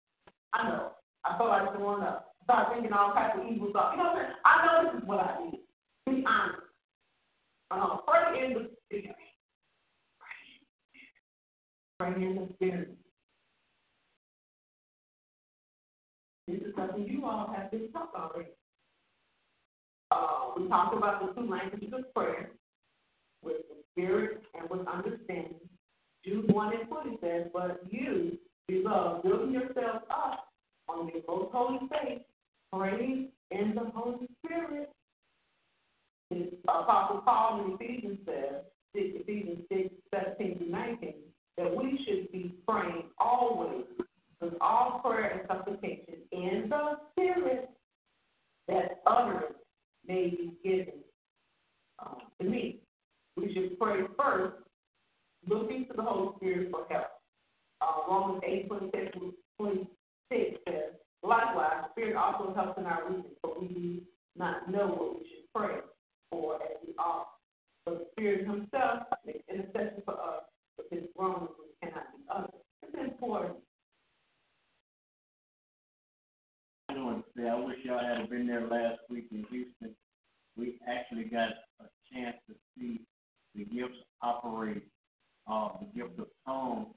I 0.53 0.67
know. 0.67 0.91
I 1.24 1.38
felt 1.38 1.49
like 1.49 1.74
throwing 1.76 2.03
up. 2.03 2.36
Start 2.43 2.74
thinking 2.74 2.91
all 2.91 3.13
types 3.13 3.38
of 3.39 3.49
evil 3.49 3.72
thoughts. 3.72 3.95
You 3.95 4.03
know 4.03 4.09
what 4.09 4.17
I'm 4.17 4.26
saying? 4.26 4.36
I 4.43 4.65
know 4.65 4.91
this 4.91 5.01
is 5.01 5.07
what 5.07 5.19
I 5.19 5.38
did. 5.43 5.59
Be 6.07 6.26
honest. 6.28 6.61
Uh, 7.72 7.97
pray 8.07 8.45
in 8.45 8.53
the 8.53 8.69
spirit. 8.86 9.15
Pray 11.99 12.13
in 12.15 12.36
the 12.36 12.53
spirit. 12.55 12.95
This 16.47 16.57
is 16.57 16.76
something 16.76 17.07
you 17.07 17.26
all 17.26 17.53
have 17.55 17.72
been 17.72 17.89
taught 17.93 18.11
already. 18.13 18.49
Uh, 20.09 20.51
we 20.57 20.67
talked 20.67 20.97
about 20.97 21.22
the 21.22 21.41
two 21.41 21.47
languages 21.47 21.93
of 21.97 22.13
prayer 22.13 22.51
with 23.41 23.57
the 23.69 23.76
spirit 23.93 24.41
and 24.59 24.69
with 24.69 24.86
understanding. 24.86 25.55
Jude 26.24 26.51
1 26.53 26.74
and 26.74 26.88
20 26.88 27.17
says, 27.22 27.47
But 27.51 27.82
you, 27.89 28.38
beloved, 28.67 29.24
building 29.24 29.53
yourself 29.53 30.03
up 30.09 30.47
on 30.88 31.09
your 31.09 31.24
most 31.28 31.51
holy 31.51 31.80
faith, 31.89 32.22
praying 32.74 33.30
in 33.49 33.74
the 33.76 33.89
Holy 33.93 34.28
Spirit. 34.45 34.89
Apostle 36.63 37.22
Paul 37.26 37.65
in 37.65 37.74
Ephesians 37.74 38.19
says, 38.26 38.61
Ephesians 38.93 39.63
6, 39.69 39.89
17 40.13 40.59
to 40.59 40.72
19, 40.72 41.13
that 41.57 41.76
we 41.76 41.99
should 42.05 42.32
be 42.32 42.55
praying 42.67 43.03
always 43.19 43.86
with 44.39 44.53
all 44.61 45.01
prayer 45.03 45.32
and 45.32 45.41
supplication 45.47 46.15
in 46.32 46.69
the 46.69 46.97
Spirit, 47.11 47.69
that 48.67 49.01
utterance 49.05 49.55
may 50.07 50.30
be 50.30 50.53
given 50.63 50.93
uh, 51.99 52.15
to 52.39 52.47
me. 52.47 52.80
We 53.36 53.53
should 53.53 53.70
pray 53.82 54.01
first 54.15 54.53
looking 55.47 55.88
to 55.88 55.93
the 55.95 56.03
Holy 56.03 56.36
Spirit 56.38 56.69
for 56.69 56.86
help. 56.89 57.07
Uh, 57.82 58.11
Romans 58.11 58.43
8, 58.45 58.67
26, 58.67 59.17
26 59.57 60.57
says, 60.67 60.75
Likewise, 61.23 61.86
the 61.86 61.91
Spirit 61.91 62.15
also 62.15 62.53
helps 62.53 62.77
in 62.77 62.86
our 62.86 63.09
weakness, 63.09 63.34
but 63.41 63.59
we 63.59 63.67
do 63.69 64.01
not 64.38 64.69
know 64.69 64.88
what 64.88 65.15
we 65.15 65.27
should 65.29 65.53
pray 65.55 65.79
for 66.29 66.55
as 66.57 66.77
we 66.86 66.93
ought. 66.99 67.27
But 67.86 67.99
the 67.99 68.05
Spirit 68.11 68.45
Himself 68.45 69.03
makes 69.25 69.43
intercession 69.49 70.03
for 70.05 70.13
us 70.13 70.43
with 70.77 70.88
His 70.91 71.09
groanings 71.17 71.49
which 71.57 71.73
cannot 71.82 72.05
be 72.15 72.23
uttered. 72.29 72.51
It's 72.84 73.13
important. 73.13 73.55
I 76.89 77.01
want 77.01 77.25
to 77.25 77.41
say, 77.41 77.49
I 77.49 77.55
wish 77.55 77.77
y'all 77.84 77.97
had 77.97 78.29
been 78.29 78.45
there 78.45 78.67
last 78.67 78.99
week 79.09 79.27
in 79.32 79.43
Houston. 79.49 79.95
We 80.55 80.77
actually 80.88 81.23
got 81.23 81.49
a 81.79 81.86
chance 82.13 82.36
to 82.47 82.53
see 82.77 83.01
the 83.55 83.65
gifts 83.65 83.97
operate 84.21 84.83
uh, 85.49 85.69
the 85.79 85.99
gift 85.99 86.19
of 86.19 86.27
tongues, 86.45 86.87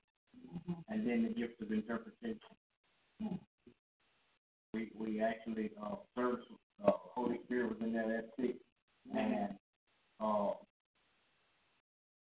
and 0.88 1.08
then 1.08 1.22
the 1.24 1.40
gift 1.40 1.60
of 1.60 1.72
interpretation. 1.72 2.38
We 4.72 4.90
we 4.98 5.20
actually 5.20 5.70
uh, 5.82 5.96
service 6.16 6.44
uh, 6.86 6.92
Holy 7.14 7.38
Spirit 7.44 7.70
was 7.70 7.78
in 7.80 7.92
there 7.92 8.18
at 8.18 8.28
six, 8.38 8.54
and 9.16 9.50
uh, 10.20 10.50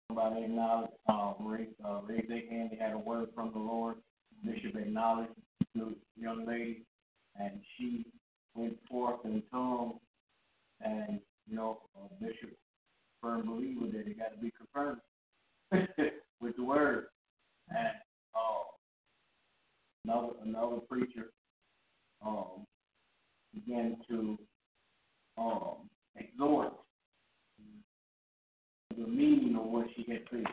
Somebody 0.09 0.45
acknowledged, 0.45 0.93
uh, 1.07 1.35
raised, 1.41 1.71
uh, 1.85 2.01
raised 2.07 2.31
their 2.31 2.49
hand. 2.51 2.71
They 2.73 2.79
had 2.83 2.95
a 2.95 2.99
word 2.99 3.29
from 3.35 3.53
the 3.53 3.59
Lord. 3.59 3.97
Bishop 4.43 4.75
acknowledged 4.75 5.33
the 5.75 5.95
young 6.17 6.47
lady, 6.47 6.87
and 7.39 7.61
she 7.77 8.07
went 8.55 8.79
forth 8.89 9.21
in 9.25 9.43
tongues. 9.53 10.01
And 10.81 11.21
you 11.47 11.57
know, 11.57 11.81
uh, 11.95 12.09
Bishop, 12.21 12.57
firm 13.23 13.47
believer 13.47 13.87
that 13.93 14.07
it 14.07 14.19
got 14.19 14.35
to 14.35 14.41
be 14.41 14.53
confirmed 14.57 15.01
with 16.41 16.57
the 16.57 16.65
word. 16.65 17.07
And 17.71 17.89
uh, 18.35 18.65
another 20.05 20.33
another 20.45 20.81
preacher 20.89 21.31
um, 22.25 22.67
began 23.55 23.97
to 24.09 24.39
um, 25.37 25.89
exhort 26.17 26.73
the 28.97 29.07
meaning 29.07 29.57
of 29.57 29.67
what 29.67 29.87
she 29.95 30.05
had 30.11 30.23
said. 30.31 30.45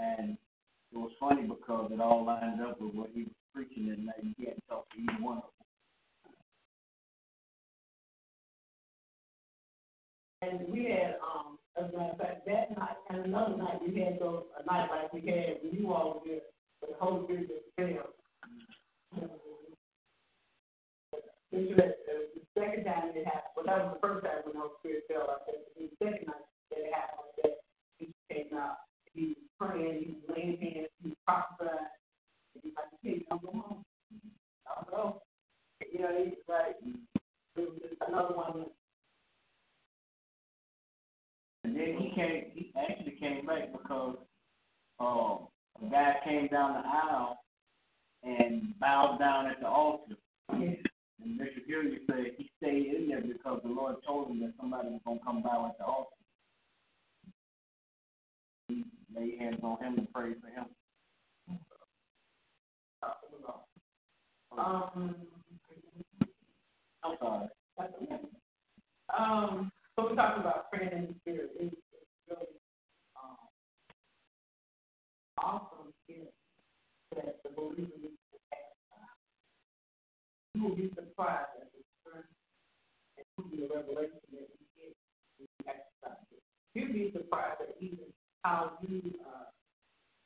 And 0.00 0.36
it 0.92 0.98
was 0.98 1.10
funny 1.18 1.42
because 1.42 1.90
it 1.92 2.00
all 2.00 2.24
lined 2.24 2.60
up 2.60 2.80
with 2.80 2.94
what 2.94 3.10
he 3.14 3.22
was 3.22 3.32
preaching 3.54 3.86
night. 4.04 4.34
He 4.36 4.44
hadn't 4.44 4.62
talked 4.68 4.92
to 4.92 4.98
either 4.98 5.22
one 5.22 5.38
of 5.38 5.42
them. 5.42 5.61
And 10.42 10.68
we 10.68 10.90
had, 10.90 11.16
um, 11.22 11.56
as 11.78 11.92
a 11.94 11.96
matter 11.96 12.12
of 12.12 12.18
fact, 12.18 12.46
that 12.46 12.76
night 12.76 12.98
and 13.10 13.26
another 13.26 13.56
night, 13.56 13.78
we 13.80 14.00
had 14.00 14.18
those, 14.18 14.42
a 14.58 14.66
night 14.66 14.88
like 14.90 15.12
we 15.12 15.20
had 15.30 15.62
when 15.62 15.72
you 15.72 15.92
all 15.92 16.20
were 16.20 16.28
here, 16.28 16.40
the 16.80 16.88
Holy 16.98 17.24
Spirit 17.24 17.48
just 17.48 17.70
fell. 17.76 18.10
Bishop, 21.52 21.78
uh, 21.78 22.12
the 22.34 22.42
second 22.58 22.84
time 22.84 23.14
it 23.14 23.24
happened, 23.24 23.54
well, 23.54 23.66
that 23.66 23.84
was 23.84 23.94
the 23.94 24.00
first 24.02 24.24
time 24.26 24.42
when 24.42 24.54
the 24.54 24.60
Holy 24.66 24.74
Spirit 24.80 25.04
fell, 25.06 25.30
I 25.30 25.38
said, 25.46 25.62
the 25.78 25.86
second 26.02 26.26
night 26.26 26.46
that 26.70 26.78
it 26.80 26.90
happened, 26.90 27.32
that 27.38 27.54
he 27.98 28.10
came 28.26 28.58
out, 28.58 28.82
he 29.14 29.38
was 29.38 29.46
praying, 29.60 29.94
he 30.02 30.10
was 30.10 30.26
laying 30.26 30.58
hands, 30.58 30.90
he 31.04 31.14
was 31.14 31.18
prophesying, 31.22 31.86
and 32.56 32.66
he's 32.66 32.74
like, 32.74 32.90
hey, 33.04 33.22
I'm 33.30 33.38
going 33.38 33.62
home. 33.62 33.84
I'll 34.66 34.88
go. 34.90 35.22
You 35.86 36.00
know, 36.00 36.10
he's 36.18 36.42
like, 36.48 36.82
it 36.82 37.62
was 37.62 37.78
just 37.78 38.00
another 38.08 38.34
one 38.34 38.66
And 41.64 41.76
then 41.76 41.96
he 41.98 42.12
came. 42.14 42.44
He 42.54 42.72
actually 42.76 43.16
came 43.20 43.46
back 43.46 43.72
because 43.72 44.16
um, 44.98 45.48
a 45.80 45.90
guy 45.90 46.14
came 46.24 46.48
down 46.48 46.74
the 46.74 46.88
aisle 46.88 47.38
and 48.24 48.78
bowed 48.80 49.18
down 49.18 49.46
at 49.46 49.60
the 49.60 49.68
altar. 49.68 50.16
And 50.48 51.38
Bishop 51.38 51.64
Hillary 51.66 52.00
said 52.08 52.32
he 52.36 52.50
stayed 52.58 52.94
in 52.94 53.08
there 53.08 53.20
because 53.20 53.60
the 53.62 53.70
Lord 53.70 53.96
told 54.06 54.30
him 54.30 54.40
that 54.40 54.54
somebody 54.60 54.88
was 54.88 55.00
going 55.04 55.18
to 55.18 55.24
come 55.24 55.42
bow 55.42 55.66
at 55.70 55.78
the 55.78 55.84
altar. 55.84 56.10
He 58.68 58.84
laid 59.14 59.38
hands 59.38 59.60
on 59.62 59.78
him 59.82 59.98
and 59.98 60.12
prayed 60.12 60.36
for 60.40 60.48
him. 60.48 60.66
Um, 64.58 65.14
I'm 67.04 67.16
sorry. 67.20 67.48
Um, 69.16 69.72
so 69.96 70.08
we're 70.08 70.16
talking 70.16 70.40
about 70.40 70.72
praying 70.72 70.92
in 70.92 71.12
the 71.12 71.14
spirit. 71.20 71.52
It's, 71.60 71.76
it's 71.76 72.16
really 72.24 72.56
um, 73.12 73.36
awesome 75.36 75.92
here 76.08 76.32
that 77.16 77.44
the 77.44 77.50
believer 77.52 77.92
needs 78.00 78.16
to 78.32 78.36
exercise. 78.56 79.20
You 80.54 80.64
will 80.64 80.76
be 80.76 80.88
surprised 80.96 81.52
at 81.60 81.68
the 81.76 81.84
strength 82.00 82.32
and 83.20 83.50
be 83.52 83.64
a 83.64 83.68
revelation 83.68 84.24
that 84.32 84.48
we 84.48 84.64
get 84.80 84.96
when 85.36 85.44
we 85.44 85.68
exercise 85.68 86.24
it. 86.32 86.40
You'll 86.72 86.96
be 86.96 87.12
surprised 87.12 87.60
at 87.60 87.76
even 87.78 88.08
how 88.44 88.80
you 88.88 89.12
uh, 89.28 89.52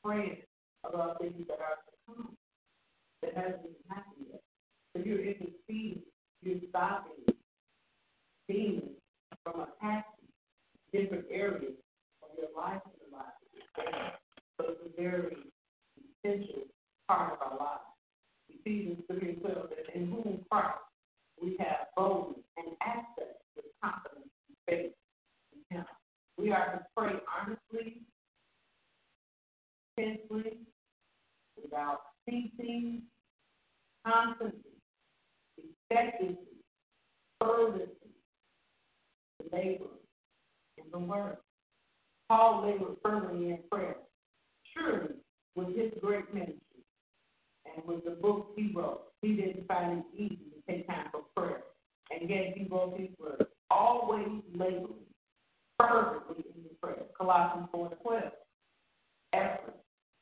pray 0.05 0.47
about 0.85 1.19
things 1.21 1.43
that 1.49 1.59
are 1.59 1.83
to 1.83 1.93
come 2.07 2.39
that 3.23 3.35
hasn't 3.35 3.67
even 3.67 3.83
happened 3.91 4.31
yet. 4.31 4.43
So 4.95 5.03
you're 5.03 5.27
interceding, 5.27 6.07
you're 6.43 6.63
stopping 6.71 7.35
demons 8.47 8.95
from 9.47 9.61
attacking 9.63 10.27
different 10.93 11.25
areas 11.31 11.79
of 12.23 12.31
your 12.37 12.51
life 12.57 12.83
and 12.85 12.99
the 12.99 13.17
life 13.17 13.39
of 13.39 13.49
your 13.55 13.69
family. 13.77 14.11
So 14.59 14.67
it's 14.71 14.81
a 14.83 15.01
very 15.01 15.37
essential 16.03 16.63
part 17.07 17.35
of 17.35 17.39
our 17.53 17.59
lives. 17.59 17.87
Ephesians 18.51 18.99
3 19.07 19.29
and 19.29 19.41
12 19.41 19.57
says, 19.71 19.87
In 19.95 20.11
whom 20.11 20.45
Christ 20.51 20.79
we 21.41 21.57
have 21.61 21.87
boldness 21.97 22.43
and 22.57 22.75
access 22.83 23.39
with 23.55 23.67
confidence 23.83 24.27
and 24.49 24.57
faith 24.67 24.93
in 25.53 25.77
Him. 25.77 25.85
We 26.39 26.51
are 26.51 26.73
to 26.73 26.87
pray 26.97 27.13
earnestly, 27.39 28.03
intensely, 29.97 30.59
without 31.63 32.01
ceasing, 32.29 33.03
constantly, 34.05 34.75
effectively, 35.91 36.39
fervently, 37.41 38.06
labor 39.53 39.91
in 40.79 40.85
the 40.93 40.99
word. 40.99 41.37
Paul 42.29 42.67
labored 42.67 42.97
fervently 43.03 43.51
in 43.51 43.59
prayer. 43.71 43.97
Surely, 44.75 45.15
with 45.55 45.69
his 45.69 45.93
great 46.01 46.33
ministry 46.35 46.61
and 47.65 47.85
with 47.87 48.05
the 48.05 48.11
books 48.11 48.51
he 48.57 48.73
wrote, 48.75 49.03
he 49.23 49.35
didn't 49.35 49.67
find 49.69 49.99
it 49.99 50.05
easy 50.15 50.37
to 50.37 50.73
take 50.73 50.87
time 50.87 51.07
for 51.13 51.23
prayer. 51.37 51.63
And 52.11 52.29
yet 52.29 52.57
he 52.57 52.67
wrote 52.71 52.99
his 52.99 53.09
word, 53.19 53.47
always 53.71 54.43
laboring 54.55 55.07
fervently 55.79 56.45
in 56.55 56.63
the 56.65 56.75
prayer. 56.81 57.05
Colossians 57.17 57.69
4 57.73 57.91
12. 58.03 58.23
Epaphras, 59.33 59.75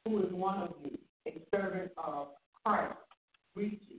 who 0.05 0.23
is 0.23 0.33
one 0.33 0.63
of 0.63 0.71
you, 0.83 0.99
a 1.27 1.41
servant 1.55 1.91
of 1.99 2.29
Christ, 2.65 2.95
reach 3.55 3.81
you. 3.89 3.99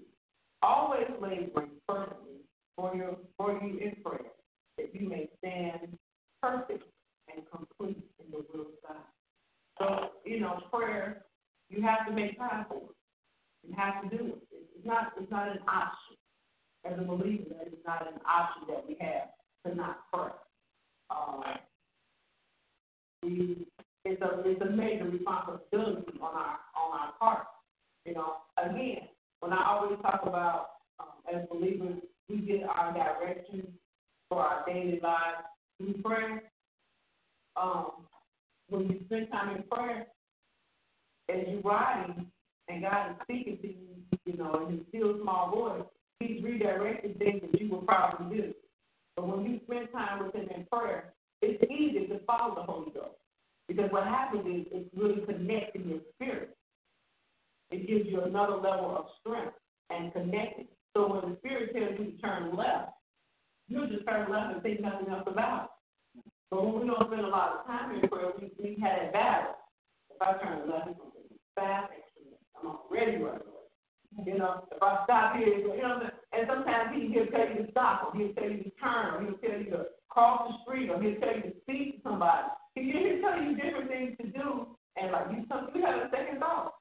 Always 0.62 1.08
laboring 1.22 1.72
fervently 1.88 2.42
for, 2.76 2.96
your, 2.96 3.18
for 3.38 3.54
you 3.54 3.78
in 3.80 3.96
prayer 4.04 4.32
that 4.78 4.94
you 4.94 5.08
may 5.10 5.30
stand 5.40 5.98
perfect 6.42 6.84
and 7.34 7.44
complete 7.50 8.04
in 8.20 8.32
the 8.32 8.46
will 8.54 8.62
of 8.62 8.68
God. 8.88 8.98
So, 9.80 10.10
you 10.26 10.40
know, 10.40 10.60
prayer, 10.72 11.26
you 11.70 11.82
have 11.82 12.08
to 12.08 12.14
make 12.14 12.38
time 12.38 12.66
for 12.70 12.78
it. 12.78 12.96
You 13.68 13.76
have 13.78 14.04
to 14.04 14.18
do 14.18 14.26
it. 14.28 14.38
It's 14.52 14.86
not 14.86 15.14
it's 15.20 15.32
not 15.32 15.50
an 15.50 15.60
option. 15.68 16.18
As 16.86 17.00
a 17.00 17.04
believer, 17.04 17.46
that 17.58 17.68
is 17.68 17.80
not 17.86 18.08
an 18.08 18.20
option 18.28 18.64
that 18.70 18.86
we 18.88 18.96
have 19.00 19.30
to 19.66 19.76
not 19.76 20.02
pray. 20.14 20.30
Um, 21.10 21.44
we 23.24 23.68
it's 24.06 24.22
a 24.22 24.42
it's 24.46 24.62
a 24.62 24.70
major 24.70 25.06
responsibility 25.06 26.20
on 26.22 26.36
our 26.36 26.60
on 26.78 27.00
our 27.00 27.14
part. 27.20 27.48
You 28.06 28.14
know, 28.14 28.36
again, 28.64 29.10
when 29.40 29.52
I 29.52 29.66
always 29.68 30.00
talk 30.02 30.22
about 30.24 30.68
um, 31.00 31.08
as 31.34 31.48
believers, 31.50 31.98
we 32.30 32.38
get 32.38 32.64
our 32.64 32.94
direction 32.94 33.68
for 34.36 34.42
our 34.42 34.66
daily 34.68 35.00
lives 35.02 35.48
through 35.78 35.94
prayer. 36.04 36.44
Um, 37.56 37.92
when 38.68 38.90
you 38.90 39.00
spend 39.06 39.32
time 39.32 39.56
in 39.56 39.64
prayer, 39.64 40.08
as 41.30 41.38
you're 41.48 41.62
riding 41.62 42.28
and 42.68 42.82
God 42.82 43.12
is 43.12 43.18
speaking 43.24 43.58
to 43.62 43.68
you, 43.68 43.88
you 44.26 44.38
know, 44.38 44.68
in 44.68 44.78
his 44.78 44.88
still 44.90 45.18
small 45.22 45.52
voice, 45.52 45.86
he's 46.20 46.44
redirecting 46.44 47.18
things 47.18 47.44
that 47.50 47.62
you 47.62 47.70
will 47.70 47.84
probably 47.84 48.38
do. 48.38 48.54
But 49.16 49.26
when 49.26 49.46
you 49.46 49.62
spend 49.64 49.88
time 49.94 50.26
with 50.26 50.36
him 50.36 50.50
in 50.54 50.66
prayer, 50.70 51.14
it's 51.42 51.64
easy 51.72 52.08
to 52.08 52.20
follow 52.26 52.56
the 52.56 52.64
Holy 52.64 52.92
Ghost. 52.92 53.16
Because 53.70 53.90
what 53.92 54.04
happens 54.04 54.46
is 54.46 54.66
it's 54.72 54.90
really 54.98 55.22
connecting 55.26 55.88
your 55.88 56.00
spirit. 56.14 56.58
It 57.72 57.88
gives 57.88 58.10
you 58.10 58.22
another 58.22 58.56
level 58.56 58.98
of 58.98 59.06
strength 59.22 59.56
and 59.90 60.12
connecting. 60.12 60.68
So 60.94 61.08
when 61.08 61.32
the 61.32 61.38
spirit 61.38 61.74
tells 61.74 61.98
you 62.00 62.12
to 62.12 62.18
turn 62.22 62.56
left, 62.56 62.95
you'll 63.68 63.88
just 63.88 64.06
turn 64.08 64.32
left 64.32 64.54
and 64.54 64.64
think 64.64 64.82
nothing 64.82 65.10
else 65.10 65.24
about 65.28 65.64
it. 65.64 65.70
But 66.52 66.66
when 66.66 66.82
we 66.82 66.88
don't 66.88 67.08
spend 67.08 67.26
a 67.26 67.28
lot 67.28 67.60
of 67.60 67.68
time 67.68 67.96
in 67.96 68.08
prayer, 68.08 68.32
we, 68.40 68.52
we 68.62 68.78
had 68.82 69.10
a 69.10 69.12
battle. 69.12 69.56
If 70.14 70.22
I 70.22 70.34
turn 70.44 70.70
left, 70.70 70.90
it's 70.90 71.00
going 71.00 71.12
to 71.12 71.36
fast, 71.56 71.92
I'm 72.60 72.68
already 72.68 73.18
running. 73.18 73.42
You 74.24 74.38
know, 74.38 74.64
if 74.72 74.82
I 74.82 75.04
stop 75.04 75.36
here, 75.36 75.60
you 75.60 75.82
know, 75.82 76.00
and 76.32 76.48
sometimes 76.48 76.96
he, 76.96 77.12
he'll 77.12 77.28
tell 77.28 77.50
you 77.50 77.66
to 77.66 77.72
stop, 77.72 78.08
or 78.08 78.18
he'll 78.18 78.34
tell 78.34 78.48
you 78.48 78.64
to 78.64 78.72
turn, 78.80 79.16
or 79.16 79.22
he'll 79.22 79.40
tell 79.44 79.60
you 79.60 79.70
to 79.72 79.86
cross 80.08 80.48
the 80.48 80.56
street, 80.64 80.90
or 80.90 81.02
he'll 81.02 81.20
tell 81.20 81.36
you 81.36 81.52
to 81.52 81.54
speak 81.64 81.98
to 81.98 82.10
somebody. 82.10 82.48
He'll 82.76 83.20
tell 83.20 83.42
you 83.44 83.56
different 83.56 83.90
things 83.90 84.16
to 84.22 84.28
do, 84.28 84.78
and 84.96 85.12
like 85.12 85.28
you, 85.32 85.44
you 85.76 85.86
have 85.86 86.08
a 86.08 86.10
second 86.12 86.40
thought. 86.40 86.74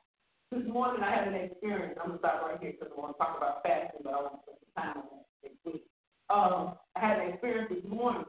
This 0.52 0.62
morning 0.70 1.02
I 1.02 1.10
had 1.10 1.26
an 1.26 1.34
experience. 1.34 1.98
I'm 2.00 2.14
gonna 2.14 2.18
stop 2.20 2.46
right 2.46 2.60
here 2.60 2.74
because 2.78 2.94
I 2.96 3.00
want 3.00 3.16
to 3.16 3.18
talk 3.18 3.36
about 3.36 3.62
fasting, 3.64 4.02
but 4.04 4.14
I 4.14 4.22
want 4.22 4.34
to 4.34 4.40
spend 4.46 4.58
some 4.62 4.74
time 4.78 4.96
on 5.02 5.06
that 5.10 5.26
next 5.42 5.58
week. 5.66 5.82
Um, 6.30 6.74
I 6.96 7.00
had 7.00 7.18
an 7.18 7.32
experience 7.32 7.70
this 7.70 7.84
morning. 7.90 8.24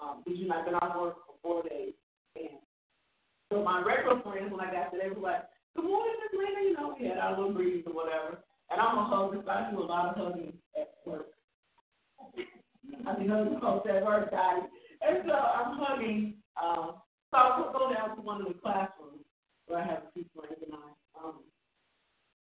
Um, 0.00 0.22
did 0.26 0.38
you 0.38 0.48
not 0.48 0.64
been 0.64 0.74
out 0.74 1.00
work 1.00 1.16
for 1.26 1.34
four 1.42 1.62
days? 1.62 1.94
And 2.36 2.60
so 3.50 3.62
my 3.62 3.82
regular 3.82 4.20
friends, 4.22 4.52
when 4.52 4.60
I 4.60 4.72
got 4.72 4.92
there, 4.92 5.00
they 5.02 5.10
were 5.10 5.20
like, 5.20 5.48
"Good 5.74 5.84
morning, 5.84 6.14
Miss 6.20 6.38
Lena." 6.38 6.60
You 6.62 6.74
know, 6.74 6.96
we 6.98 7.06
had 7.06 7.18
our 7.18 7.36
little 7.36 7.52
breeze 7.52 7.84
or 7.86 7.92
whatever. 7.92 8.38
And 8.70 8.80
I'm 8.80 8.98
a 8.98 9.04
hugger, 9.04 9.42
so 9.44 9.50
I 9.50 9.70
do 9.70 9.80
a 9.80 9.82
lot 9.82 10.10
of 10.10 10.16
hugging 10.16 10.52
at 10.78 10.94
work. 11.04 11.26
I 13.06 13.18
mean, 13.18 13.28
hugging 13.28 13.60
folks 13.60 13.88
at 13.90 14.04
work, 14.04 14.30
guys. 14.30 14.62
And 15.02 15.18
so 15.26 15.34
I'm 15.34 15.78
hugging. 15.78 16.34
Um, 16.62 17.02
so 17.30 17.36
I 17.36 17.70
go 17.72 17.92
down 17.92 18.16
to 18.16 18.22
one 18.22 18.40
of 18.40 18.48
the 18.48 18.54
classrooms 18.54 19.24
where 19.66 19.80
I 19.80 19.86
have 19.86 20.02
a 20.08 20.12
few 20.14 20.24
friends 20.34 20.62
and 20.62 20.74
I. 20.74 20.88
Um, 21.18 21.40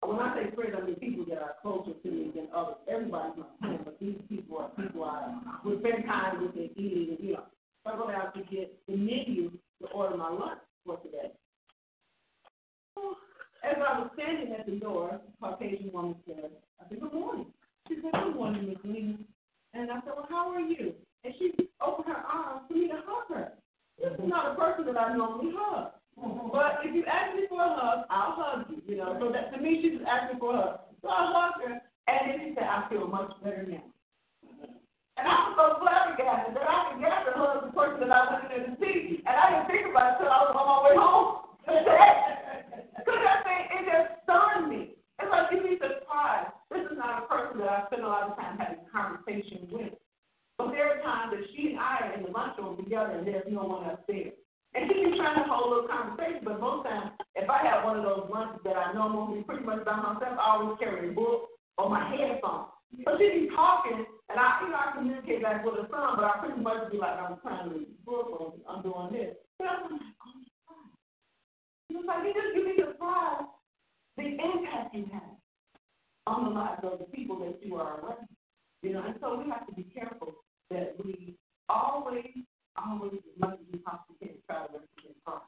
when 0.09 0.19
I 0.19 0.35
say 0.35 0.55
friends, 0.55 0.75
I 0.77 0.85
mean 0.85 0.97
people 0.97 1.25
that 1.27 1.43
are 1.43 1.57
closer 1.63 1.93
to 1.93 2.11
me 2.11 2.33
than 2.35 2.49
others. 2.55 2.77
Everybody's 2.89 3.39
my 3.39 3.47
friend, 3.61 3.81
but 3.85 3.99
these 4.01 4.19
people 4.29 4.59
are 4.59 4.71
people 4.71 5.05
I 5.05 5.39
would 5.65 5.81
spend 5.81 6.05
time 6.05 6.43
with 6.43 6.57
and 6.57 6.71
eating, 6.77 7.17
you 7.21 7.33
know. 7.35 7.45
So 7.85 7.93
I 7.93 7.97
go 7.97 8.11
out 8.11 8.35
to 8.35 8.43
get 8.55 8.79
the 8.89 8.97
menu 8.97 9.51
to 9.83 9.89
order 9.89 10.17
my 10.17 10.31
lunch 10.31 10.61
for 10.85 10.97
today. 10.99 11.33
As 13.65 13.77
I 13.77 13.99
was 13.99 14.11
standing 14.15 14.53
at 14.53 14.67
the 14.67 14.77
door, 14.77 15.21
the 15.25 15.47
Caucasian 15.47 15.91
woman 15.93 16.17
said, 16.27 16.51
I 16.81 16.89
said, 16.89 17.01
Good 17.01 17.13
morning. 17.13 17.47
She 17.89 17.97
said, 17.97 18.13
Good 18.13 18.37
morning, 18.37 18.69
Miss 18.69 18.79
Lena. 18.85 19.17
And 19.73 19.91
I 19.91 19.97
said, 20.01 20.13
Well, 20.17 20.27
how 20.29 20.53
are 20.53 20.61
you? 20.61 20.93
And 21.25 21.35
she 21.39 21.53
opened 21.81 22.09
her 22.09 22.23
arms 22.23 22.63
for 22.69 22.75
me 22.75 22.89
to 22.89 23.01
hug 23.07 23.35
her. 23.35 23.53
This 23.99 24.13
is 24.13 24.29
not 24.29 24.53
a 24.53 24.55
person 24.55 24.85
that 24.87 25.01
I 25.01 25.17
normally 25.17 25.53
hug. 25.57 25.93
But 26.53 26.81
if 26.85 26.95
you 26.95 27.05
ask 27.05 27.37
me 27.37 27.45
for 27.49 27.61
a 27.61 27.69
hug, 27.69 28.07
I'll 28.09 28.37
hug 28.39 28.67
you, 28.71 28.81
you 28.87 28.97
know. 28.97 29.17
So 29.21 29.33
that 29.33 29.53
to 29.53 29.61
me, 29.61 29.81
she 29.83 29.97
was 29.97 30.07
asking 30.09 30.41
for 30.41 30.55
a 30.55 30.57
hug. 30.57 30.77
So 31.03 31.09
I 31.09 31.23
hugged 31.29 31.61
her, 31.69 31.75
and 32.09 32.21
then 32.25 32.37
she 32.41 32.49
said, 32.55 32.65
I 32.65 32.89
feel 32.89 33.07
much 33.07 33.33
better 33.43 33.67
now. 33.69 33.85
And 35.17 35.29
I 35.29 35.35
was 35.47 35.55
so 35.55 35.65
flabbergasted 35.79 36.57
that 36.57 36.67
I 36.67 36.91
could 36.91 37.01
get 37.05 37.23
to 37.29 37.33
hug 37.39 37.69
the 37.69 37.71
person 37.71 38.03
that 38.03 38.11
I 38.11 38.43
there 38.49 38.67
to 38.67 38.75
see. 38.83 39.23
And 39.23 39.35
I 39.37 39.45
didn't 39.53 39.69
think 39.71 39.87
about 39.87 40.19
it 40.19 40.27
until 40.27 40.33
I 40.33 40.41
was 40.43 40.55
on 40.59 40.67
my 40.67 40.79
way 40.89 40.97
home. 40.97 41.29
Because 42.95 43.21
I 43.21 43.37
think 43.45 43.63
it 43.69 43.85
just 43.85 44.25
stunned 44.25 44.71
me. 44.73 44.97
It's 45.21 45.29
like 45.29 45.53
you'd 45.53 45.63
be 45.63 45.77
surprised. 45.77 46.57
This 46.73 46.89
is 46.89 46.97
not 46.97 47.25
a 47.25 47.29
person 47.29 47.61
that 47.61 47.69
I 47.69 47.87
spend 47.87 48.03
a 48.03 48.09
lot 48.09 48.31
of 48.31 48.37
time 48.37 48.57
having 48.57 48.81
conversation 48.89 49.69
with. 49.71 49.93
But 50.57 50.73
there 50.73 50.89
are 50.89 51.03
times 51.03 51.37
that 51.37 51.45
she 51.53 51.77
and 51.77 51.79
I 51.79 52.09
are 52.09 52.13
in 52.17 52.23
the 52.25 52.31
lunchroom 52.31 52.81
together 52.81 53.21
and 53.21 53.27
there's 53.27 53.45
no 53.51 53.65
one 53.65 53.91
else 53.91 54.01
there. 54.09 54.33
And 54.75 54.91
she 54.91 55.07
be 55.07 55.17
trying 55.17 55.39
to 55.39 55.47
hold 55.47 55.67
a 55.67 55.71
little 55.71 55.89
conversation, 55.89 56.43
but 56.43 56.61
most 56.61 56.87
times, 56.87 57.15
if 57.39 57.49
I 57.49 57.63
have 57.63 57.85
one 57.87 57.99
of 57.99 58.05
those 58.05 58.27
lunches 58.27 58.61
that 58.65 58.77
I 58.77 58.93
know 58.93 59.07
I'm 59.07 59.15
going 59.15 59.31
to 59.31 59.37
be 59.39 59.47
pretty 59.47 59.65
much 59.65 59.85
by 59.87 59.95
myself, 59.95 60.35
I 60.35 60.59
always 60.59 60.79
carry 60.83 61.11
a 61.11 61.13
book 61.13 61.55
or 61.79 61.91
my 61.91 62.03
headphones. 62.11 62.75
So 63.07 63.19
she 63.19 63.47
be 63.47 63.55
talking, 63.55 64.07
and 64.31 64.37
I, 64.39 64.63
you 64.63 64.71
know, 64.71 64.79
I 64.79 64.95
communicate 64.95 65.43
back 65.43 65.65
with 65.65 65.75
her 65.79 65.87
son, 65.91 66.19
but 66.19 66.27
I 66.27 66.43
pretty 66.43 66.61
much 66.63 66.91
be 66.91 66.99
like, 66.99 67.19
I'm 67.19 67.39
trying 67.43 67.71
to 67.71 67.75
read 67.75 67.87
the 67.91 68.03
book 68.03 68.27
or 68.35 68.55
I'm 68.67 68.83
doing 68.83 69.15
this. 69.15 69.35
But 69.59 69.69
I'm 69.71 69.93
like, 69.95 70.15
oh, 70.71 70.91
He 71.89 71.95
was 71.95 72.05
like, 72.07 72.27
you 72.27 72.35
just 72.35 72.55
give 72.55 72.67
me 72.67 72.75
surprised 72.79 73.51
the 74.17 74.27
impact 74.27 74.95
you 74.95 75.07
have 75.13 75.35
on 76.27 76.45
the 76.45 76.51
lives 76.51 76.83
of 76.83 76.99
the 76.99 77.05
people 77.15 77.39
that 77.41 77.59
you 77.63 77.77
are 77.77 78.01
around. 78.01 78.29
You 78.83 78.93
know, 78.93 79.03
and 79.07 79.15
so 79.21 79.39
we 79.39 79.51
have 79.51 79.67
to 79.67 79.75
be 79.75 79.85
careful 79.85 80.35
that 80.71 80.95
we 81.03 81.37
always, 81.69 82.27
always, 82.77 83.21
possibly 83.41 84.17
can, 84.21 84.37
try 84.47 84.67
to 84.67 84.73
represent 84.73 85.17
Christ. 85.25 85.47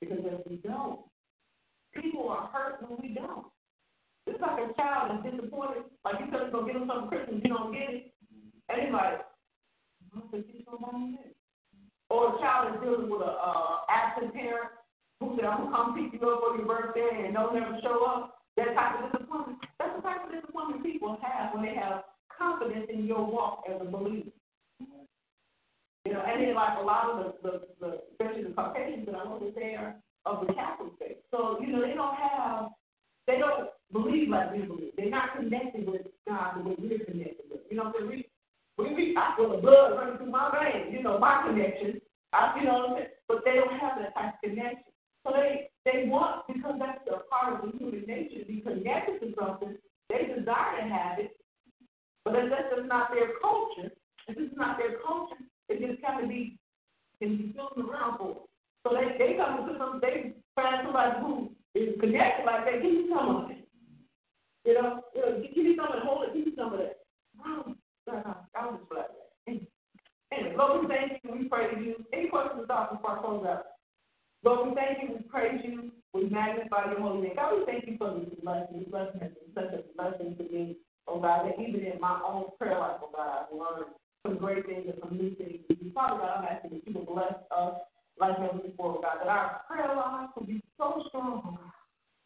Because 0.00 0.22
if 0.24 0.46
we 0.48 0.56
don't, 0.56 1.00
people 1.94 2.28
are 2.28 2.50
hurt 2.52 2.82
when 2.82 2.98
we 3.00 3.14
don't. 3.14 3.46
It's 4.26 4.40
like 4.40 4.58
a 4.58 4.72
child 4.74 5.18
is 5.18 5.32
disappointed. 5.32 5.84
Like 6.04 6.20
you 6.20 6.26
said, 6.30 6.52
go 6.52 6.64
get 6.66 6.76
him 6.76 6.86
something 6.86 7.08
Christmas, 7.08 7.42
you 7.42 7.50
don't 7.50 7.72
get 7.72 7.90
it. 7.90 8.14
And 8.68 8.82
he's 8.82 8.92
like, 8.92 9.22
I 9.22 10.18
to 10.18 10.78
buy 10.80 10.98
me 10.98 11.18
this. 11.18 11.34
Or 12.10 12.36
a 12.36 12.38
child 12.40 12.74
is 12.74 12.80
dealing 12.82 13.08
with 13.08 13.22
a 13.22 13.32
uh, 13.32 13.88
absent 13.88 14.34
parent 14.34 14.70
who 15.20 15.36
said, 15.36 15.46
I'm 15.46 15.66
to 15.66 15.72
come 15.72 15.96
pick 15.96 16.20
you 16.20 16.28
up 16.28 16.40
for 16.40 16.56
your 16.56 16.66
birthday 16.66 17.24
and 17.24 17.34
don't 17.34 17.56
ever 17.56 17.78
show 17.82 18.04
up. 18.04 18.38
That 18.56 18.74
type 18.74 19.00
of 19.00 19.12
disappointment. 19.12 19.58
That's 19.78 19.96
the 19.96 20.02
type 20.02 20.26
of 20.26 20.32
disappointment 20.32 20.84
people 20.84 21.16
have 21.22 21.54
when 21.54 21.64
they 21.64 21.74
have 21.74 22.04
confidence 22.28 22.86
in 22.92 23.06
your 23.06 23.24
walk 23.24 23.64
as 23.68 23.80
a 23.80 23.84
believer. 23.84 24.28
You 26.04 26.14
know, 26.14 26.22
and 26.26 26.42
then 26.42 26.54
like 26.54 26.78
a 26.78 26.82
lot 26.82 27.10
of 27.10 27.18
the, 27.18 27.48
the, 27.48 27.60
the 27.80 27.90
especially 28.12 28.42
the 28.44 28.54
Caucasians 28.54 29.06
that 29.06 29.14
I 29.14 29.24
know 29.24 29.38
that 29.38 29.54
they 29.54 29.74
are 29.74 29.94
of 30.26 30.46
the 30.46 30.52
Catholic 30.52 30.92
faith. 30.98 31.18
So, 31.30 31.58
you 31.60 31.68
know, 31.72 31.80
they 31.80 31.94
don't 31.94 32.14
have 32.16 32.70
they 33.26 33.38
don't 33.38 33.70
believe 33.92 34.28
like 34.28 34.52
we 34.52 34.62
believe. 34.62 34.92
They're 34.96 35.10
not 35.10 35.36
connected 35.36 35.86
with 35.86 36.02
God 36.26 36.58
the 36.58 36.68
way 36.68 36.76
we're 36.78 37.04
connected 37.04 37.46
with. 37.50 37.60
You 37.70 37.76
know, 37.76 37.92
we 37.94 38.26
we 38.78 38.94
we 38.94 39.16
I 39.16 39.34
feel 39.36 39.50
the 39.50 39.62
blood 39.62 39.94
running 39.94 40.18
through 40.18 40.30
my 40.30 40.50
veins. 40.50 40.92
You 40.92 41.02
know, 41.02 41.18
my 41.18 41.44
connection. 41.46 42.00
I 42.32 42.58
you 42.58 42.64
know, 42.64 42.78
what 42.78 42.90
I'm 42.90 42.96
saying? 42.96 43.08
but 43.28 43.44
they 43.44 43.54
don't 43.54 43.78
have 43.78 43.98
that 44.00 44.14
type 44.14 44.34
of 44.34 44.40
connection. 44.42 44.92
So 45.24 45.32
they 45.36 45.70
they 45.84 46.08
want 46.08 46.46
because 46.48 46.76
that's 46.78 47.06
a 47.06 47.22
part 47.30 47.54
of 47.54 47.70
the 47.70 47.78
human 47.78 48.02
nature 48.06 48.40
to 48.40 48.44
be 48.44 48.60
connected 48.60 49.20
to 49.20 49.34
something. 49.38 49.76
They 50.08 50.34
desire 50.34 50.82
to 50.82 50.88
have 50.88 51.18
it, 51.18 51.36
but 52.24 52.34
that's 52.34 52.74
just 52.74 52.88
not 52.88 53.10
their 53.14 53.38
culture, 53.40 53.90
if 54.28 54.36
it's 54.36 54.56
not 54.56 54.78
their 54.78 54.98
culture, 55.06 55.40
it 55.68 55.80
just 55.80 56.02
kind 56.02 56.22
of 56.22 56.28
be 56.28 56.58
can 57.20 57.36
be 57.36 57.52
floating 57.54 57.84
around 57.84 58.18
for. 58.18 58.42
So 58.86 58.94
they 58.94 59.16
they 59.18 59.36
come 59.36 59.66
to 59.66 59.78
some 59.78 60.00
they 60.02 60.34
find 60.54 60.82
somebody 60.84 61.20
who 61.20 61.50
is 61.74 62.00
connected 62.00 62.44
like 62.44 62.64
that. 62.64 62.82
Give 62.82 62.92
me 62.92 63.06
some 63.08 63.36
of 63.36 63.50
it. 63.50 63.68
You 64.64 64.74
know, 64.74 65.02
you 65.14 65.20
know 65.20 65.42
give 65.54 65.64
me 65.64 65.76
some 65.76 65.88
of 65.90 65.96
it. 65.96 66.02
Hold 66.04 66.28
it. 66.28 66.34
Give 66.34 66.46
me 66.46 66.52
some 66.56 66.72
of 66.72 66.78
that. 66.78 66.98
I 67.44 67.62
was 67.66 67.76
uh-huh, 68.06 68.76
just 68.76 68.88
glad 68.90 69.06
that. 69.06 69.60
Anyway, 70.32 70.54
Lord, 70.56 70.82
we 70.82 70.88
thank 70.88 71.20
you. 71.22 71.32
We 71.32 71.48
praise 71.48 71.76
you. 71.78 72.04
Any 72.12 72.28
questions 72.28 72.62
or 72.62 72.66
thoughts 72.66 72.96
before 72.96 73.18
I 73.18 73.20
close 73.20 73.46
out? 73.46 73.64
Lord, 74.44 74.70
we 74.70 74.74
thank 74.74 75.02
you. 75.02 75.16
We 75.16 75.22
praise 75.28 75.60
you. 75.62 75.92
We 76.14 76.28
magnify 76.28 76.90
your 76.90 77.00
holy 77.00 77.28
name. 77.28 77.36
God, 77.36 77.54
we 77.58 77.66
thank 77.66 77.86
you 77.86 77.96
for 77.98 78.18
this 78.18 78.28
blessing. 78.42 78.80
This 78.80 78.88
blessing 78.88 79.20
has 79.20 79.30
been 79.32 79.52
such 79.54 79.72
a 79.72 79.82
blessing 79.96 80.36
to 80.36 80.44
me. 80.44 80.76
Oh 81.06 81.20
God, 81.20 81.46
that 81.46 81.60
even 81.60 81.80
in 81.84 82.00
my 82.00 82.20
own 82.26 82.44
prayer 82.58 82.78
life, 82.78 83.00
oh 83.02 83.10
God, 83.14 83.44
I've 83.44 83.52
learned 83.52 83.92
some 84.26 84.38
great 84.38 84.66
things 84.66 84.84
and 84.86 84.98
some 85.02 85.16
new 85.16 85.34
things. 85.34 85.60
Father 85.94 86.20
God, 86.20 86.38
I'm 86.38 86.44
asking 86.44 86.70
that 86.70 86.86
you 86.86 86.94
will 86.94 87.14
bless 87.14 87.34
us 87.54 87.74
like 88.18 88.38
never 88.38 88.58
before, 88.58 89.00
God, 89.02 89.18
that 89.20 89.28
our 89.28 89.60
prayer 89.68 89.94
life 89.94 90.30
will 90.36 90.46
be 90.46 90.62
so 90.78 91.04
strong, 91.08 91.58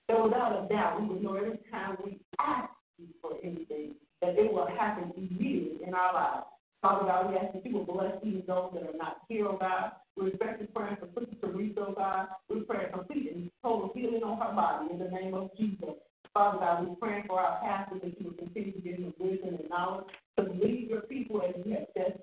that 0.09 0.23
without 0.23 0.65
a 0.65 0.69
doubt 0.69 1.01
we 1.01 1.09
will 1.09 1.23
know 1.23 1.35
every 1.35 1.59
time 1.71 1.97
we 2.05 2.19
ask 2.39 2.71
you 2.99 3.09
for 3.21 3.33
anything, 3.43 3.95
that 4.21 4.39
it 4.39 4.53
will 4.53 4.67
happen 4.67 5.13
immediately 5.17 5.87
in 5.87 5.95
our 5.95 6.15
lives. 6.15 6.47
Father 6.83 7.07
God, 7.07 7.31
we 7.31 7.37
ask 7.37 7.55
that 7.55 7.67
you 7.67 7.73
will 7.73 7.85
bless 7.85 8.13
even 8.23 8.43
those 8.47 8.71
that 8.75 8.83
are 8.83 8.97
not 8.97 9.23
here, 9.29 9.47
oh 9.47 9.57
God. 9.59 9.93
We're 10.17 10.29
especially 10.29 10.67
praying 10.75 10.97
for 11.01 11.09
Sister 11.19 11.37
Teresa, 11.41 11.81
oh 11.89 11.95
God. 11.97 12.29
We're 12.49 12.61
praying 12.63 12.93
complete 12.93 13.33
and 13.35 13.51
total 13.63 13.91
healing 13.95 14.23
on 14.23 14.39
her 14.39 14.55
body 14.55 14.93
in 14.93 14.99
the 14.99 15.11
name 15.11 15.35
of 15.35 15.51
Jesus. 15.57 15.97
Father 16.33 16.59
God, 16.59 16.87
we're 16.87 16.95
praying 16.97 17.25
for 17.27 17.41
our 17.41 17.59
pastor 17.61 17.99
that 18.03 18.21
you 18.21 18.27
will 18.27 18.37
continue 18.37 18.73
to 18.73 18.81
give 18.81 18.97
him 18.97 19.15
wisdom 19.19 19.57
and 19.59 19.69
knowledge 19.71 20.07
to 20.39 20.43
lead 20.43 20.89
your 20.91 21.03
people 21.03 21.41
have 21.41 21.87
set. 21.97 22.23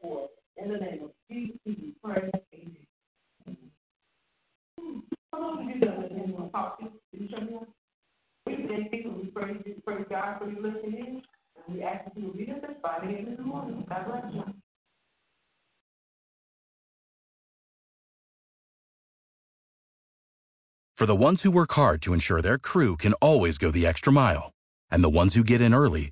In 0.57 0.71
the 0.71 0.77
name 0.77 1.03
of 1.03 1.11
Jesus. 1.29 1.59
Amen. 2.05 2.73
You 7.11 7.27
you? 7.49 7.67
We 8.45 9.27
praise 9.33 9.61
you, 9.65 9.81
praise 9.85 10.05
God 10.09 10.39
for 10.39 10.49
you 10.49 10.61
listening 10.61 10.97
in. 10.99 11.21
And 11.55 11.75
we 11.75 11.83
ask 11.83 12.05
that 12.05 12.17
you 12.17 13.35
the 13.35 13.43
morning. 13.43 13.85
God 13.89 14.05
bless 14.07 14.33
you. 14.33 14.43
For 20.95 21.05
the 21.07 21.15
ones 21.15 21.41
who 21.41 21.51
work 21.51 21.73
hard 21.73 22.01
to 22.03 22.13
ensure 22.13 22.41
their 22.41 22.57
crew 22.57 22.95
can 22.95 23.13
always 23.13 23.57
go 23.57 23.71
the 23.71 23.85
extra 23.85 24.13
mile, 24.13 24.51
and 24.91 25.03
the 25.03 25.09
ones 25.09 25.35
who 25.35 25.43
get 25.43 25.59
in 25.59 25.73
early 25.73 26.11